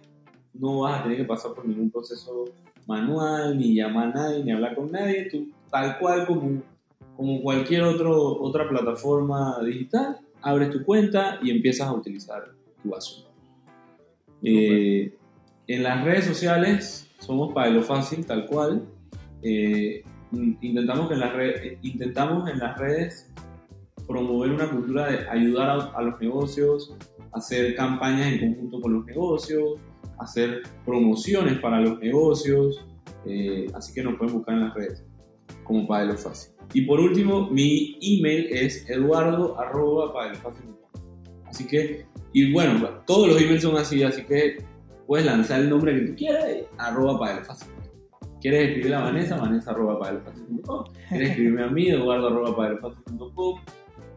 No 0.53 0.81
vas 0.81 0.99
a 0.99 1.03
tener 1.03 1.17
que 1.17 1.25
pasar 1.25 1.53
por 1.53 1.65
ningún 1.65 1.91
proceso 1.91 2.45
manual, 2.87 3.57
ni 3.57 3.75
llamar 3.75 4.09
a 4.09 4.13
nadie, 4.13 4.43
ni 4.43 4.51
hablar 4.51 4.75
con 4.75 4.91
nadie. 4.91 5.29
Tú, 5.29 5.49
tal 5.69 5.97
cual 5.99 6.25
como, 6.25 6.61
como 7.15 7.41
cualquier 7.41 7.83
otro, 7.83 8.41
otra 8.41 8.67
plataforma 8.67 9.59
digital, 9.63 10.17
abres 10.41 10.71
tu 10.71 10.83
cuenta 10.83 11.39
y 11.41 11.51
empiezas 11.51 11.87
a 11.87 11.93
utilizar 11.93 12.51
tu 12.81 12.95
asunto. 12.95 13.29
Eh, 14.43 15.13
en 15.67 15.83
las 15.83 16.03
redes 16.03 16.25
sociales 16.25 17.07
somos 17.19 17.53
Pagelo 17.53 17.83
Fácil, 17.83 18.25
tal 18.25 18.45
cual. 18.47 18.83
Eh, 19.43 20.03
intentamos, 20.61 21.07
que 21.07 21.13
en 21.13 21.19
las 21.19 21.33
redes, 21.33 21.77
intentamos 21.81 22.49
en 22.49 22.59
las 22.59 22.77
redes 22.77 23.31
promover 24.07 24.51
una 24.51 24.69
cultura 24.69 25.09
de 25.09 25.29
ayudar 25.29 25.69
a, 25.69 25.73
a 25.97 26.01
los 26.01 26.19
negocios, 26.19 26.95
hacer 27.33 27.75
campañas 27.75 28.33
en 28.33 28.39
conjunto 28.39 28.81
con 28.81 28.93
los 28.93 29.05
negocios, 29.05 29.79
hacer 30.19 30.63
promociones 30.85 31.59
para 31.59 31.79
los 31.81 31.99
negocios, 31.99 32.85
eh, 33.25 33.67
así 33.73 33.93
que 33.93 34.03
nos 34.03 34.15
pueden 34.17 34.35
buscar 34.35 34.55
en 34.55 34.61
las 34.61 34.73
redes 34.73 35.03
como 35.63 35.87
Padelo 35.87 36.17
Fácil. 36.17 36.53
Y 36.73 36.81
por 36.81 36.99
último, 36.99 37.49
mi 37.49 37.97
email 38.01 38.47
es 38.51 38.89
eduardo.padelofacil.com. 38.89 40.71
Así 41.45 41.67
que, 41.67 42.05
y 42.33 42.53
bueno, 42.53 42.87
todos 43.05 43.27
los 43.27 43.41
emails 43.41 43.63
son 43.63 43.77
así, 43.77 44.01
así 44.03 44.23
que 44.23 44.63
puedes 45.05 45.25
lanzar 45.25 45.59
el 45.61 45.69
nombre 45.69 45.93
que 45.93 46.07
tú 46.07 46.15
quieras, 46.15 46.45
arroba 46.77 47.19
para 47.19 47.43
fácil. 47.43 47.67
¿Quieres 48.39 48.69
escribir 48.69 48.95
a 48.95 49.01
Vanessa? 49.01 49.37
Vanessa 49.37 49.71
arroba. 49.71 49.99
¿Quieres 51.09 51.29
escribirme 51.29 51.63
a 51.63 51.67
mí? 51.67 51.89
Eduardo 51.89 52.27
arroba. 52.27 52.79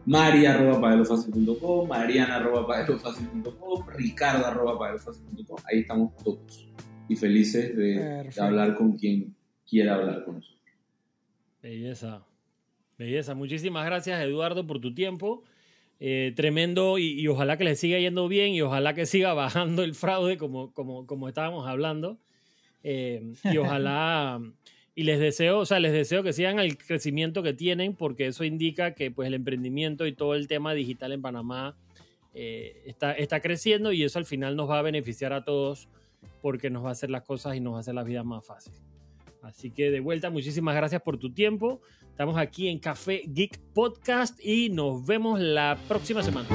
Mari 0.05 0.45
arroba 0.45 0.79
padelofácil.com. 0.81 1.87
Mariana 1.87 2.35
arroba 2.35 2.67
padelofácil.com. 2.67 3.87
Ricardo 3.95 4.45
arroba 4.45 4.77
padelofácil.com. 4.77 5.57
Ahí 5.71 5.79
estamos 5.79 6.15
todos. 6.17 6.67
Y 7.07 7.15
felices 7.15 7.75
de, 7.75 8.29
de 8.33 8.41
hablar 8.41 8.75
con 8.75 8.93
quien 8.93 9.35
quiera 9.67 9.95
hablar 9.95 10.23
con 10.25 10.35
nosotros. 10.35 10.61
Belleza. 11.61 12.23
Belleza. 12.97 13.35
Muchísimas 13.35 13.85
gracias, 13.85 14.21
Eduardo, 14.21 14.65
por 14.65 14.79
tu 14.79 14.93
tiempo. 14.93 15.43
Eh, 15.99 16.33
tremendo 16.35 16.97
y, 16.97 17.25
ojalá 17.29 17.57
que 17.57 17.63
le 17.63 17.75
siga 17.75 17.97
yendo 17.97 18.27
bien 18.27 18.53
y 18.53 18.61
ojalá 18.61 18.93
que 18.93 19.05
siga 19.05 19.33
bajando 19.33 19.83
el 19.83 19.95
fraude 19.95 20.37
como, 20.37 20.73
como, 20.73 21.05
como 21.07 21.27
estábamos 21.27 21.67
hablando. 21.67 22.19
Eh, 22.83 23.33
y 23.43 23.57
ojalá, 23.57 24.39
y 24.95 25.03
les 25.03 25.19
deseo, 25.19 25.59
o 25.59 25.65
sea, 25.65 25.79
les 25.79 25.91
deseo 25.91 26.23
que 26.23 26.31
sigan 26.31 26.57
el 26.57 26.77
crecimiento 26.77 27.43
que 27.43 27.53
tienen 27.53 27.95
porque 27.95 28.27
eso 28.27 28.45
indica 28.45 28.95
que 28.95 29.11
pues 29.11 29.27
el 29.27 29.33
emprendimiento 29.33 30.07
y 30.07 30.13
todo 30.13 30.35
el 30.35 30.47
tema 30.47 30.73
digital 30.73 31.11
en 31.11 31.21
Panamá 31.21 31.75
eh, 32.33 32.81
está, 32.85 33.11
está 33.11 33.41
creciendo 33.41 33.91
y 33.91 34.03
eso 34.03 34.19
al 34.19 34.25
final 34.25 34.55
nos 34.55 34.69
va 34.69 34.79
a 34.79 34.81
beneficiar 34.81 35.33
a 35.33 35.43
todos 35.43 35.89
porque 36.41 36.69
nos 36.69 36.85
va 36.85 36.89
a 36.89 36.91
hacer 36.93 37.09
las 37.09 37.23
cosas 37.23 37.55
y 37.55 37.59
nos 37.59 37.73
va 37.73 37.77
a 37.77 37.79
hacer 37.81 37.93
la 37.93 38.03
vida 38.03 38.23
más 38.23 38.45
fácil. 38.45 38.73
Así 39.43 39.69
que 39.69 39.91
de 39.91 39.99
vuelta, 39.99 40.29
muchísimas 40.29 40.75
gracias 40.75 41.01
por 41.01 41.17
tu 41.17 41.31
tiempo. 41.31 41.81
Estamos 42.09 42.37
aquí 42.37 42.69
en 42.69 42.79
Café 42.79 43.21
Geek 43.27 43.59
Podcast 43.73 44.39
y 44.43 44.69
nos 44.69 45.05
vemos 45.05 45.39
la 45.39 45.77
próxima 45.87 46.23
semana. 46.23 46.47